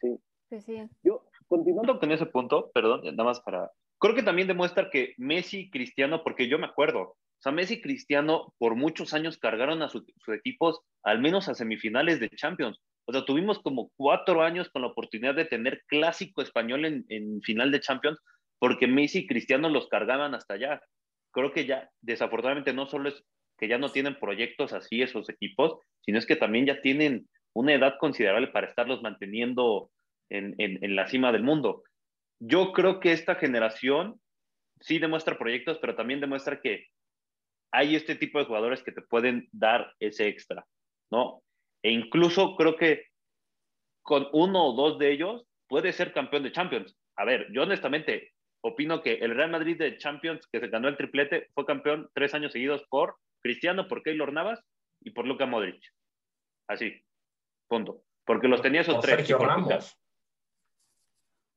Sí. 0.00 0.18
Pues 0.48 0.64
sí. 0.64 0.82
Yo, 1.02 1.28
continuando 1.46 1.98
con 1.98 2.12
ese 2.12 2.26
punto, 2.26 2.70
perdón, 2.74 3.02
nada 3.04 3.24
más 3.24 3.40
para... 3.40 3.70
Creo 3.98 4.14
que 4.14 4.22
también 4.22 4.48
demuestra 4.48 4.90
que 4.90 5.14
Messi 5.16 5.60
y 5.60 5.70
Cristiano, 5.70 6.22
porque 6.24 6.48
yo 6.48 6.58
me 6.58 6.66
acuerdo, 6.66 7.00
o 7.02 7.16
sea, 7.38 7.52
Messi 7.52 7.74
y 7.74 7.80
Cristiano 7.80 8.52
por 8.58 8.74
muchos 8.74 9.14
años 9.14 9.38
cargaron 9.38 9.80
a 9.80 9.88
sus 9.88 10.04
equipos 10.28 10.80
al 11.04 11.20
menos 11.20 11.48
a 11.48 11.54
semifinales 11.54 12.20
de 12.20 12.28
Champions. 12.30 12.80
O 13.04 13.12
sea, 13.12 13.24
tuvimos 13.24 13.60
como 13.60 13.90
cuatro 13.96 14.42
años 14.42 14.70
con 14.70 14.82
la 14.82 14.88
oportunidad 14.88 15.34
de 15.34 15.44
tener 15.44 15.82
clásico 15.86 16.42
español 16.42 16.84
en, 16.84 17.04
en 17.08 17.40
final 17.42 17.70
de 17.70 17.80
Champions, 17.80 18.18
porque 18.58 18.86
Messi 18.86 19.20
y 19.20 19.26
Cristiano 19.26 19.68
los 19.68 19.88
cargaban 19.88 20.34
hasta 20.34 20.54
allá. 20.54 20.82
Creo 21.32 21.52
que 21.52 21.64
ya, 21.66 21.90
desafortunadamente, 22.00 22.72
no 22.72 22.86
solo 22.86 23.08
es 23.08 23.24
que 23.62 23.68
ya 23.68 23.78
no 23.78 23.92
tienen 23.92 24.18
proyectos 24.18 24.72
así 24.72 25.02
esos 25.02 25.28
equipos, 25.28 25.78
sino 26.00 26.18
es 26.18 26.26
que 26.26 26.34
también 26.34 26.66
ya 26.66 26.80
tienen 26.80 27.28
una 27.54 27.72
edad 27.72 27.94
considerable 28.00 28.48
para 28.48 28.66
estarlos 28.66 29.02
manteniendo 29.02 29.88
en, 30.30 30.56
en, 30.58 30.82
en 30.82 30.96
la 30.96 31.06
cima 31.06 31.30
del 31.30 31.44
mundo. 31.44 31.84
Yo 32.40 32.72
creo 32.72 32.98
que 32.98 33.12
esta 33.12 33.36
generación 33.36 34.20
sí 34.80 34.98
demuestra 34.98 35.38
proyectos, 35.38 35.78
pero 35.78 35.94
también 35.94 36.18
demuestra 36.18 36.60
que 36.60 36.86
hay 37.70 37.94
este 37.94 38.16
tipo 38.16 38.40
de 38.40 38.46
jugadores 38.46 38.82
que 38.82 38.90
te 38.90 39.00
pueden 39.00 39.48
dar 39.52 39.94
ese 40.00 40.26
extra, 40.26 40.66
¿no? 41.12 41.44
E 41.84 41.92
incluso 41.92 42.56
creo 42.56 42.74
que 42.74 43.04
con 44.02 44.26
uno 44.32 44.70
o 44.70 44.72
dos 44.72 44.98
de 44.98 45.12
ellos 45.12 45.46
puede 45.68 45.92
ser 45.92 46.12
campeón 46.12 46.42
de 46.42 46.50
Champions. 46.50 46.98
A 47.14 47.24
ver, 47.24 47.46
yo 47.52 47.62
honestamente 47.62 48.32
opino 48.60 49.02
que 49.04 49.14
el 49.14 49.36
Real 49.36 49.52
Madrid 49.52 49.78
de 49.78 49.98
Champions, 49.98 50.48
que 50.50 50.58
se 50.58 50.66
ganó 50.66 50.88
el 50.88 50.96
triplete, 50.96 51.46
fue 51.54 51.64
campeón 51.64 52.10
tres 52.12 52.34
años 52.34 52.50
seguidos 52.50 52.84
por 52.90 53.14
Cristiano, 53.42 53.88
por 53.88 54.02
Keylor 54.02 54.32
Navas 54.32 54.64
y 55.00 55.10
por 55.10 55.26
Luka 55.26 55.46
Modric. 55.46 55.82
Así, 56.68 57.04
punto. 57.68 58.02
Porque 58.24 58.48
los 58.48 58.62
tenía 58.62 58.82
esos 58.82 59.00
tres. 59.00 59.16
Sergio 59.16 59.38
Ramos. 59.38 59.98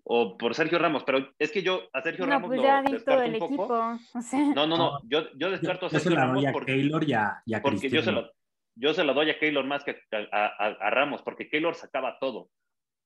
O 0.08 0.38
por 0.38 0.54
Sergio 0.54 0.78
Ramos, 0.78 1.04
pero 1.04 1.34
es 1.39 1.52
que 1.52 1.63
yo 1.63 1.89
a 1.91 2.02
Sergio 2.02 2.28
Ramos 2.28 2.48
pues 2.48 2.62
ya 2.62 2.82
descarto 2.84 3.26
un 3.26 3.39
poco. 3.39 4.00
Equipo. 4.13 4.54
No, 4.54 4.67
no, 4.67 4.78
no, 4.78 5.00
yo, 5.06 5.32
yo 5.36 5.50
descarto 5.50 5.88
a 5.88 5.89
Sergio 5.89 6.15
Ramos 6.15 6.45
porque, 6.52 6.74
Keylor 6.74 7.04
y 7.10 7.13
a, 7.13 7.41
porque 7.63 7.89
yo 7.89 8.04
se 8.04 8.12
lo, 8.12 8.32
yo 8.76 8.93
se 8.93 9.04
lo 9.04 9.15
doy 9.15 9.32
a 9.32 9.39
Keylor 9.39 9.65
más 9.65 9.84
que 9.84 10.00
a, 10.12 10.89
Ramos, 10.91 11.24
porque 11.24 11.50
Keylor 11.50 11.74
sacaba 11.74 12.19
todo. 12.19 12.50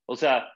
O 0.07 0.17
sea, 0.17 0.51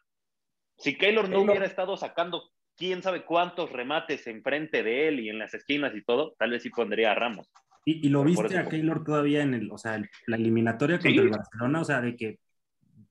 si 0.77 0.97
Keylor 0.97 1.29
no 1.29 1.41
hubiera 1.41 1.65
estado 1.65 1.95
sacando 1.95 2.49
quién 2.75 3.01
sabe 3.01 3.23
cuántos 3.23 3.71
remates 3.71 4.27
enfrente 4.27 4.83
de 4.83 5.07
él 5.07 5.19
y 5.21 5.29
en 5.29 5.39
las 5.39 5.53
esquinas 5.53 5.95
y 5.95 6.03
todo, 6.03 6.36
tal 6.38 6.51
vez 6.51 6.63
sí 6.63 6.69
pondría 6.69 7.12
a 7.12 7.15
Ramos. 7.15 7.49
Y, 7.86 8.08
lo 8.10 8.24
viste 8.24 8.58
a 8.58 8.69
Keylor 8.69 9.04
todavía 9.04 9.41
en 9.41 9.54
el, 9.54 9.72
o 9.72 9.78
sea, 9.78 10.02
la 10.28 10.36
eliminatoria 10.38 11.00
contra 11.00 11.22
el 11.22 11.30
Barcelona, 11.30 11.82
o 11.82 11.84
sea, 11.84 12.00
de 12.00 12.15
que 12.15 12.39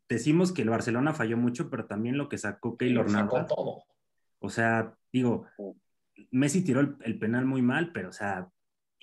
decimos 0.09 0.53
que 0.53 0.63
el 0.63 0.71
Barcelona 0.71 1.13
falló 1.13 1.37
mucho, 1.37 1.69
pero 1.69 1.85
también 1.85 2.17
lo 2.17 2.29
que 2.29 2.39
sacó 2.39 2.79
Keylor 2.79 3.11
sacó 3.11 3.45
todo. 3.45 3.85
O 4.39 4.49
sea, 4.49 4.95
digo, 5.13 5.47
Messi 6.31 6.65
tiró 6.65 6.81
el, 6.81 7.19
penal 7.19 7.45
muy 7.45 7.61
mal, 7.61 7.93
pero 7.93 8.09
o 8.09 8.13
sea, 8.13 8.49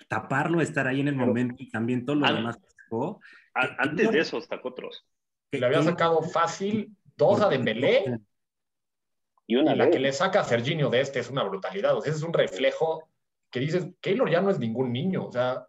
taparlo, 0.08 0.60
estar 0.60 0.88
ahí 0.88 1.02
en 1.02 1.08
el 1.08 1.16
momento 1.16 1.56
y 1.60 1.70
también 1.70 2.04
todo 2.04 2.16
lo 2.16 2.34
demás 2.34 2.60
antes 3.54 4.12
de 4.12 4.20
eso 4.20 4.42
sacó 4.42 4.70
otros. 4.70 5.06
Le 5.52 5.66
había 5.66 5.82
sacado 5.82 6.22
fácil 6.22 6.96
dos 7.16 7.42
a 7.42 7.50
Dembélé 7.50 8.20
y, 9.48 9.56
una 9.56 9.76
la 9.76 9.90
que 9.90 10.00
le 10.00 10.12
saca 10.14 10.42
a 10.42 10.44
Serginho 10.44 10.90
de 10.90 11.02
este 11.02 11.20
es 11.20 11.30
una 11.30 11.44
brutalidad. 11.44 11.98
O 11.98 12.02
sea, 12.02 12.12
ese 12.12 12.20
es 12.20 12.24
un 12.24 12.34
reflejo 12.34 13.10
que 13.52 13.60
dices, 13.60 13.88
Keylor 14.02 14.30
ya 14.30 14.42
no 14.42 14.50
es 14.50 14.60
ningún 14.60 14.92
niño. 14.92 15.26
O 15.26 15.32
sea, 15.32 15.68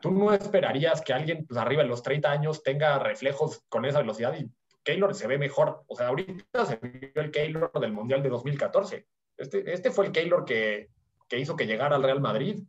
tú 0.00 0.10
no 0.10 0.32
esperarías 0.32 1.00
que 1.00 1.12
alguien 1.12 1.46
pues, 1.46 1.58
arriba 1.58 1.82
de 1.82 1.88
los 1.88 2.02
30 2.02 2.30
años 2.30 2.62
tenga 2.62 2.98
reflejos 2.98 3.62
con 3.68 3.84
esa 3.84 4.00
velocidad 4.00 4.34
y 4.38 4.50
Keylor 4.82 5.14
se 5.14 5.26
ve 5.26 5.38
mejor. 5.38 5.84
O 5.86 5.96
sea, 5.96 6.08
ahorita 6.08 6.66
se 6.66 6.76
vio 6.76 7.22
el 7.22 7.30
Keylor 7.30 7.70
del 7.80 7.92
Mundial 7.92 8.22
de 8.22 8.28
2014. 8.28 9.06
Este, 9.36 9.72
este 9.72 9.90
fue 9.90 10.06
el 10.06 10.12
Keylor 10.12 10.44
que, 10.44 10.90
que 11.28 11.38
hizo 11.38 11.56
que 11.56 11.66
llegara 11.66 11.96
al 11.96 12.02
Real 12.02 12.20
Madrid. 12.20 12.62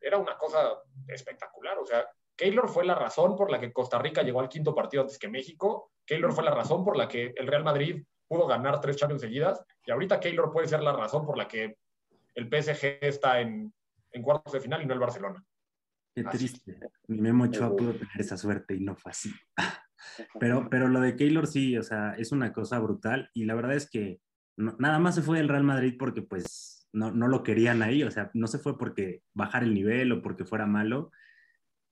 Era 0.00 0.18
una 0.18 0.36
cosa 0.36 0.78
espectacular. 1.08 1.78
O 1.78 1.86
sea, 1.86 2.06
Keylor 2.36 2.68
fue 2.68 2.84
la 2.84 2.94
razón 2.94 3.36
por 3.36 3.50
la 3.50 3.58
que 3.58 3.72
Costa 3.72 3.98
Rica 3.98 4.22
llegó 4.22 4.40
al 4.40 4.48
quinto 4.48 4.74
partido 4.74 5.02
antes 5.02 5.18
que 5.18 5.28
México. 5.28 5.90
Keylor 6.06 6.32
fue 6.32 6.44
la 6.44 6.52
razón 6.52 6.84
por 6.84 6.96
la 6.96 7.08
que 7.08 7.32
el 7.36 7.48
Real 7.48 7.64
Madrid 7.64 8.04
pudo 8.28 8.46
ganar 8.46 8.80
tres 8.80 8.96
Champions 8.96 9.22
seguidas. 9.22 9.62
Y 9.84 9.90
ahorita 9.90 10.20
Keylor 10.20 10.52
puede 10.52 10.68
ser 10.68 10.82
la 10.82 10.92
razón 10.92 11.26
por 11.26 11.36
la 11.36 11.48
que 11.48 11.76
el 12.38 12.46
PSG 12.46 12.98
está 13.02 13.40
en, 13.40 13.72
en 14.12 14.22
cuartos 14.22 14.52
de 14.52 14.60
final 14.60 14.82
y 14.82 14.86
no 14.86 14.94
el 14.94 15.00
Barcelona. 15.00 15.44
Qué 16.14 16.24
triste. 16.24 16.78
Mi 17.06 17.20
Memo 17.20 17.44
Ochoa 17.44 17.76
pudo 17.76 17.92
tener 17.92 18.18
esa 18.18 18.36
suerte 18.36 18.74
y 18.74 18.80
no 18.80 18.96
fue 18.96 19.10
así. 19.10 19.32
Pero, 20.40 20.68
pero 20.70 20.88
lo 20.88 21.00
de 21.00 21.16
Keylor 21.16 21.46
sí, 21.46 21.76
o 21.76 21.82
sea, 21.82 22.14
es 22.14 22.32
una 22.32 22.52
cosa 22.52 22.78
brutal. 22.78 23.30
Y 23.34 23.44
la 23.44 23.54
verdad 23.54 23.74
es 23.74 23.88
que 23.88 24.20
nada 24.56 24.98
más 24.98 25.14
se 25.14 25.22
fue 25.22 25.38
del 25.38 25.48
Real 25.48 25.64
Madrid 25.64 25.94
porque 25.98 26.22
pues 26.22 26.88
no, 26.92 27.12
no 27.12 27.28
lo 27.28 27.42
querían 27.42 27.82
ahí. 27.82 28.02
O 28.02 28.10
sea, 28.10 28.30
no 28.34 28.46
se 28.46 28.58
fue 28.58 28.78
porque 28.78 29.22
bajar 29.34 29.62
el 29.62 29.74
nivel 29.74 30.10
o 30.12 30.22
porque 30.22 30.44
fuera 30.44 30.66
malo 30.66 31.10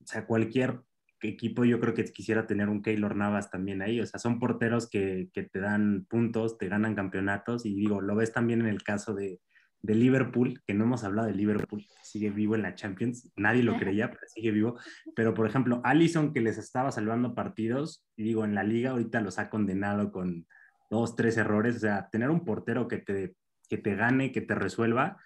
o 0.07 0.09
sea, 0.09 0.25
cualquier 0.25 0.83
equipo 1.21 1.65
yo 1.65 1.81
creo 1.81 1.95
que 1.95 2.05
quisiera 2.05 2.47
tener 2.47 2.69
un 2.69 2.81
Keylor 2.81 3.17
Navas 3.17 3.51
también 3.51 3.83
ahí, 3.83 4.01
o 4.01 4.07
sea, 4.07 4.21
son 4.21 4.39
porteros 4.39 4.89
que, 4.89 5.31
que 5.33 5.43
te 5.43 5.59
dan 5.59 6.07
puntos, 6.09 6.59
te 6.59 6.69
ganan 6.69 6.95
campeonatos 6.95 7.67
y 7.67 7.75
digo, 7.75 8.01
lo 8.01 8.15
ves 8.15 8.33
también 8.33 8.61
en 8.61 8.69
el 8.69 8.85
caso 8.85 9.15
de, 9.15 9.41
de 9.83 9.95
Liverpool, 9.95 10.61
que 10.67 10.75
no 10.75 10.85
hemos 10.85 11.05
hablado 11.05 11.29
de 11.29 11.35
Liverpool, 11.35 11.85
sigue 12.03 12.31
vivo 12.31 12.55
en 12.55 12.63
la 12.63 12.75
Champions, 12.75 13.31
nadie 13.37 13.63
lo 13.63 13.77
creía, 13.77 14.09
pero 14.11 14.21
sigue 14.27 14.51
vivo, 14.51 14.79
pero 15.15 15.35
por 15.35 15.47
ejemplo, 15.47 15.81
Allison 15.85 16.33
que 16.33 16.41
les 16.41 16.59
estaba 16.59 16.91
salvando 16.91 17.35
partidos, 17.35 18.05
y 18.17 18.25
digo, 18.25 18.45
en 18.45 18.55
la 18.55 18.65
liga 18.65 18.91
ahorita 18.91 19.21
los 19.21 19.39
ha 19.39 19.51
condenado 19.51 20.13
con 20.13 20.47
dos, 20.91 21.17
tres 21.17 21.37
errores, 21.37 21.77
o 21.77 21.81
sea, 21.81 22.09
tener 22.11 22.31
un 22.31 22.45
portero 22.45 22.89
que 22.89 22.99
te, 22.99 23.35
que 23.69 23.79
te 23.79 23.95
gane, 23.95 24.33
que 24.33 24.41
te 24.41 24.55
resuelva, 24.55 25.19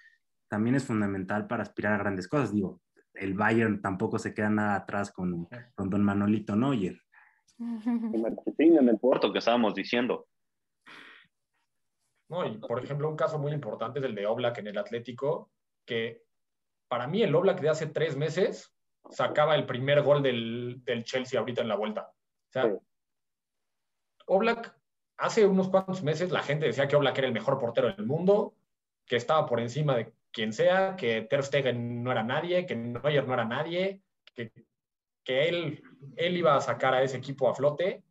también 0.48 0.74
es 0.74 0.84
fundamental 0.84 1.46
para 1.46 1.62
aspirar 1.62 1.94
a 1.94 1.98
grandes 1.98 2.28
cosas, 2.28 2.52
digo, 2.52 2.80
el 3.14 3.34
Bayern 3.34 3.80
tampoco 3.82 4.18
se 4.18 4.34
queda 4.34 4.50
nada 4.50 4.76
atrás 4.76 5.12
con, 5.12 5.48
con 5.74 5.90
don 5.90 6.02
Manolito 6.02 6.56
Neuer. 6.56 7.00
en 8.58 8.88
el 8.88 8.98
Porto 8.98 9.32
que 9.32 9.38
estábamos 9.38 9.74
diciendo. 9.74 10.26
No, 12.31 12.47
y 12.47 12.59
por 12.59 12.83
ejemplo, 12.83 13.09
un 13.09 13.16
caso 13.16 13.38
muy 13.38 13.53
importante 13.53 13.99
es 13.99 14.05
el 14.05 14.14
de 14.14 14.25
Oblak 14.25 14.59
en 14.59 14.69
el 14.69 14.79
Atlético, 14.79 15.51
que 15.85 16.23
para 16.88 17.09
mí 17.09 17.23
el 17.23 17.35
Oblak 17.35 17.61
de 17.61 17.69
hace 17.69 17.87
tres 17.88 18.16
meses 18.16 18.73
sacaba 19.11 19.57
el 19.57 19.66
primer 19.66 20.03
gol 20.03 20.23
del, 20.23 20.81
del 20.85 21.03
Chelsea 21.03 21.40
ahorita 21.40 21.62
en 21.62 21.69
la 21.69 21.75
vuelta. 21.75 22.12
O 22.12 22.53
sea, 22.53 22.73
Oblak, 24.27 24.79
hace 25.16 25.45
unos 25.45 25.71
cuantos 25.71 26.05
meses 26.05 26.31
la 26.31 26.45
gente 26.45 26.66
decía 26.66 26.87
que 26.87 26.95
Oblak 26.95 27.19
era 27.19 27.27
el 27.27 27.33
mejor 27.33 27.59
portero 27.59 27.93
del 27.93 28.07
mundo, 28.07 28.55
que 29.07 29.16
estaba 29.16 29.45
por 29.45 29.59
encima 29.59 29.97
de 29.97 30.12
quien 30.31 30.53
sea, 30.53 30.95
que 30.95 31.23
Ter 31.23 31.43
Stegen 31.43 32.05
no 32.05 32.12
era 32.12 32.23
nadie, 32.23 32.64
que 32.64 32.77
Neuer 32.77 33.27
no 33.27 33.35
era 33.35 33.45
nadie, 33.45 34.03
que, 34.37 34.53
que 35.25 35.49
él, 35.49 35.83
él 36.14 36.37
iba 36.37 36.55
a 36.55 36.61
sacar 36.61 36.95
a 36.95 37.03
ese 37.03 37.16
equipo 37.16 37.49
a 37.49 37.57
flote 37.57 38.05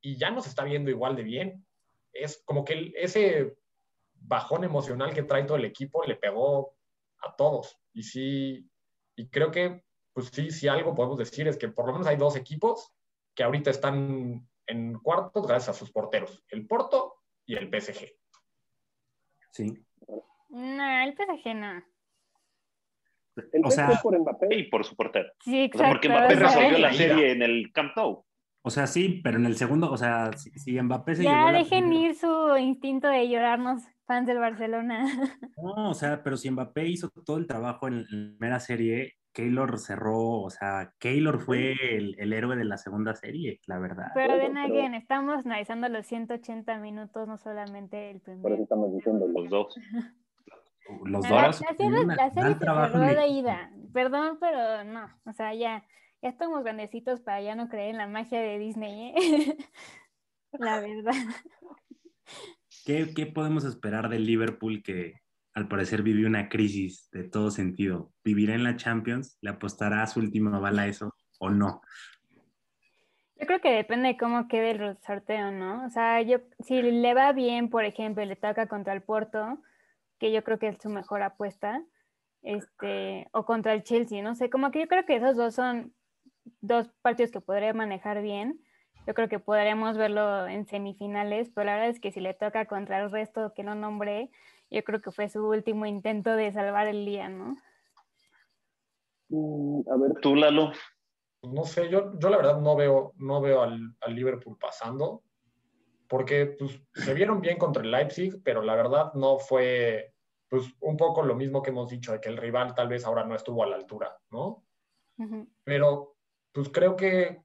y 0.00 0.16
ya 0.16 0.30
no 0.30 0.40
se 0.40 0.48
está 0.48 0.62
viendo 0.62 0.90
igual 0.90 1.16
de 1.16 1.24
bien. 1.24 1.66
Es 2.12 2.40
como 2.44 2.64
que 2.64 2.92
ese 2.94 3.56
bajón 4.26 4.64
emocional 4.64 5.12
que 5.14 5.22
trae 5.22 5.44
todo 5.44 5.56
el 5.56 5.64
equipo 5.64 6.02
le 6.04 6.16
pegó 6.16 6.74
a 7.18 7.34
todos. 7.36 7.78
Y 7.92 8.02
sí, 8.02 8.68
y 9.16 9.28
creo 9.28 9.50
que 9.50 9.84
pues 10.12 10.28
sí, 10.32 10.50
sí 10.50 10.68
algo 10.68 10.94
podemos 10.94 11.18
decir 11.18 11.48
es 11.48 11.56
que 11.56 11.68
por 11.68 11.86
lo 11.86 11.92
menos 11.92 12.06
hay 12.06 12.16
dos 12.16 12.36
equipos 12.36 12.92
que 13.34 13.42
ahorita 13.42 13.70
están 13.70 14.48
en 14.66 14.94
cuartos 15.00 15.46
gracias 15.46 15.76
a 15.76 15.78
sus 15.78 15.90
porteros, 15.90 16.42
el 16.48 16.66
Porto 16.66 17.16
y 17.44 17.56
el 17.56 17.68
PSG. 17.68 18.12
Sí. 19.50 19.74
No, 20.48 21.02
el 21.02 21.14
PSG 21.14 21.54
no. 21.54 21.82
El 23.52 23.64
O 23.66 23.70
sea- 23.70 23.90
PSG 23.90 24.02
por 24.02 24.18
Mbappé. 24.18 24.54
Y 24.54 24.62
por 24.70 24.84
su 24.84 24.94
portero. 24.94 25.28
Sí, 25.40 25.50
O 25.50 25.52
sea, 25.52 25.64
exacto. 25.64 25.88
porque 25.92 26.08
Mbappé 26.08 26.34
o 26.34 26.36
sea, 26.38 26.46
resolvió 26.48 26.78
la 26.78 26.92
serie 26.92 27.32
en 27.32 27.42
el 27.42 27.72
Camp 27.72 27.96
Nou. 27.96 28.24
O 28.62 28.70
sea, 28.70 28.86
sí, 28.86 29.20
pero 29.22 29.36
en 29.36 29.46
el 29.46 29.56
segundo, 29.56 29.90
o 29.90 29.96
sea, 29.96 30.32
si, 30.34 30.50
si 30.52 30.80
Mbappé 30.80 31.16
se 31.16 31.24
Ya 31.24 31.50
dejen 31.52 31.92
ir 31.92 32.14
su 32.14 32.56
instinto 32.56 33.08
de 33.08 33.28
llorarnos, 33.28 33.82
fans 34.06 34.26
del 34.26 34.38
Barcelona. 34.38 35.04
No, 35.56 35.90
o 35.90 35.94
sea, 35.94 36.22
pero 36.22 36.36
si 36.36 36.50
Mbappé 36.50 36.86
hizo 36.88 37.08
todo 37.24 37.38
el 37.38 37.46
trabajo 37.46 37.88
en 37.88 38.02
la 38.02 38.06
primera 38.38 38.60
serie, 38.60 39.14
Keylor 39.32 39.78
cerró, 39.78 40.42
o 40.42 40.50
sea, 40.50 40.92
Keylor 40.98 41.40
fue 41.40 41.72
el, 41.96 42.14
el 42.18 42.32
héroe 42.32 42.54
de 42.56 42.64
la 42.64 42.76
segunda 42.76 43.14
serie, 43.14 43.60
la 43.66 43.78
verdad. 43.78 44.08
Pero 44.14 44.34
Bueno, 44.36 44.44
then 44.44 44.54
pero- 44.54 44.74
again, 44.78 44.94
estamos 44.94 45.44
analizando 45.46 45.88
los 45.88 46.06
180 46.06 46.78
minutos, 46.78 47.26
no 47.26 47.38
solamente 47.38 48.10
el 48.10 48.20
Por 48.20 48.32
eso 48.34 48.42
primero. 48.42 48.62
estamos 48.62 48.92
diciendo. 48.94 49.26
Los 49.28 49.48
dos. 49.48 49.74
Los 51.04 51.24
La, 51.30 51.30
la 51.40 51.46
dos. 51.46 51.56
serie, 51.56 51.86
una 52.04 52.14
la 52.14 52.30
serie 52.30 52.52
se 52.52 52.58
trabajo 52.60 52.98
cerró 52.98 53.06
de 53.06 53.24
equipo. 53.26 53.38
ida. 53.48 53.70
Perdón, 53.94 54.36
pero 54.38 54.84
no. 54.84 55.08
O 55.24 55.32
sea, 55.32 55.54
ya, 55.54 55.82
ya 56.20 56.28
estamos 56.28 56.62
grandecitos 56.62 57.20
para 57.22 57.40
ya 57.40 57.54
no 57.54 57.68
creer 57.70 57.90
en 57.92 57.96
la 57.96 58.06
magia 58.06 58.38
de 58.40 58.58
Disney, 58.58 59.14
¿eh? 59.16 59.56
La 60.52 60.80
verdad. 60.80 61.14
¿Qué, 62.84 63.32
podemos 63.34 63.64
esperar 63.64 64.10
del 64.10 64.26
Liverpool 64.26 64.82
que 64.82 65.20
al 65.54 65.68
parecer 65.68 66.02
vivió 66.02 66.28
una 66.28 66.50
crisis 66.50 67.08
de 67.12 67.24
todo 67.24 67.50
sentido? 67.50 68.12
¿Vivirá 68.22 68.54
en 68.54 68.62
la 68.62 68.76
Champions? 68.76 69.38
¿Le 69.40 69.50
apostará 69.50 70.06
su 70.06 70.20
última 70.20 70.58
bala 70.58 70.82
a 70.82 70.86
eso 70.86 71.14
o 71.38 71.48
no? 71.48 71.80
Yo 73.36 73.46
creo 73.46 73.60
que 73.60 73.70
depende 73.70 74.08
de 74.08 74.16
cómo 74.18 74.48
quede 74.48 74.72
el 74.72 74.98
sorteo, 74.98 75.50
¿no? 75.50 75.86
O 75.86 75.90
sea, 75.90 76.20
yo, 76.20 76.38
si 76.60 76.82
le 76.82 77.14
va 77.14 77.32
bien, 77.32 77.70
por 77.70 77.84
ejemplo, 77.84 78.24
le 78.24 78.36
toca 78.36 78.68
contra 78.68 78.92
el 78.92 79.02
Porto, 79.02 79.62
que 80.18 80.30
yo 80.30 80.44
creo 80.44 80.58
que 80.58 80.68
es 80.68 80.78
su 80.80 80.90
mejor 80.90 81.22
apuesta, 81.22 81.82
este, 82.42 83.28
o 83.32 83.46
contra 83.46 83.72
el 83.72 83.82
Chelsea, 83.82 84.22
no 84.22 84.34
sé, 84.34 84.50
como 84.50 84.70
que 84.70 84.80
yo 84.80 84.88
creo 84.88 85.06
que 85.06 85.16
esos 85.16 85.36
dos 85.36 85.54
son 85.54 85.94
dos 86.60 86.90
partidos 87.00 87.32
que 87.32 87.40
podría 87.40 87.72
manejar 87.72 88.20
bien. 88.20 88.60
Yo 89.06 89.14
creo 89.14 89.28
que 89.28 89.38
podremos 89.38 89.96
verlo 89.96 90.46
en 90.46 90.66
semifinales, 90.66 91.50
pero 91.54 91.66
la 91.66 91.74
verdad 91.74 91.90
es 91.90 92.00
que 92.00 92.10
si 92.10 92.20
le 92.20 92.34
toca 92.34 92.66
contra 92.66 93.00
el 93.02 93.10
resto 93.10 93.52
que 93.54 93.62
no 93.62 93.74
nombré, 93.74 94.30
yo 94.70 94.82
creo 94.82 95.00
que 95.00 95.10
fue 95.10 95.28
su 95.28 95.46
último 95.46 95.86
intento 95.86 96.34
de 96.34 96.52
salvar 96.52 96.86
el 96.86 97.04
día, 97.04 97.28
¿no? 97.28 97.56
Mm, 99.28 99.82
a 99.90 99.96
ver, 99.96 100.12
Tú, 100.20 100.34
Lalo. 100.34 100.72
No 101.42 101.64
sé, 101.64 101.90
yo, 101.90 102.18
yo 102.18 102.30
la 102.30 102.38
verdad 102.38 102.60
no 102.60 102.74
veo, 102.74 103.12
no 103.16 103.42
veo 103.42 103.62
al, 103.62 103.94
al 104.00 104.14
Liverpool 104.14 104.56
pasando, 104.58 105.22
porque 106.08 106.56
pues, 106.58 106.80
se 106.94 107.12
vieron 107.12 107.42
bien 107.42 107.58
contra 107.58 107.82
el 107.82 107.90
Leipzig, 107.90 108.42
pero 108.42 108.62
la 108.62 108.74
verdad 108.74 109.12
no 109.12 109.38
fue 109.38 110.14
pues, 110.48 110.72
un 110.80 110.96
poco 110.96 111.22
lo 111.22 111.34
mismo 111.34 111.62
que 111.62 111.70
hemos 111.70 111.90
dicho, 111.90 112.12
de 112.12 112.20
que 112.20 112.30
el 112.30 112.38
rival 112.38 112.74
tal 112.74 112.88
vez 112.88 113.04
ahora 113.04 113.24
no 113.24 113.34
estuvo 113.34 113.62
a 113.62 113.66
la 113.66 113.76
altura, 113.76 114.16
¿no? 114.30 114.64
Pero 115.64 116.16
pues 116.52 116.68
creo 116.70 116.96
que 116.96 117.42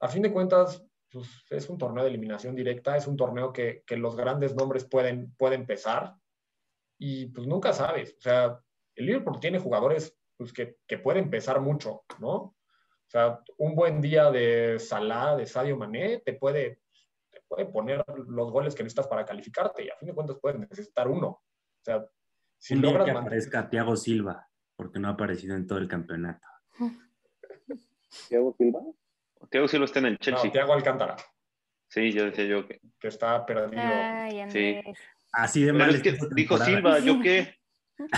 a 0.00 0.08
fin 0.08 0.22
de 0.22 0.32
cuentas 0.32 0.84
pues, 1.16 1.44
es 1.50 1.70
un 1.70 1.78
torneo 1.78 2.04
de 2.04 2.10
eliminación 2.10 2.54
directa, 2.54 2.96
es 2.96 3.06
un 3.06 3.16
torneo 3.16 3.52
que, 3.52 3.82
que 3.86 3.96
los 3.96 4.16
grandes 4.16 4.54
nombres 4.54 4.84
pueden, 4.84 5.34
pueden 5.36 5.66
pesar 5.66 6.14
y 6.98 7.26
pues 7.26 7.46
nunca 7.46 7.72
sabes, 7.72 8.14
o 8.18 8.20
sea, 8.20 8.60
el 8.94 9.06
Liverpool 9.06 9.40
tiene 9.40 9.58
jugadores 9.58 10.14
pues, 10.36 10.52
que, 10.52 10.76
que 10.86 10.98
pueden 10.98 11.30
pesar 11.30 11.60
mucho, 11.62 12.02
¿no? 12.18 12.34
O 12.34 13.08
sea, 13.08 13.40
un 13.56 13.74
buen 13.74 14.00
día 14.02 14.30
de 14.30 14.78
Salah, 14.78 15.36
de 15.36 15.46
Sadio 15.46 15.76
Mané, 15.78 16.18
te 16.24 16.34
puede, 16.34 16.82
te 17.30 17.40
puede 17.48 17.64
poner 17.66 18.04
los 18.28 18.50
goles 18.50 18.74
que 18.74 18.82
necesitas 18.82 19.06
para 19.08 19.24
calificarte 19.24 19.84
y 19.84 19.88
a 19.88 19.96
fin 19.96 20.08
de 20.08 20.14
cuentas 20.14 20.36
puedes 20.40 20.58
necesitar 20.58 21.08
uno. 21.08 21.28
O 21.28 21.82
sea, 21.82 22.06
si 22.58 22.74
Un 22.74 22.82
día 22.82 22.90
logras 22.90 23.06
que 23.06 23.12
mantener- 23.12 23.26
aparezca 23.26 23.70
Thiago 23.70 23.96
Silva, 23.96 24.48
porque 24.76 24.98
no 24.98 25.08
ha 25.08 25.12
aparecido 25.12 25.56
en 25.56 25.66
todo 25.66 25.78
el 25.78 25.88
campeonato. 25.88 26.46
Thiago 28.28 28.54
Silva. 28.58 28.80
Thiago 29.50 29.68
Silva 29.68 29.84
está 29.84 29.98
en 30.00 30.06
el 30.06 30.18
Chelsea. 30.18 30.46
No, 30.46 30.52
Thiago 30.52 30.72
Alcántara, 30.72 31.16
Sí, 31.88 32.12
yo 32.12 32.24
decía 32.24 32.44
yo 32.44 32.66
que. 32.66 32.80
que 32.98 33.08
está 33.08 33.46
perdido. 33.46 33.82
Ay, 33.82 34.40
Andrés. 34.40 34.84
Así 35.32 35.62
de 35.62 35.72
Pero 35.72 35.78
mal 35.84 35.94
es 35.94 36.02
que 36.02 36.18
dijo. 36.34 36.58
Silva, 36.58 36.98
¿yo 36.98 37.20
qué? 37.22 37.54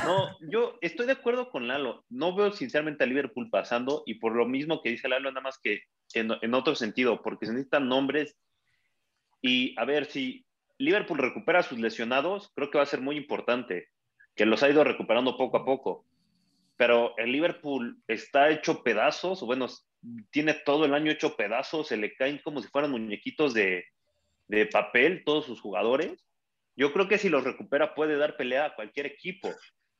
No, 0.04 0.36
yo 0.40 0.78
estoy 0.80 1.06
de 1.06 1.12
acuerdo 1.12 1.50
con 1.50 1.68
Lalo. 1.68 2.04
No 2.08 2.34
veo 2.34 2.52
sinceramente 2.52 3.04
a 3.04 3.06
Liverpool 3.06 3.48
pasando 3.50 4.02
y 4.06 4.14
por 4.14 4.34
lo 4.34 4.46
mismo 4.46 4.82
que 4.82 4.90
dice 4.90 5.08
Lalo, 5.08 5.30
nada 5.30 5.42
más 5.42 5.58
que 5.58 5.82
en, 6.14 6.30
en 6.40 6.54
otro 6.54 6.74
sentido, 6.74 7.22
porque 7.22 7.46
se 7.46 7.52
necesitan 7.52 7.88
nombres. 7.88 8.36
Y 9.40 9.78
a 9.78 9.84
ver, 9.84 10.06
si 10.06 10.46
Liverpool 10.78 11.18
recupera 11.18 11.60
a 11.60 11.62
sus 11.62 11.78
lesionados, 11.78 12.50
creo 12.54 12.70
que 12.70 12.78
va 12.78 12.84
a 12.84 12.88
ser 12.88 13.00
muy 13.00 13.16
importante, 13.16 13.88
que 14.34 14.46
los 14.46 14.62
ha 14.62 14.70
ido 14.70 14.82
recuperando 14.82 15.36
poco 15.36 15.58
a 15.58 15.64
poco. 15.64 16.04
Pero 16.76 17.16
el 17.18 17.32
Liverpool 17.32 18.00
está 18.06 18.50
hecho 18.50 18.82
pedazos, 18.82 19.42
o 19.42 19.46
bueno, 19.46 19.66
tiene 20.30 20.54
todo 20.54 20.84
el 20.84 20.94
año 20.94 21.10
hecho 21.10 21.36
pedazos, 21.36 21.88
se 21.88 21.96
le 21.96 22.14
caen 22.14 22.40
como 22.44 22.60
si 22.60 22.68
fueran 22.68 22.90
muñequitos 22.90 23.54
de, 23.54 23.84
de 24.48 24.66
papel 24.66 25.22
todos 25.24 25.46
sus 25.46 25.60
jugadores. 25.60 26.24
Yo 26.76 26.92
creo 26.92 27.08
que 27.08 27.18
si 27.18 27.28
los 27.28 27.44
recupera 27.44 27.94
puede 27.94 28.16
dar 28.16 28.36
pelea 28.36 28.66
a 28.66 28.74
cualquier 28.74 29.06
equipo. 29.06 29.50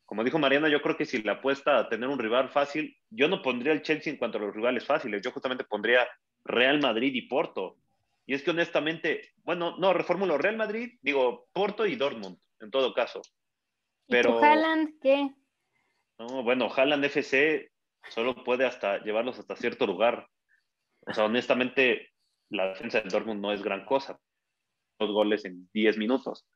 Como 0.04 0.24
dijo 0.24 0.38
Mariana, 0.38 0.68
yo 0.68 0.80
creo 0.80 0.96
que 0.96 1.04
si 1.04 1.22
le 1.22 1.30
apuesta 1.30 1.78
a 1.78 1.88
tener 1.88 2.08
un 2.08 2.18
rival 2.18 2.48
fácil, 2.48 2.96
yo 3.10 3.28
no 3.28 3.42
pondría 3.42 3.72
el 3.72 3.82
Chelsea 3.82 4.12
en 4.12 4.18
cuanto 4.18 4.38
a 4.38 4.40
los 4.40 4.54
rivales 4.54 4.86
fáciles, 4.86 5.20
yo 5.22 5.32
justamente 5.32 5.64
pondría 5.64 6.08
Real 6.44 6.80
Madrid 6.80 7.14
y 7.14 7.22
Porto. 7.22 7.76
Y 8.24 8.34
es 8.34 8.42
que 8.42 8.50
honestamente, 8.50 9.32
bueno, 9.44 9.76
no, 9.78 9.92
reformulo 9.92 10.38
Real 10.38 10.56
Madrid, 10.56 10.98
digo 11.02 11.48
Porto 11.52 11.84
y 11.86 11.96
Dortmund, 11.96 12.38
en 12.60 12.70
todo 12.70 12.94
caso. 12.94 13.20
¿Y 14.06 14.12
Pero, 14.12 14.38
tu 14.38 14.44
Haaland 14.44 14.98
qué? 15.02 15.30
no, 16.18 16.42
bueno, 16.42 16.72
Haaland 16.74 17.04
FC 17.04 17.70
solo 18.08 18.42
puede 18.44 18.66
hasta 18.66 19.02
llevarlos 19.02 19.38
hasta 19.38 19.56
cierto 19.56 19.86
lugar. 19.86 20.28
O 21.06 21.12
sea, 21.12 21.24
honestamente, 21.24 22.10
la 22.50 22.68
defensa 22.68 23.00
del 23.00 23.10
Dortmund 23.10 23.40
no 23.40 23.52
es 23.52 23.62
gran 23.62 23.84
cosa. 23.84 24.18
Dos 24.98 25.10
goles 25.12 25.44
en 25.44 25.68
10 25.72 25.98
minutos. 25.98 26.46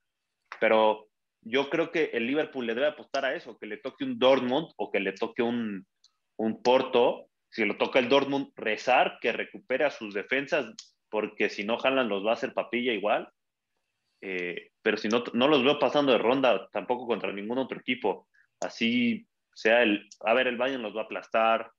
Pero 0.60 1.08
yo 1.42 1.70
creo 1.70 1.90
que 1.90 2.10
el 2.12 2.26
Liverpool 2.26 2.66
le 2.66 2.74
debe 2.74 2.88
apostar 2.88 3.24
a 3.24 3.34
eso, 3.34 3.58
que 3.58 3.66
le 3.66 3.78
toque 3.78 4.04
un 4.04 4.18
Dortmund 4.18 4.68
o 4.76 4.90
que 4.90 5.00
le 5.00 5.12
toque 5.12 5.42
un, 5.42 5.86
un 6.36 6.62
Porto. 6.62 7.28
Si 7.50 7.64
lo 7.64 7.76
toca 7.76 7.98
el 7.98 8.08
Dortmund, 8.08 8.52
rezar 8.56 9.18
que 9.20 9.32
recupere 9.32 9.84
a 9.84 9.90
sus 9.90 10.14
defensas, 10.14 10.66
porque 11.10 11.50
si 11.50 11.64
no, 11.64 11.78
Haaland 11.78 12.08
los 12.08 12.24
va 12.24 12.30
a 12.30 12.34
hacer 12.34 12.54
papilla 12.54 12.92
igual. 12.92 13.28
Eh, 14.22 14.70
pero 14.82 14.96
si 14.96 15.08
no, 15.08 15.24
no 15.34 15.48
los 15.48 15.64
veo 15.64 15.78
pasando 15.78 16.12
de 16.12 16.18
ronda 16.18 16.68
tampoco 16.70 17.06
contra 17.06 17.32
ningún 17.32 17.58
otro 17.58 17.78
equipo. 17.78 18.28
Así 18.60 19.26
sea 19.54 19.82
el, 19.82 20.08
a 20.24 20.34
ver, 20.34 20.46
el 20.46 20.56
Bayern 20.56 20.82
los 20.82 20.96
va 20.96 21.02
a 21.02 21.04
aplastar, 21.04 21.70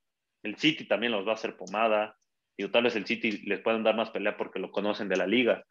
el 0.44 0.58
City 0.58 0.88
también 0.88 1.12
los 1.12 1.26
va 1.26 1.32
a 1.32 1.36
hacer 1.36 1.56
pomada, 1.56 2.16
y 2.58 2.68
tal 2.70 2.84
vez 2.84 2.96
el 2.96 3.06
City 3.06 3.44
les 3.46 3.62
pueden 3.62 3.84
dar 3.84 3.96
más 3.96 4.12
pelea 4.12 4.38
porque 4.38 4.60
lo 4.60 4.72
conocen 4.72 5.10
de 5.10 5.18
la 5.18 5.28
liga, 5.28 5.64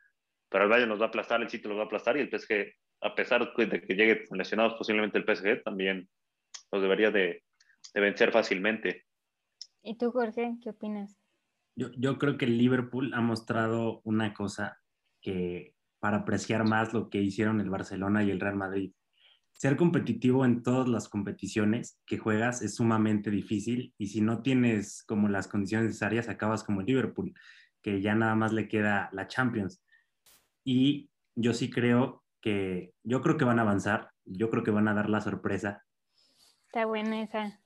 pero 0.48 0.64
el 0.64 0.70
Bayern 0.70 0.90
los 0.90 1.00
va 1.00 1.06
a 1.06 1.08
aplastar, 1.08 1.40
el 1.42 1.50
City 1.50 1.68
los 1.68 1.78
va 1.78 1.82
a 1.82 1.86
aplastar, 1.86 2.16
y 2.16 2.20
el 2.20 2.30
PSG, 2.30 2.74
a 3.02 3.14
pesar 3.14 3.52
de 3.56 3.80
que 3.82 3.94
llegue 3.94 4.24
lesionados 4.30 4.74
posiblemente 4.74 5.18
el 5.18 5.24
PSG, 5.24 5.62
también 5.62 6.08
los 6.70 6.82
debería 6.82 7.10
de, 7.10 7.42
de 7.94 8.00
vencer 8.00 8.32
fácilmente. 8.32 9.04
¿Y 9.82 9.96
tú, 9.96 10.10
Jorge, 10.10 10.56
qué 10.62 10.70
opinas? 10.70 11.18
Yo, 11.74 11.88
yo 11.96 12.18
creo 12.18 12.36
que 12.36 12.44
el 12.44 12.58
Liverpool 12.58 13.12
ha 13.14 13.20
mostrado 13.20 14.00
una 14.04 14.34
cosa 14.34 14.78
que 15.20 15.74
para 16.00 16.18
apreciar 16.18 16.64
más 16.64 16.92
lo 16.92 17.08
que 17.08 17.22
hicieron 17.22 17.60
el 17.60 17.70
Barcelona 17.70 18.24
y 18.24 18.30
el 18.30 18.40
Real 18.40 18.56
Madrid. 18.56 18.92
Ser 19.62 19.76
competitivo 19.76 20.44
en 20.44 20.64
todas 20.64 20.88
las 20.88 21.08
competiciones 21.08 21.96
que 22.04 22.18
juegas 22.18 22.62
es 22.62 22.74
sumamente 22.74 23.30
difícil 23.30 23.94
y 23.96 24.08
si 24.08 24.20
no 24.20 24.42
tienes 24.42 25.04
como 25.04 25.28
las 25.28 25.46
condiciones 25.46 25.86
necesarias 25.86 26.28
acabas 26.28 26.64
como 26.64 26.80
el 26.80 26.86
Liverpool, 26.86 27.32
que 27.80 28.00
ya 28.00 28.16
nada 28.16 28.34
más 28.34 28.52
le 28.52 28.66
queda 28.66 29.08
la 29.12 29.28
Champions. 29.28 29.80
Y 30.64 31.12
yo 31.36 31.54
sí 31.54 31.70
creo 31.70 32.24
que, 32.40 32.92
yo 33.04 33.20
creo 33.20 33.36
que 33.36 33.44
van 33.44 33.60
a 33.60 33.62
avanzar, 33.62 34.10
yo 34.24 34.50
creo 34.50 34.64
que 34.64 34.72
van 34.72 34.88
a 34.88 34.94
dar 34.94 35.08
la 35.08 35.20
sorpresa 35.20 35.84
Está 36.66 36.84
buena 36.86 37.22
esa. 37.22 37.60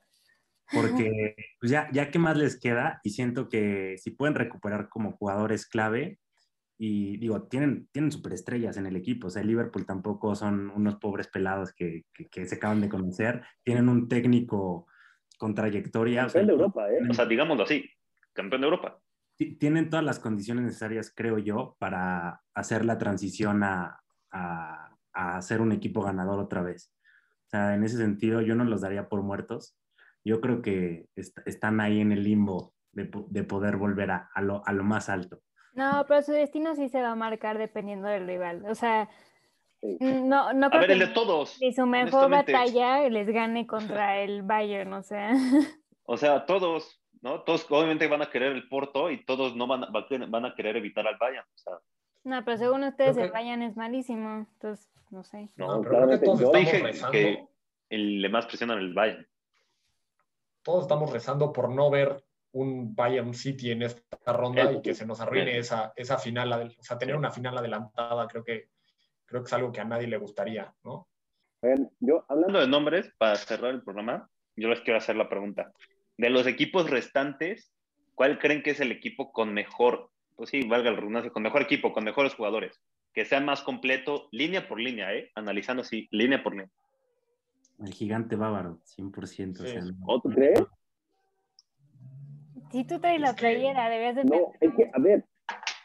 porque 0.74 1.34
pues 1.61 1.72
ya, 1.72 1.90
ya 1.92 2.11
qué 2.11 2.18
más 2.18 2.36
les 2.36 2.61
queda 2.61 3.01
y 3.05 3.11
siento 3.12 3.49
que 3.49 3.97
si 3.97 4.11
pueden 4.11 4.34
recuperar 4.34 4.90
como 4.90 5.12
jugadores 5.12 5.66
clave 5.66 6.18
y 6.79 7.16
digo, 7.18 7.45
tienen, 7.49 7.89
tienen 7.93 8.12
superestrellas 8.12 8.77
en 8.77 8.87
el 8.87 8.97
equipo, 8.97 9.29
o 9.29 9.31
sea, 9.31 9.43
el 9.43 9.49
Liverpool 9.49 9.87
tampoco 9.87 10.35
son 10.35 10.70
unos 10.70 10.97
pobres 10.97 11.29
pelados 11.29 11.72
que, 11.72 12.05
que, 12.12 12.27
que 12.29 12.47
se 12.47 12.57
acaban 12.57 12.81
de 12.81 12.89
conocer, 12.89 13.43
tienen 13.64 13.89
un 13.89 14.09
técnico 14.09 14.87
con 15.39 15.55
trayectoria. 15.55 16.27
o 16.27 16.29
sea, 16.29 16.41
Campeón 16.43 16.47
de 16.59 16.62
Europa, 16.64 16.91
¿eh? 16.91 16.99
O 17.11 17.14
sea, 17.14 17.24
digámoslo 17.27 17.62
así, 17.64 17.89
campeón 18.33 18.61
de 18.61 18.66
Europa. 18.66 18.99
ti- 19.37 19.57
tienen 19.57 19.89
todas 19.91 20.05
las 20.05 20.18
condiciones 20.18 20.64
necesarias, 20.64 21.12
creo 21.14 21.39
yo, 21.39 21.77
para 21.79 22.43
hacer 22.55 22.85
la 22.85 22.99
transición 22.99 23.62
a, 23.62 24.01
a, 24.31 24.97
a 25.12 25.43
ser 25.43 25.61
un 25.62 25.72
equipo 25.72 26.03
ganador 26.03 26.39
otra 26.39 26.62
vez. 26.62 26.93
O 27.47 27.49
sea, 27.51 27.74
en 27.74 27.85
ese 27.85 27.97
sentido, 27.97 28.41
yo 28.43 28.55
no 28.55 28.64
los 28.64 28.81
daría 28.83 29.09
por 29.09 29.22
muertos. 29.22 29.77
yo 30.24 30.41
creo 30.41 30.61
que 30.61 31.07
est- 31.16 31.39
están 31.47 31.81
ahí 31.81 32.01
en 32.01 32.12
el 32.12 32.22
limbo 32.24 32.74
de, 32.93 33.11
de 33.31 33.45
poder 33.45 33.77
volver 33.77 34.11
a, 34.11 34.29
a 34.35 34.43
lo, 34.43 34.66
a 34.66 34.72
lo 34.72 34.83
más 34.85 35.09
alto. 35.09 35.41
No, 35.77 36.05
pero 36.09 36.22
su 36.22 36.33
destino 36.33 36.74
sí 36.74 36.89
se 36.89 37.01
va 37.03 37.12
a 37.12 37.14
marcar 37.16 37.59
dependiendo 37.59 38.09
del 38.09 38.27
rival. 38.27 38.64
O 38.68 38.74
sea, 38.74 39.09
no, 39.83 40.53
no 40.53 40.66
A 40.66 40.70
creo 40.70 40.81
ver, 40.81 40.87
que 40.89 40.93
el 40.95 40.99
de 41.01 41.07
todos. 41.09 41.59
ni 41.61 41.72
su 41.72 41.87
mejor 41.87 42.31
batalla 42.31 43.09
les 43.09 43.29
gane 43.29 43.66
contra 43.66 44.18
el 44.20 44.43
Bayern, 44.43 44.93
o 44.95 45.03
sea. 45.03 45.31
O 46.09 46.16
sea, 46.16 46.47
todos, 46.47 47.03
¿no? 47.20 47.43
Todos 47.43 47.66
obviamente 47.68 48.07
van 48.07 48.22
a 48.22 48.31
querer 48.31 48.53
el 48.53 48.68
Porto 48.68 49.11
y 49.11 49.24
todos 49.24 49.57
no 49.57 49.66
van 49.66 49.83
a, 49.85 49.89
van 50.29 50.45
a 50.45 50.55
querer 50.55 50.77
evitar 50.77 51.05
al 51.07 51.16
Bayern. 51.18 51.45
O 51.53 51.59
sea, 51.59 51.72
No, 52.22 52.45
pero 52.45 52.57
según 52.59 52.85
ustedes 52.85 53.14
Creo 53.14 53.24
el 53.24 53.31
que- 53.33 53.37
Bayern 53.37 53.62
es 53.62 53.77
malísimo, 53.77 54.47
entonces 54.53 54.89
no 55.11 55.24
sé. 55.24 55.51
no. 55.57 55.66
No, 55.66 55.81
pero 55.83 55.83
creo 55.83 55.83
que 55.83 55.89
claramente 55.89 56.24
todos 56.27 56.41
yo 56.41 56.47
estamos 56.47 56.64
dije 56.72 56.83
rezando. 56.85 57.11
que- 57.12 57.45
el, 57.91 58.22
le 58.22 58.29
más 58.29 58.47
presionan 58.47 58.79
el 58.79 58.95
Bayern. 58.95 59.27
Todos 60.62 60.83
estamos 60.83 61.12
rezando 61.12 61.53
por 61.53 61.70
no 61.70 61.91
ver 61.91 62.22
un 62.57 62.94
Bayern 62.94 63.34
City 63.34 63.70
en 63.70 63.82
esta 63.82 64.32
ronda 64.32 64.62
Eso 64.62 64.72
y 64.72 64.82
que 64.82 64.94
se 64.94 65.07
nos 65.07 65.20
arruine 65.20 65.59
Eso. 65.59 65.74
esa, 65.74 65.92
esa 65.94 66.18
final. 66.18 66.74
O 66.78 66.82
sea, 66.82 66.96
tener 66.98 67.14
una 67.16 67.30
final 67.30 67.57
adelantada 67.59 68.26
creo 68.28 68.42
que, 68.44 68.68
creo 69.26 69.42
que 69.42 69.46
es 69.48 69.52
algo 69.52 69.72
que 69.72 69.80
a 69.80 69.84
nadie 69.84 70.07
le 70.07 70.16
gustaría, 70.16 70.72
¿no? 70.82 71.07
Yo 72.00 72.24
hablando 72.28 72.61
de 72.61 72.68
nombres, 72.68 73.12
para 73.18 73.36
cerrar 73.36 73.72
el 73.72 73.82
programa, 73.82 74.30
yo 74.57 74.68
les 74.68 74.80
quiero 74.80 74.98
hacer 74.98 75.16
la 75.16 75.28
pregunta. 75.28 75.72
De 76.16 76.30
los 76.30 76.46
equipos 76.46 76.88
restantes, 76.88 77.72
¿cuál 78.14 78.38
creen 78.38 78.62
que 78.62 78.70
es 78.70 78.80
el 78.80 78.92
equipo 78.92 79.32
con 79.32 79.52
mejor, 79.52 80.11
pues 80.36 80.50
sí, 80.50 80.66
valga 80.66 80.90
la 80.90 80.96
redundancia, 80.98 81.32
con 81.32 81.42
mejor 81.42 81.62
equipo, 81.62 81.92
con 81.92 82.04
mejores 82.04 82.34
jugadores? 82.34 82.80
Que 83.12 83.24
sea 83.24 83.40
más 83.40 83.62
completo, 83.62 84.28
línea 84.30 84.66
por 84.68 84.78
línea, 84.80 85.12
¿eh? 85.14 85.30
Analizando 85.34 85.82
así, 85.82 86.09
línea 86.11 86.42
por 86.42 86.52
línea. 86.52 86.70
El 87.84 87.92
gigante 87.92 88.36
bávaro, 88.36 88.78
100%. 88.84 89.62
o 89.64 89.66
Sí. 89.66 89.72
sea, 89.72 89.82
no- 89.82 89.96
¿O 90.07 90.20
tú 90.20 90.30
crees? 90.30 90.62
Si 92.70 92.84
tú 92.84 92.98
traes 93.00 93.20
la 93.20 93.34
playera, 93.34 93.88
deberías 93.88 94.16
de 94.16 94.24
No, 94.24 94.52
es 94.60 94.70
que, 94.74 94.90
a 94.92 94.98
ver, 95.00 95.24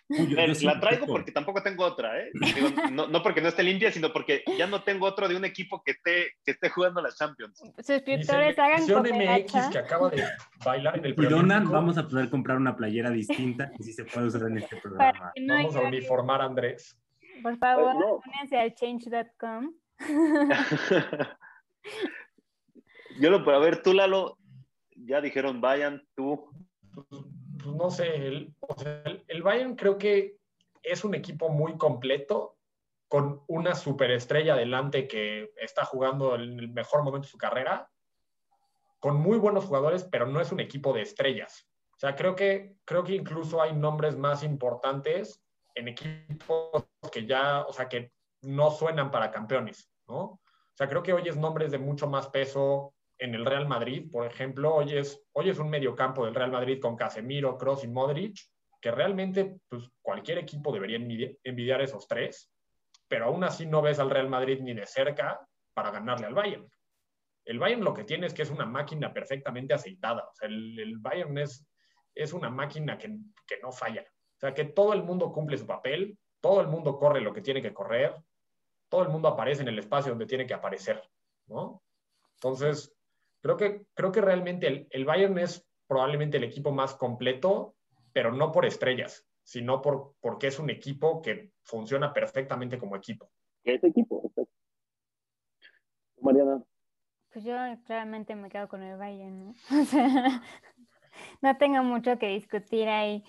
Yo- 0.09 0.25
yo 0.25 0.55
sí 0.55 0.65
la 0.65 0.77
traigo 0.79 1.01
poco. 1.05 1.13
porque 1.13 1.31
tampoco 1.31 1.63
tengo 1.63 1.85
otra, 1.85 2.19
¿eh? 2.19 2.29
Digo, 2.33 2.67
no, 2.91 3.07
no 3.07 3.23
porque 3.23 3.39
no 3.39 3.47
esté 3.47 3.63
limpia, 3.63 3.91
sino 3.91 4.11
porque 4.11 4.43
ya 4.57 4.67
no 4.67 4.83
tengo 4.83 5.05
otro 5.05 5.27
de 5.29 5.37
un 5.37 5.45
equipo 5.45 5.81
que 5.83 5.91
esté, 5.91 6.31
que 6.43 6.51
esté 6.51 6.69
jugando 6.69 7.01
la 7.01 7.09
Champions. 7.11 7.61
suscriptores 7.79 8.57
hagan 8.59 8.81
MX 8.83 9.69
que 9.71 9.77
acaba 9.77 10.09
de 10.09 10.23
bailar 10.65 10.97
en 10.97 11.05
el 11.05 11.15
Si 11.15 11.25
donan, 11.27 11.69
vamos 11.69 11.97
a 11.97 12.07
poder 12.07 12.29
comprar 12.29 12.57
una 12.57 12.75
playera 12.75 13.09
distinta 13.09 13.71
que 13.71 13.83
sí 13.83 13.93
se 13.93 14.03
puede 14.03 14.27
usar 14.27 14.43
en 14.43 14.57
este 14.57 14.75
programa. 14.77 15.31
no 15.39 15.53
Vamos 15.55 15.75
a 15.77 15.81
uniformar 15.81 16.41
a 16.41 16.45
Andrés. 16.45 16.97
Por 17.41 17.57
favor, 17.57 17.95
Eh, 17.95 17.99
no. 17.99 18.21
únanse 18.25 18.57
al 18.59 18.73
change.com. 18.75 19.73
Yo 23.19 23.29
lo 23.29 23.43
puedo 23.43 23.59
ver, 23.59 23.81
tú, 23.81 23.93
Lalo, 23.93 24.37
ya 24.95 25.21
dijeron, 25.21 25.61
vayan, 25.61 26.01
tú. 26.15 26.49
Pues 26.93 27.75
no 27.75 27.89
sé, 27.89 28.15
el, 28.27 28.55
o 28.59 28.75
el- 29.27 29.43
Bayern 29.43 29.75
creo 29.75 29.97
que 29.97 30.37
es 30.83 31.03
un 31.03 31.13
equipo 31.15 31.49
muy 31.49 31.77
completo, 31.77 32.57
con 33.07 33.43
una 33.47 33.75
superestrella 33.75 34.53
adelante 34.53 35.07
que 35.07 35.51
está 35.57 35.83
jugando 35.83 36.35
en 36.35 36.59
el 36.59 36.69
mejor 36.69 37.03
momento 37.03 37.25
de 37.27 37.31
su 37.31 37.37
carrera, 37.37 37.89
con 38.99 39.17
muy 39.17 39.37
buenos 39.37 39.65
jugadores, 39.65 40.05
pero 40.05 40.27
no 40.27 40.39
es 40.39 40.51
un 40.51 40.59
equipo 40.61 40.93
de 40.93 41.01
estrellas. 41.01 41.67
O 41.95 41.99
sea, 41.99 42.15
creo 42.15 42.35
que, 42.35 42.77
creo 42.85 43.03
que 43.03 43.15
incluso 43.15 43.61
hay 43.61 43.73
nombres 43.73 44.15
más 44.17 44.43
importantes 44.43 45.43
en 45.75 45.89
equipos 45.89 46.87
que 47.11 47.25
ya, 47.25 47.65
o 47.67 47.73
sea, 47.73 47.89
que 47.89 48.13
no 48.41 48.71
suenan 48.71 49.11
para 49.11 49.29
campeones, 49.31 49.91
¿no? 50.07 50.19
O 50.19 50.39
sea, 50.75 50.87
creo 50.87 51.03
que 51.03 51.13
hoy 51.13 51.27
es 51.27 51.35
nombres 51.35 51.71
de 51.71 51.77
mucho 51.79 52.07
más 52.07 52.29
peso 52.29 52.93
en 53.21 53.35
el 53.35 53.45
Real 53.45 53.67
Madrid, 53.67 54.09
por 54.11 54.25
ejemplo, 54.25 54.73
hoy 54.73 54.97
es, 54.97 55.23
hoy 55.33 55.49
es 55.49 55.59
un 55.59 55.69
mediocampo 55.69 56.25
del 56.25 56.33
Real 56.33 56.51
Madrid 56.51 56.79
con 56.81 56.95
Casemiro, 56.95 57.55
Kroos 57.55 57.83
y 57.83 57.87
Modric, 57.87 58.35
que 58.81 58.89
realmente 58.89 59.57
pues, 59.69 59.87
cualquier 60.01 60.39
equipo 60.39 60.73
debería 60.73 60.97
envidi- 60.97 61.37
envidiar 61.43 61.81
esos 61.81 62.07
tres, 62.07 62.51
pero 63.07 63.25
aún 63.25 63.43
así 63.43 63.67
no 63.67 63.83
ves 63.83 63.99
al 63.99 64.09
Real 64.09 64.27
Madrid 64.27 64.59
ni 64.61 64.73
de 64.73 64.87
cerca 64.87 65.39
para 65.75 65.91
ganarle 65.91 66.25
al 66.25 66.33
Bayern. 66.33 66.67
El 67.45 67.59
Bayern 67.59 67.83
lo 67.83 67.93
que 67.93 68.05
tiene 68.05 68.25
es 68.25 68.33
que 68.33 68.41
es 68.41 68.49
una 68.49 68.65
máquina 68.65 69.13
perfectamente 69.13 69.75
aceitada. 69.75 70.23
O 70.23 70.33
sea, 70.33 70.47
el, 70.49 70.79
el 70.79 70.97
Bayern 70.97 71.37
es, 71.37 71.63
es 72.15 72.33
una 72.33 72.49
máquina 72.49 72.97
que, 72.97 73.15
que 73.45 73.59
no 73.61 73.71
falla. 73.71 74.01
O 74.01 74.39
sea, 74.39 74.53
que 74.55 74.65
todo 74.65 74.93
el 74.93 75.03
mundo 75.03 75.31
cumple 75.31 75.59
su 75.59 75.67
papel, 75.67 76.17
todo 76.39 76.59
el 76.61 76.67
mundo 76.67 76.97
corre 76.97 77.21
lo 77.21 77.33
que 77.33 77.41
tiene 77.41 77.61
que 77.61 77.73
correr, 77.73 78.15
todo 78.89 79.03
el 79.03 79.09
mundo 79.09 79.27
aparece 79.27 79.61
en 79.61 79.67
el 79.67 79.77
espacio 79.77 80.11
donde 80.11 80.25
tiene 80.25 80.47
que 80.47 80.55
aparecer, 80.55 81.03
¿no? 81.45 81.83
Entonces, 82.33 82.91
creo 83.41 83.57
que, 83.57 83.85
creo 83.93 84.11
que 84.11 84.21
realmente 84.21 84.67
el, 84.67 84.87
el 84.91 85.05
Bayern 85.05 85.37
es 85.39 85.67
probablemente 85.87 86.37
el 86.37 86.43
equipo 86.45 86.71
más 86.71 86.95
completo, 86.95 87.75
pero 88.13 88.31
no 88.31 88.51
por 88.51 88.65
estrellas, 88.65 89.27
sino 89.43 89.81
por, 89.81 90.15
porque 90.21 90.47
es 90.47 90.59
un 90.59 90.69
equipo 90.69 91.21
que 91.21 91.51
funciona 91.63 92.13
perfectamente 92.13 92.77
como 92.77 92.95
equipo. 92.95 93.29
¿qué 93.63 93.75
es 93.75 93.83
equipo? 93.83 94.21
Exacto. 94.25 94.53
Mariana, 96.21 96.63
Pues 97.31 97.43
yo 97.43 97.55
claramente 97.85 98.35
me 98.35 98.49
quedo 98.49 98.67
con 98.67 98.83
el 98.83 98.97
Bayern, 98.97 99.39
¿no? 99.39 99.55
O 99.81 99.85
sea, 99.85 100.41
no 101.41 101.57
tengo 101.57 101.83
mucho 101.83 102.17
que 102.17 102.27
discutir 102.29 102.87
ahí. 102.87 103.23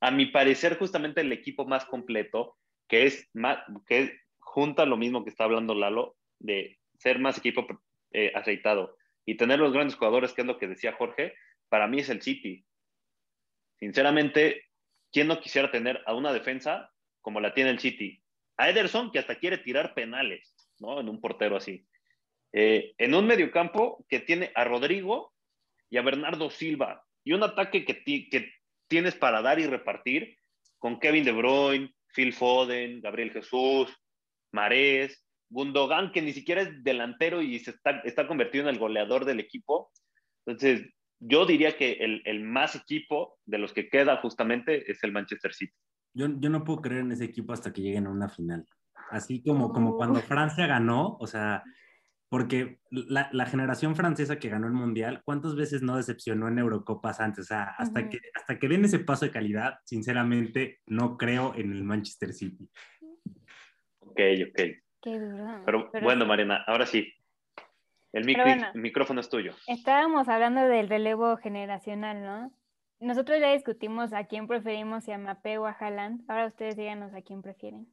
A 0.00 0.10
mi 0.10 0.26
parecer, 0.26 0.78
justamente 0.78 1.20
el 1.20 1.32
equipo 1.32 1.64
más 1.64 1.84
completo, 1.86 2.58
que 2.88 3.06
es 3.06 3.30
más, 3.32 3.58
que 3.86 4.12
junta 4.40 4.84
lo 4.84 4.96
mismo 4.96 5.24
que 5.24 5.30
está 5.30 5.44
hablando 5.44 5.74
Lalo, 5.74 6.16
de 6.38 6.78
ser 6.98 7.18
más 7.18 7.38
equipo 7.38 7.66
eh, 8.12 8.32
aceitado 8.34 8.96
y 9.26 9.36
tener 9.36 9.58
los 9.58 9.72
grandes 9.72 9.96
jugadores, 9.96 10.32
que 10.32 10.42
es 10.42 10.46
lo 10.46 10.58
que 10.58 10.68
decía 10.68 10.92
Jorge, 10.92 11.34
para 11.68 11.86
mí 11.86 12.00
es 12.00 12.08
el 12.08 12.22
City. 12.22 12.64
Sinceramente, 13.78 14.64
¿quién 15.12 15.28
no 15.28 15.40
quisiera 15.40 15.70
tener 15.70 16.02
a 16.06 16.14
una 16.14 16.32
defensa 16.32 16.90
como 17.20 17.40
la 17.40 17.54
tiene 17.54 17.70
el 17.70 17.78
City? 17.78 18.22
A 18.56 18.70
Ederson, 18.70 19.10
que 19.10 19.18
hasta 19.18 19.38
quiere 19.38 19.58
tirar 19.58 19.94
penales, 19.94 20.54
¿no? 20.78 21.00
En 21.00 21.08
un 21.08 21.20
portero 21.20 21.56
así. 21.56 21.86
Eh, 22.52 22.94
en 22.98 23.14
un 23.14 23.26
mediocampo 23.26 24.04
que 24.08 24.20
tiene 24.20 24.52
a 24.54 24.64
Rodrigo 24.64 25.34
y 25.90 25.96
a 25.96 26.02
Bernardo 26.02 26.50
Silva, 26.50 27.04
y 27.24 27.32
un 27.32 27.42
ataque 27.42 27.84
que, 27.84 28.04
que 28.04 28.52
tienes 28.86 29.14
para 29.14 29.42
dar 29.42 29.58
y 29.58 29.66
repartir 29.66 30.36
con 30.78 31.00
Kevin 31.00 31.24
De 31.24 31.32
Bruyne, 31.32 31.94
Phil 32.14 32.32
Foden, 32.32 33.00
Gabriel 33.00 33.32
Jesús, 33.32 33.92
Marés, 34.52 35.23
Gundogan, 35.50 36.12
que 36.12 36.22
ni 36.22 36.32
siquiera 36.32 36.62
es 36.62 36.82
delantero 36.82 37.42
y 37.42 37.58
se 37.58 37.70
está, 37.70 38.00
está 38.00 38.26
convertido 38.26 38.64
en 38.64 38.74
el 38.74 38.80
goleador 38.80 39.24
del 39.24 39.40
equipo. 39.40 39.90
Entonces, 40.46 40.88
yo 41.20 41.46
diría 41.46 41.76
que 41.76 41.92
el, 41.92 42.22
el 42.24 42.42
más 42.42 42.74
equipo 42.74 43.38
de 43.46 43.58
los 43.58 43.72
que 43.72 43.88
queda 43.88 44.18
justamente 44.18 44.90
es 44.90 45.02
el 45.04 45.12
Manchester 45.12 45.54
City. 45.54 45.74
Yo, 46.12 46.28
yo 46.38 46.50
no 46.50 46.64
puedo 46.64 46.82
creer 46.82 47.00
en 47.02 47.12
ese 47.12 47.24
equipo 47.24 47.52
hasta 47.52 47.72
que 47.72 47.82
lleguen 47.82 48.06
a 48.06 48.10
una 48.10 48.28
final. 48.28 48.64
Así 49.10 49.42
como, 49.42 49.72
como 49.72 49.96
cuando 49.96 50.20
Francia 50.20 50.66
ganó, 50.66 51.16
o 51.18 51.26
sea, 51.26 51.62
porque 52.28 52.80
la, 52.90 53.28
la 53.32 53.46
generación 53.46 53.94
francesa 53.94 54.38
que 54.38 54.48
ganó 54.48 54.66
el 54.66 54.72
Mundial, 54.72 55.22
¿cuántas 55.24 55.54
veces 55.54 55.82
no 55.82 55.96
decepcionó 55.96 56.48
en 56.48 56.58
Eurocopas 56.58 57.20
antes? 57.20 57.44
O 57.44 57.46
sea, 57.46 57.74
hasta, 57.78 58.08
que, 58.08 58.18
hasta 58.34 58.58
que 58.58 58.68
den 58.68 58.84
ese 58.84 58.98
paso 58.98 59.24
de 59.24 59.30
calidad, 59.30 59.74
sinceramente, 59.84 60.80
no 60.86 61.16
creo 61.16 61.54
en 61.54 61.72
el 61.72 61.84
Manchester 61.84 62.32
City. 62.32 62.68
Ok, 64.00 64.20
ok. 64.50 64.60
Qué 65.04 65.18
duro. 65.20 65.62
Pero, 65.66 65.90
Pero 65.92 66.04
bueno, 66.04 66.22
sí. 66.24 66.28
Mariana, 66.28 66.64
ahora 66.66 66.86
sí. 66.86 67.12
El, 68.12 68.24
micro- 68.24 68.44
bueno. 68.44 68.68
el 68.74 68.80
micrófono 68.80 69.20
es 69.20 69.28
tuyo. 69.28 69.52
Estábamos 69.66 70.28
hablando 70.28 70.62
del 70.62 70.88
relevo 70.88 71.36
generacional, 71.36 72.22
¿no? 72.24 72.50
Nosotros 73.00 73.38
ya 73.38 73.52
discutimos 73.52 74.14
a 74.14 74.24
quién 74.24 74.46
preferimos, 74.46 75.04
si 75.04 75.12
a 75.12 75.18
Mbappé 75.18 75.58
o 75.58 75.66
a 75.66 75.72
Haaland. 75.72 76.22
Ahora 76.30 76.46
ustedes 76.46 76.76
díganos 76.76 77.12
a 77.12 77.20
quién 77.20 77.42
prefieren. 77.42 77.86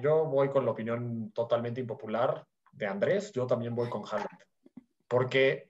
Yo 0.00 0.24
voy 0.26 0.48
con 0.50 0.64
la 0.64 0.70
opinión 0.70 1.32
totalmente 1.32 1.80
impopular 1.80 2.46
de 2.72 2.86
Andrés, 2.86 3.32
yo 3.32 3.46
también 3.46 3.74
voy 3.74 3.88
con 3.90 4.02
Haaland. 4.04 4.28
Porque 5.08 5.68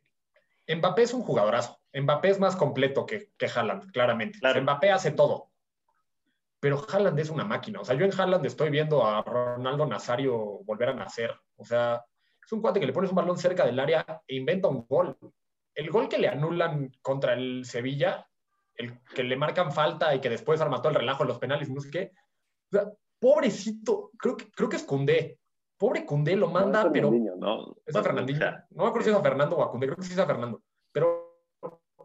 Mbappé 0.68 1.02
es 1.02 1.14
un 1.14 1.22
jugadorazo. 1.22 1.80
Mbappé 1.94 2.28
es 2.30 2.38
más 2.38 2.54
completo 2.54 3.06
que, 3.06 3.30
que 3.38 3.46
Haaland, 3.46 3.90
claramente. 3.90 4.38
O 4.38 4.40
sea, 4.40 4.50
Claro. 4.52 4.62
Mbappé 4.62 4.90
hace 4.92 5.10
todo. 5.12 5.50
Pero 6.62 6.80
Haaland 6.88 7.18
es 7.18 7.28
una 7.28 7.44
máquina. 7.44 7.80
O 7.80 7.84
sea, 7.84 7.96
yo 7.96 8.04
en 8.04 8.12
Haaland 8.16 8.46
estoy 8.46 8.70
viendo 8.70 9.04
a 9.04 9.20
Ronaldo 9.22 9.84
Nazario 9.84 10.60
volver 10.64 10.90
a 10.90 10.94
nacer. 10.94 11.34
O 11.56 11.64
sea, 11.64 12.04
es 12.40 12.52
un 12.52 12.60
cuate 12.62 12.78
que 12.78 12.86
le 12.86 12.92
pones 12.92 13.10
un 13.10 13.16
balón 13.16 13.36
cerca 13.36 13.66
del 13.66 13.80
área 13.80 14.22
e 14.28 14.36
inventa 14.36 14.68
un 14.68 14.86
gol. 14.86 15.18
El 15.74 15.90
gol 15.90 16.08
que 16.08 16.18
le 16.18 16.28
anulan 16.28 16.92
contra 17.02 17.32
el 17.32 17.64
Sevilla, 17.64 18.28
el 18.76 19.02
que 19.12 19.24
le 19.24 19.36
marcan 19.36 19.72
falta 19.72 20.14
y 20.14 20.20
que 20.20 20.30
después 20.30 20.60
arma 20.60 20.80
todo 20.80 20.90
el 20.90 21.00
relajo 21.00 21.24
en 21.24 21.30
los 21.30 21.40
penales 21.40 21.68
no 21.68 21.80
sé 21.80 21.90
qué. 21.90 22.12
O 22.70 22.76
sea, 22.76 22.92
pobrecito, 23.18 24.12
creo 24.16 24.36
que, 24.36 24.48
creo 24.52 24.68
que 24.68 24.76
es 24.76 24.84
Cundé. 24.84 25.40
Pobre 25.76 26.06
Cundé 26.06 26.36
lo 26.36 26.48
manda, 26.48 26.82
no, 26.82 26.86
es 26.86 26.92
pero 26.92 27.10
¿no? 27.10 27.74
es 27.84 27.96
a 27.96 28.04
Fernandinho. 28.04 28.46
No 28.70 28.84
me 28.84 28.88
acuerdo 28.88 29.06
si 29.06 29.10
es 29.10 29.16
a 29.16 29.20
Fernando 29.22 29.56
o 29.56 29.64
a 29.64 29.70
Cundé, 29.72 29.88
creo 29.88 29.96
que 29.96 30.04
sí 30.04 30.12
es 30.12 30.18
a 30.20 30.26
Fernando. 30.26 30.62
Pero 30.92 31.40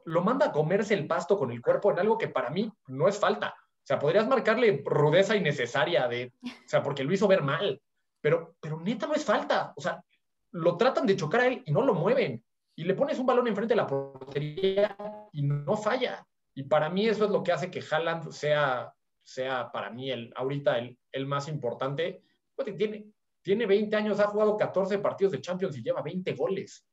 lo 0.06 0.24
manda 0.24 0.48
a 0.48 0.52
comerse 0.52 0.96
el 0.96 1.06
pasto 1.06 1.38
con 1.38 1.52
el 1.52 1.62
cuerpo 1.62 1.92
en 1.92 2.00
algo 2.00 2.18
que 2.18 2.30
para 2.30 2.50
mí 2.50 2.74
no 2.88 3.08
es 3.08 3.20
falta. 3.20 3.56
O 3.88 3.90
sea, 3.90 4.00
podrías 4.00 4.28
marcarle 4.28 4.84
rudeza 4.84 5.38
innecesaria 5.38 6.10
de, 6.10 6.34
o 6.44 6.68
sea, 6.68 6.84
porque 6.84 7.06
lo 7.06 7.14
hizo 7.14 7.26
ver 7.26 7.42
mal. 7.42 7.82
Pero, 8.20 8.58
pero 8.60 8.82
neta 8.82 9.08
no 9.08 9.14
es 9.14 9.24
falta. 9.24 9.72
O 9.78 9.80
sea, 9.80 10.04
lo 10.52 10.76
tratan 10.76 11.06
de 11.06 11.16
chocar 11.16 11.40
a 11.40 11.48
él 11.48 11.64
y 11.66 11.72
no 11.72 11.82
lo 11.82 11.94
mueven. 11.94 12.44
Y 12.76 12.84
le 12.84 12.96
pones 12.96 13.18
un 13.18 13.26
balón 13.26 13.48
enfrente 13.48 13.76
de 13.76 13.78
la 13.78 13.88
portería 13.88 14.94
y 15.32 15.42
no 15.42 15.78
falla. 15.78 16.28
Y 16.54 16.64
para 16.64 16.90
mí 16.90 17.08
eso 17.08 17.24
es 17.24 17.32
lo 17.32 17.42
que 17.42 17.54
hace 17.54 17.72
que 17.72 17.82
Haaland 17.90 18.30
sea, 18.32 18.94
sea 19.24 19.72
para 19.72 19.90
mí 19.90 20.12
el, 20.12 20.34
ahorita 20.36 20.80
el, 20.80 21.00
el 21.14 21.26
más 21.26 21.48
importante. 21.48 22.24
Porque 22.54 22.74
tiene, 22.74 23.06
tiene 23.42 23.66
20 23.66 23.96
años, 23.96 24.20
ha 24.20 24.28
jugado 24.28 24.58
14 24.58 25.00
partidos 25.00 25.32
de 25.32 25.40
Champions 25.40 25.78
y 25.78 25.82
lleva 25.82 26.02
20 26.02 26.34
goles. 26.34 26.86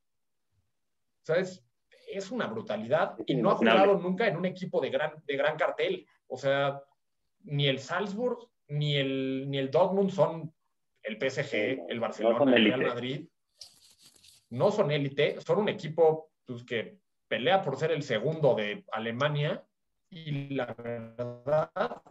O 1.22 1.26
sea, 1.26 1.38
es, 1.38 1.60
es 2.06 2.30
una 2.30 2.46
brutalidad 2.46 3.16
y 3.26 3.34
no 3.34 3.50
ha 3.50 3.56
jugado 3.56 3.98
nunca 3.98 4.28
en 4.28 4.36
un 4.36 4.44
equipo 4.44 4.80
de 4.80 4.90
gran, 4.90 5.20
de 5.26 5.36
gran 5.36 5.56
cartel. 5.56 6.06
O 6.28 6.36
sea, 6.36 6.82
ni 7.44 7.68
el 7.68 7.78
Salzburg 7.78 8.38
ni 8.68 8.96
el, 8.96 9.50
ni 9.50 9.58
el 9.58 9.70
Dortmund 9.70 10.10
son 10.10 10.52
el 11.02 11.18
PSG, 11.18 11.86
el 11.88 12.00
Barcelona, 12.00 12.56
el 12.56 12.64
Real 12.64 12.82
Madrid. 12.82 13.28
No 14.50 14.70
son 14.70 14.90
élite, 14.90 15.40
son 15.40 15.58
un 15.58 15.68
equipo 15.68 16.30
pues, 16.46 16.64
que 16.64 16.98
pelea 17.28 17.62
por 17.62 17.76
ser 17.76 17.92
el 17.92 18.02
segundo 18.02 18.54
de 18.54 18.84
Alemania 18.92 19.64
y 20.10 20.54
la 20.54 20.66
verdad, 20.66 22.02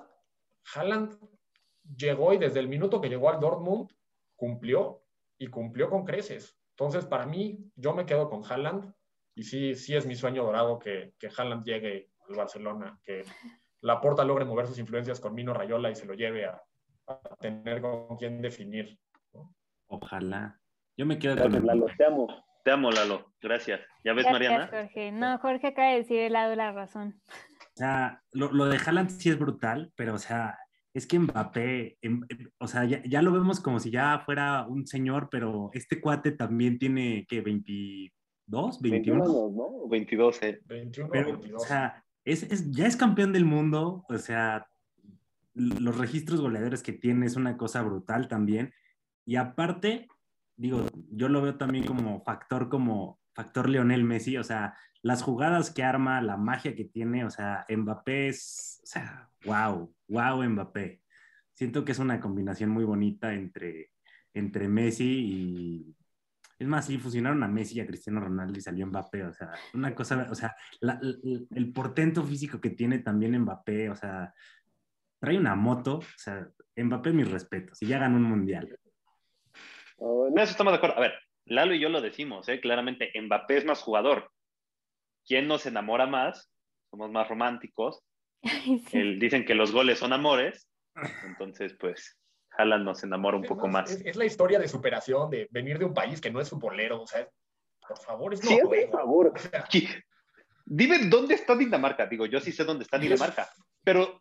Haaland 0.76 1.18
llegó 1.98 2.34
y 2.34 2.38
desde 2.38 2.60
el 2.60 2.68
minuto 2.68 3.00
que 3.00 3.10
llegó 3.10 3.30
al 3.30 3.40
Dortmund 3.40 3.90
cumplió 4.36 5.04
y 5.38 5.48
cumplió 5.48 5.90
con 5.90 6.04
creces. 6.04 6.58
Entonces, 6.72 7.06
para 7.06 7.26
mí, 7.26 7.72
yo 7.76 7.94
me 7.94 8.06
quedo 8.06 8.30
con 8.30 8.44
Haaland 8.44 8.94
y 9.36 9.44
sí, 9.44 9.76
sí 9.76 9.96
es 9.96 10.06
mi 10.06 10.16
sueño 10.16 10.44
dorado 10.44 10.80
que, 10.80 11.14
que 11.18 11.30
Haaland 11.36 11.64
llegue 11.64 12.10
al 12.28 12.36
Barcelona, 12.36 13.00
que 13.04 13.24
la 13.84 14.00
Porta 14.02 14.24
logre 14.24 14.46
mover 14.46 14.66
sus 14.66 14.80
influencias 14.80 15.20
con 15.20 15.36
Mino 15.36 15.54
Rayola 15.54 15.92
y 15.92 15.96
se 15.96 16.06
lo 16.06 16.14
lleve 16.14 16.46
a, 16.46 16.62
tener 17.40 17.82
con 17.82 18.16
quién 18.18 18.42
definir. 18.42 18.98
Ojalá. 19.88 20.60
Yo 20.98 21.06
me 21.06 21.20
quedo 21.20 21.36
con 21.36 21.66
Lalo, 21.66 21.88
te 21.98 22.06
amo. 22.06 22.28
Te 22.64 22.72
amo, 22.72 22.92
Lalo. 22.92 23.34
Gracias. 23.42 23.82
¿Ya 24.06 24.14
ves, 24.14 24.26
Mariana? 24.26 24.68
Jorge. 24.68 25.12
No, 25.12 25.38
Jorge 25.40 25.68
acaba 25.68 25.90
de 25.90 25.98
decir 25.98 26.20
el 26.20 26.34
lado 26.34 26.52
de 26.52 26.56
la 26.56 26.72
razón. 26.72 27.22
O 27.28 27.76
sea, 27.76 28.24
lo, 28.32 28.54
lo 28.54 28.66
de 28.68 28.78
Haaland 28.78 29.10
sí 29.10 29.30
es 29.30 29.38
brutal, 29.38 29.92
pero, 29.98 30.14
o 30.14 30.20
sea, 30.20 30.58
es 30.94 31.08
que 31.08 31.20
Mbappé, 31.20 31.98
em, 32.02 32.22
em, 32.30 32.50
o 32.60 32.68
sea, 32.68 32.86
ya, 32.86 33.22
lo 33.22 33.32
vemos 33.32 33.60
como 33.60 33.80
si 33.80 33.90
ya 33.92 34.20
fuera 34.20 34.66
un 34.68 34.86
señor, 34.86 35.28
pero 35.30 35.72
este 35.74 36.00
cuate 36.00 36.32
también 36.32 36.78
tiene, 36.78 37.26
¿qué? 37.28 37.44
¿22? 37.44 38.12
¿21? 38.48 38.82
21, 38.82 39.26
¿no? 39.26 39.88
22, 39.90 40.44
eh. 40.44 40.62
21, 40.66 41.10
pero, 41.12 41.32
22. 41.34 41.62
O 41.62 41.66
sea, 41.66 42.03
es, 42.26 42.44
es, 42.44 42.72
ya 42.72 42.88
es 42.88 42.96
campeón 42.96 43.34
del 43.34 43.46
mundo, 43.46 44.06
o 44.10 44.18
sea, 44.18 44.68
los 45.54 45.98
registros 45.98 46.42
goleadores 46.42 46.82
que 46.82 46.94
tiene 46.94 47.26
es 47.26 47.36
una 47.36 47.58
cosa 47.58 47.82
brutal 47.82 48.28
también. 48.28 48.74
Y 49.26 49.36
aparte, 49.36 50.08
digo, 50.56 50.88
yo 51.12 51.30
lo 51.30 51.42
veo 51.42 51.58
también 51.58 51.86
como 51.86 52.24
factor, 52.24 52.70
como 52.70 53.20
factor 53.34 53.70
Leonel 53.70 54.04
Messi, 54.04 54.38
o 54.38 54.44
sea, 54.44 54.76
las 55.02 55.22
jugadas 55.22 55.72
que 55.72 55.84
arma, 55.84 56.22
la 56.22 56.38
magia 56.38 56.76
que 56.76 56.86
tiene, 56.86 57.26
o 57.26 57.30
sea, 57.30 57.66
Mbappé 57.70 58.30
es, 58.30 58.80
o 58.84 58.86
sea, 58.88 59.30
wow, 59.46 59.94
wow 60.08 60.44
Mbappé. 60.44 61.02
Siento 61.54 61.86
que 61.86 61.92
es 61.92 62.00
una 62.00 62.20
combinación 62.20 62.70
muy 62.70 62.84
bonita 62.84 63.34
entre, 63.34 63.92
entre 64.34 64.68
Messi 64.68 65.04
y... 65.04 65.96
Es 66.64 66.70
más, 66.70 66.86
sí, 66.86 66.98
fusionaron 66.98 67.44
a 67.44 67.48
Messi 67.50 67.76
y 67.76 67.82
a 67.82 67.86
Cristiano 67.86 68.22
Ronaldo 68.22 68.58
y 68.58 68.62
salió 68.62 68.88
Mbappé, 68.88 69.26
o 69.26 69.34
sea, 69.34 69.52
una 69.74 69.94
cosa, 69.94 70.30
o 70.32 70.34
sea, 70.34 70.56
el 70.80 71.74
portento 71.74 72.24
físico 72.24 72.62
que 72.62 72.70
tiene 72.70 73.00
también 73.00 73.38
Mbappé, 73.42 73.90
o 73.90 73.98
sea, 73.98 74.34
trae 75.20 75.38
una 75.38 75.56
moto, 75.56 75.98
o 75.98 76.04
sea, 76.16 76.48
Mbappé 76.78 77.12
mis 77.12 77.30
respetos, 77.30 77.82
y 77.82 77.88
ya 77.88 78.00
ganó 78.00 78.16
un 78.16 78.24
mundial. 78.24 78.80
En 79.98 80.40
eso 80.40 80.52
estamos 80.52 80.72
de 80.72 80.78
acuerdo. 80.78 80.96
A 80.96 81.02
ver, 81.02 81.16
Lalo 81.48 81.74
y 81.74 81.82
yo 81.82 81.90
lo 81.90 82.00
decimos, 82.00 82.48
¿eh? 82.48 82.62
claramente, 82.62 83.12
Mbappé 83.22 83.58
es 83.58 83.66
más 83.66 83.82
jugador. 83.82 84.32
¿Quién 85.28 85.50
nos 85.50 85.66
enamora 85.66 86.08
más? 86.08 86.50
Somos 86.92 87.12
más 87.12 87.28
románticos. 87.28 88.02
dicen 89.20 89.44
que 89.44 89.54
los 89.54 89.74
goles 89.74 90.00
son 90.00 90.14
amores, 90.14 90.70
entonces 91.26 91.76
pues 91.78 92.18
Haaland 92.58 92.86
nos 92.86 93.04
enamora 93.04 93.38
un 93.38 93.44
poco 93.44 93.68
más. 93.68 93.92
Es, 93.92 94.16
la 94.16 94.26
historia 94.26 94.60
de 94.60 94.68
superación, 94.68 95.30
de 95.30 95.48
venir 95.52 95.80
de 95.80 95.86
un 95.86 95.94
país 95.94 96.22
que 96.22 96.32
no 96.32 96.40
es 96.40 96.50
futbolero, 96.50 97.02
o 97.02 97.08
sea, 97.08 97.28
por 97.88 97.98
favor, 98.00 98.34
es 98.34 98.44
no 98.44 98.70
por 98.70 98.90
favor. 98.90 99.34
Dime 100.66 101.00
dónde 101.08 101.36
está 101.36 101.56
Dinamarca. 101.56 102.06
Digo, 102.06 102.26
yo 102.26 102.40
sí 102.40 102.52
sé 102.52 102.64
dónde 102.64 102.84
está 102.84 102.98
Dinamarca, 102.98 103.50
pero 103.84 104.18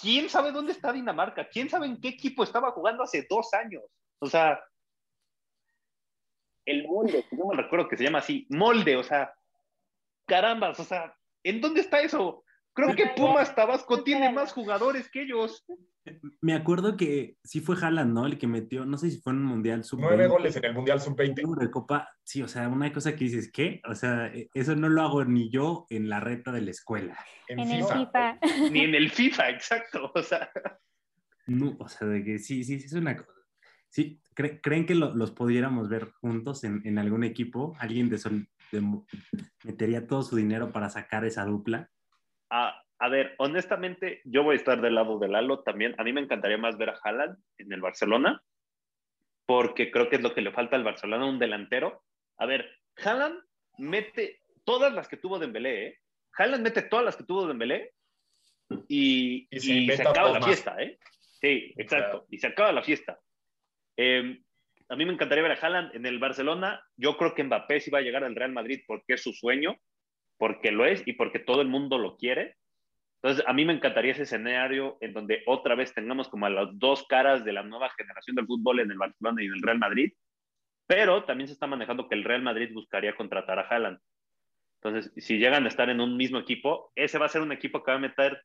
¿quién 0.00 0.28
sabe 0.28 0.52
dónde 0.52 0.72
está 0.72 0.92
Dinamarca? 0.92 1.48
¿Quién 1.48 1.70
sabe 1.70 1.86
en 1.86 2.00
qué 2.00 2.08
equipo 2.08 2.42
estaba 2.42 2.72
jugando 2.72 3.02
hace 3.04 3.26
dos 3.28 3.52
años? 3.54 3.84
O 4.18 4.26
sea, 4.26 4.62
el 6.64 6.86
molde, 6.86 7.24
no 7.32 7.46
me 7.46 7.56
recuerdo 7.56 7.88
que 7.88 7.96
se 7.96 8.04
llama 8.04 8.18
así, 8.18 8.46
molde, 8.50 8.96
o 8.96 9.02
sea, 9.02 9.34
carambas, 10.26 10.78
o 10.78 10.84
sea, 10.84 11.16
¿en 11.42 11.60
dónde 11.60 11.80
está 11.80 12.00
eso? 12.00 12.44
Creo 12.74 12.94
que 12.94 13.08
Pumas 13.08 13.54
Tabasco 13.54 14.02
tiene 14.02 14.32
más 14.32 14.52
jugadores 14.52 15.10
que 15.10 15.22
ellos. 15.22 15.64
Me 16.40 16.54
acuerdo 16.54 16.96
que 16.96 17.36
sí 17.44 17.60
fue 17.60 17.76
Haaland, 17.80 18.12
¿no? 18.12 18.26
El 18.26 18.38
que 18.38 18.48
metió, 18.48 18.84
no 18.84 18.98
sé 18.98 19.10
si 19.10 19.20
fue 19.20 19.32
en 19.32 19.40
un 19.40 19.44
Mundial 19.44 19.84
Sub-20. 19.84 20.02
Nueve 20.02 20.26
goles 20.26 20.56
en 20.56 20.64
el 20.64 20.74
Mundial 20.74 21.00
Sub-20. 21.00 21.60
De 21.60 21.70
Copa, 21.70 22.10
sí, 22.24 22.42
o 22.42 22.48
sea, 22.48 22.68
una 22.68 22.92
cosa 22.92 23.14
que 23.14 23.24
dices, 23.24 23.52
¿qué? 23.52 23.80
O 23.88 23.94
sea, 23.94 24.26
e, 24.26 24.50
eso 24.54 24.74
no 24.74 24.88
lo 24.88 25.02
hago 25.02 25.24
ni 25.24 25.50
yo 25.50 25.86
en 25.90 26.08
la 26.08 26.18
reta 26.18 26.50
de 26.50 26.62
la 26.62 26.72
escuela. 26.72 27.16
En, 27.46 27.60
el 27.60 27.84
FIFA. 27.84 28.38
Ni 28.72 28.80
en 28.80 28.94
el 28.94 29.10
FIFA, 29.10 29.50
exacto, 29.50 30.10
o 30.14 30.22
sea. 30.22 30.50
No, 31.46 31.76
o 31.78 31.88
sea, 31.88 32.08
de 32.08 32.24
que 32.24 32.38
sí, 32.38 32.64
sí, 32.64 32.80
sí, 32.80 32.86
es 32.86 32.92
una 32.94 33.16
cosa. 33.16 33.30
Sí, 33.88 34.20
¿creen 34.34 34.86
que 34.86 34.94
los 34.94 35.30
pudiéramos 35.32 35.88
ver 35.88 36.12
juntos 36.12 36.64
en, 36.64 36.80
en 36.84 36.98
algún 36.98 37.24
equipo? 37.24 37.76
¿Alguien 37.78 38.08
de, 38.08 38.18
sol, 38.18 38.48
metería 39.64 40.06
todo 40.06 40.22
su 40.22 40.36
dinero 40.36 40.72
para 40.72 40.88
sacar 40.88 41.24
esa 41.26 41.44
dupla? 41.44 41.90
A 43.02 43.08
ver, 43.08 43.34
honestamente, 43.38 44.20
yo 44.24 44.44
voy 44.44 44.52
a 44.52 44.58
estar 44.58 44.80
del 44.80 44.94
lado 44.94 45.18
de 45.18 45.26
Lalo 45.26 45.64
también. 45.64 45.92
A 45.98 46.04
mí 46.04 46.12
me 46.12 46.20
encantaría 46.20 46.56
más 46.56 46.78
ver 46.78 46.90
a 46.90 47.00
Haaland 47.02 47.36
en 47.58 47.72
el 47.72 47.80
Barcelona, 47.80 48.40
porque 49.44 49.90
creo 49.90 50.08
que 50.08 50.14
es 50.14 50.22
lo 50.22 50.32
que 50.32 50.40
le 50.40 50.52
falta 50.52 50.76
al 50.76 50.84
Barcelona, 50.84 51.26
un 51.26 51.40
delantero. 51.40 52.04
A 52.38 52.46
ver, 52.46 52.70
Haaland 53.04 53.40
mete 53.78 54.42
todas 54.62 54.92
las 54.94 55.08
que 55.08 55.16
tuvo 55.16 55.40
Dembélé, 55.40 55.86
¿eh? 55.88 55.98
Haaland 56.38 56.62
mete 56.62 56.82
todas 56.82 57.04
las 57.04 57.16
que 57.16 57.24
tuvo 57.24 57.48
Dembélé 57.48 57.92
y, 58.86 59.48
y, 59.50 59.58
se, 59.58 60.00
acaba 60.00 60.38
la 60.38 60.42
fiesta, 60.42 60.80
¿eh? 60.80 60.96
Sí, 61.40 61.74
exacto, 61.76 62.26
y 62.30 62.38
se 62.38 62.46
acaba 62.46 62.70
la 62.70 62.84
fiesta. 62.84 63.18
Em, 63.96 64.44
a 64.88 64.94
mí 64.94 65.04
me 65.04 65.12
encantaría 65.12 65.42
ver 65.42 65.58
a 65.58 65.60
Haaland 65.60 65.96
en 65.96 66.06
el 66.06 66.20
Barcelona. 66.20 66.80
Yo 66.96 67.16
creo 67.16 67.34
que 67.34 67.42
Mbappé 67.42 67.80
sí 67.80 67.90
va 67.90 67.98
a 67.98 68.02
llegar 68.02 68.22
al 68.22 68.36
Real 68.36 68.52
Madrid 68.52 68.84
porque 68.86 69.14
es 69.14 69.22
su 69.24 69.32
sueño, 69.32 69.76
porque 70.38 70.70
lo 70.70 70.86
es 70.86 71.02
y 71.04 71.14
porque 71.14 71.40
todo 71.40 71.62
el 71.62 71.68
mundo 71.68 71.98
lo 71.98 72.16
quiere. 72.16 72.58
Entonces, 73.22 73.44
a 73.46 73.52
mí 73.52 73.64
me 73.64 73.72
encantaría 73.72 74.12
ese 74.12 74.24
escenario 74.24 74.98
en 75.00 75.12
donde 75.12 75.42
otra 75.46 75.76
vez 75.76 75.94
tengamos 75.94 76.28
como 76.28 76.46
a 76.46 76.50
las 76.50 76.68
dos 76.72 77.06
caras 77.06 77.44
de 77.44 77.52
la 77.52 77.62
nueva 77.62 77.88
generación 77.90 78.34
del 78.34 78.46
fútbol 78.46 78.80
en 78.80 78.90
el 78.90 78.98
Barcelona 78.98 79.42
y 79.42 79.46
en 79.46 79.52
el 79.52 79.62
Real 79.62 79.78
Madrid. 79.78 80.12
Pero 80.88 81.24
también 81.24 81.46
se 81.46 81.54
está 81.54 81.68
manejando 81.68 82.08
que 82.08 82.16
el 82.16 82.24
Real 82.24 82.42
Madrid 82.42 82.70
buscaría 82.72 83.14
contratar 83.14 83.60
a 83.60 83.62
Haaland. 83.62 84.00
Entonces, 84.82 85.12
si 85.24 85.38
llegan 85.38 85.64
a 85.64 85.68
estar 85.68 85.88
en 85.88 86.00
un 86.00 86.16
mismo 86.16 86.38
equipo, 86.38 86.90
ese 86.96 87.18
va 87.18 87.26
a 87.26 87.28
ser 87.28 87.42
un 87.42 87.52
equipo 87.52 87.84
que 87.84 87.92
va 87.92 87.98
a 87.98 88.00
meter 88.00 88.42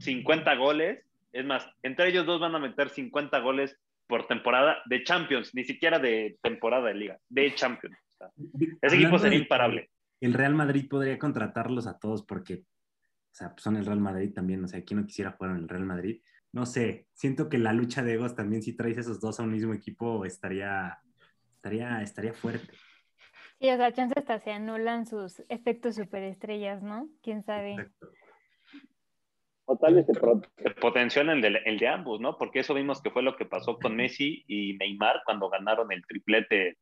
50 0.00 0.54
goles. 0.56 1.02
Es 1.32 1.46
más, 1.46 1.66
entre 1.82 2.08
ellos 2.08 2.26
dos 2.26 2.38
van 2.38 2.54
a 2.54 2.58
meter 2.58 2.90
50 2.90 3.38
goles 3.40 3.78
por 4.06 4.26
temporada 4.26 4.82
de 4.84 5.02
Champions, 5.02 5.54
ni 5.54 5.64
siquiera 5.64 5.98
de 5.98 6.38
temporada 6.42 6.88
de 6.88 6.94
liga, 6.94 7.18
de 7.30 7.54
Champions. 7.54 7.96
ese 8.82 8.96
equipo 8.96 9.18
sería 9.18 9.38
imparable. 9.38 9.90
El 10.20 10.34
Real 10.34 10.54
Madrid 10.54 10.86
podría 10.88 11.18
contratarlos 11.18 11.86
a 11.86 11.98
todos 11.98 12.24
porque, 12.24 12.62
o 13.36 13.38
sea, 13.38 13.54
son 13.58 13.76
el 13.76 13.84
Real 13.84 14.00
Madrid 14.00 14.32
también, 14.32 14.64
o 14.64 14.66
sea, 14.66 14.82
¿quién 14.82 14.98
no 14.98 15.06
quisiera 15.06 15.32
jugar 15.32 15.54
en 15.54 15.58
el 15.58 15.68
Real 15.68 15.84
Madrid? 15.84 16.22
No 16.52 16.64
sé, 16.64 17.06
siento 17.12 17.50
que 17.50 17.58
la 17.58 17.74
lucha 17.74 18.02
de 18.02 18.14
egos 18.14 18.34
también, 18.34 18.62
si 18.62 18.74
traes 18.74 18.96
esos 18.96 19.20
dos 19.20 19.38
a 19.38 19.42
un 19.42 19.52
mismo 19.52 19.74
equipo, 19.74 20.24
estaría, 20.24 20.98
estaría, 21.56 22.00
estaría 22.00 22.32
fuerte. 22.32 22.72
Sí, 23.60 23.68
o 23.68 23.76
sea, 23.76 23.92
chance 23.92 24.14
hasta 24.16 24.38
se 24.38 24.52
anulan 24.52 25.04
sus 25.04 25.42
efectos 25.50 25.96
superestrellas, 25.96 26.82
¿no? 26.82 27.10
¿Quién 27.22 27.42
sabe? 27.42 27.72
Exacto. 27.72 28.08
O 29.66 29.76
tal 29.76 29.96
vez 29.96 30.06
se 30.06 30.74
potencial 30.80 31.28
el 31.28 31.42
de, 31.42 31.60
el 31.66 31.78
de 31.78 31.88
ambos, 31.88 32.22
¿no? 32.22 32.38
Porque 32.38 32.60
eso 32.60 32.72
vimos 32.72 33.02
que 33.02 33.10
fue 33.10 33.22
lo 33.22 33.36
que 33.36 33.44
pasó 33.44 33.78
con 33.78 33.96
Messi 33.96 34.44
y 34.46 34.78
Neymar 34.78 35.20
cuando 35.26 35.50
ganaron 35.50 35.92
el 35.92 36.06
triplete 36.06 36.78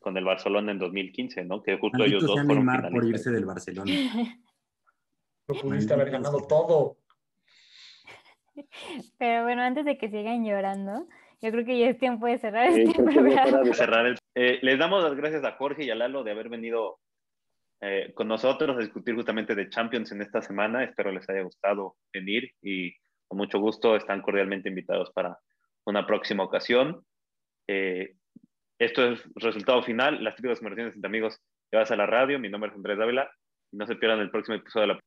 con 0.00 0.18
el 0.18 0.24
Barcelona 0.24 0.72
en 0.72 0.80
2015, 0.80 1.46
¿no? 1.46 1.62
Que 1.62 1.78
justo 1.78 2.04
ellos 2.04 2.24
dos 2.24 2.32
fueron 2.44 2.66
Neymar 2.66 2.90
por 2.90 3.06
irse 3.06 3.30
del 3.30 3.46
Barcelona. 3.46 3.90
No 5.48 5.54
pudiste 5.54 5.94
haber 5.94 6.10
ganado 6.10 6.46
todo. 6.46 6.98
Pero 9.18 9.44
bueno, 9.44 9.62
antes 9.62 9.84
de 9.84 9.96
que 9.96 10.10
sigan 10.10 10.44
llorando, 10.44 11.06
yo 11.40 11.50
creo 11.50 11.64
que 11.64 11.78
ya 11.78 11.88
es 11.88 11.98
tiempo 11.98 12.26
de 12.26 12.38
cerrar 12.38 12.68
este 12.68 13.02
programa. 13.02 13.64
Cerrar 13.72 14.14
eh, 14.34 14.58
les 14.62 14.78
damos 14.78 15.02
las 15.02 15.14
gracias 15.14 15.44
a 15.44 15.52
Jorge 15.52 15.84
y 15.84 15.90
a 15.90 15.94
Lalo 15.94 16.22
de 16.22 16.32
haber 16.32 16.48
venido 16.48 16.98
eh, 17.80 18.12
con 18.14 18.28
nosotros 18.28 18.76
a 18.76 18.80
discutir 18.80 19.14
justamente 19.14 19.54
de 19.54 19.70
Champions 19.70 20.12
en 20.12 20.20
esta 20.20 20.42
semana. 20.42 20.84
Espero 20.84 21.12
les 21.12 21.28
haya 21.30 21.42
gustado 21.42 21.96
venir 22.12 22.52
y 22.60 22.92
con 23.26 23.38
mucho 23.38 23.58
gusto 23.58 23.96
están 23.96 24.20
cordialmente 24.20 24.68
invitados 24.68 25.10
para 25.12 25.38
una 25.86 26.06
próxima 26.06 26.44
ocasión. 26.44 27.04
Eh, 27.66 28.14
esto 28.78 29.12
es 29.12 29.22
resultado 29.34 29.82
final. 29.82 30.22
Las 30.22 30.36
típicas 30.36 30.58
conversaciones 30.58 30.94
entre 30.94 31.08
amigos. 31.08 31.40
Te 31.70 31.76
vas 31.76 31.90
a 31.90 31.96
la 31.96 32.06
radio. 32.06 32.38
Mi 32.38 32.48
nombre 32.48 32.70
es 32.70 32.76
Andrés 32.76 32.98
Dávila. 32.98 33.30
Y 33.72 33.76
no 33.76 33.86
se 33.86 33.96
pierdan 33.96 34.20
el 34.20 34.30
próximo 34.30 34.56
episodio 34.56 34.88
de 34.88 34.94
la 34.94 35.00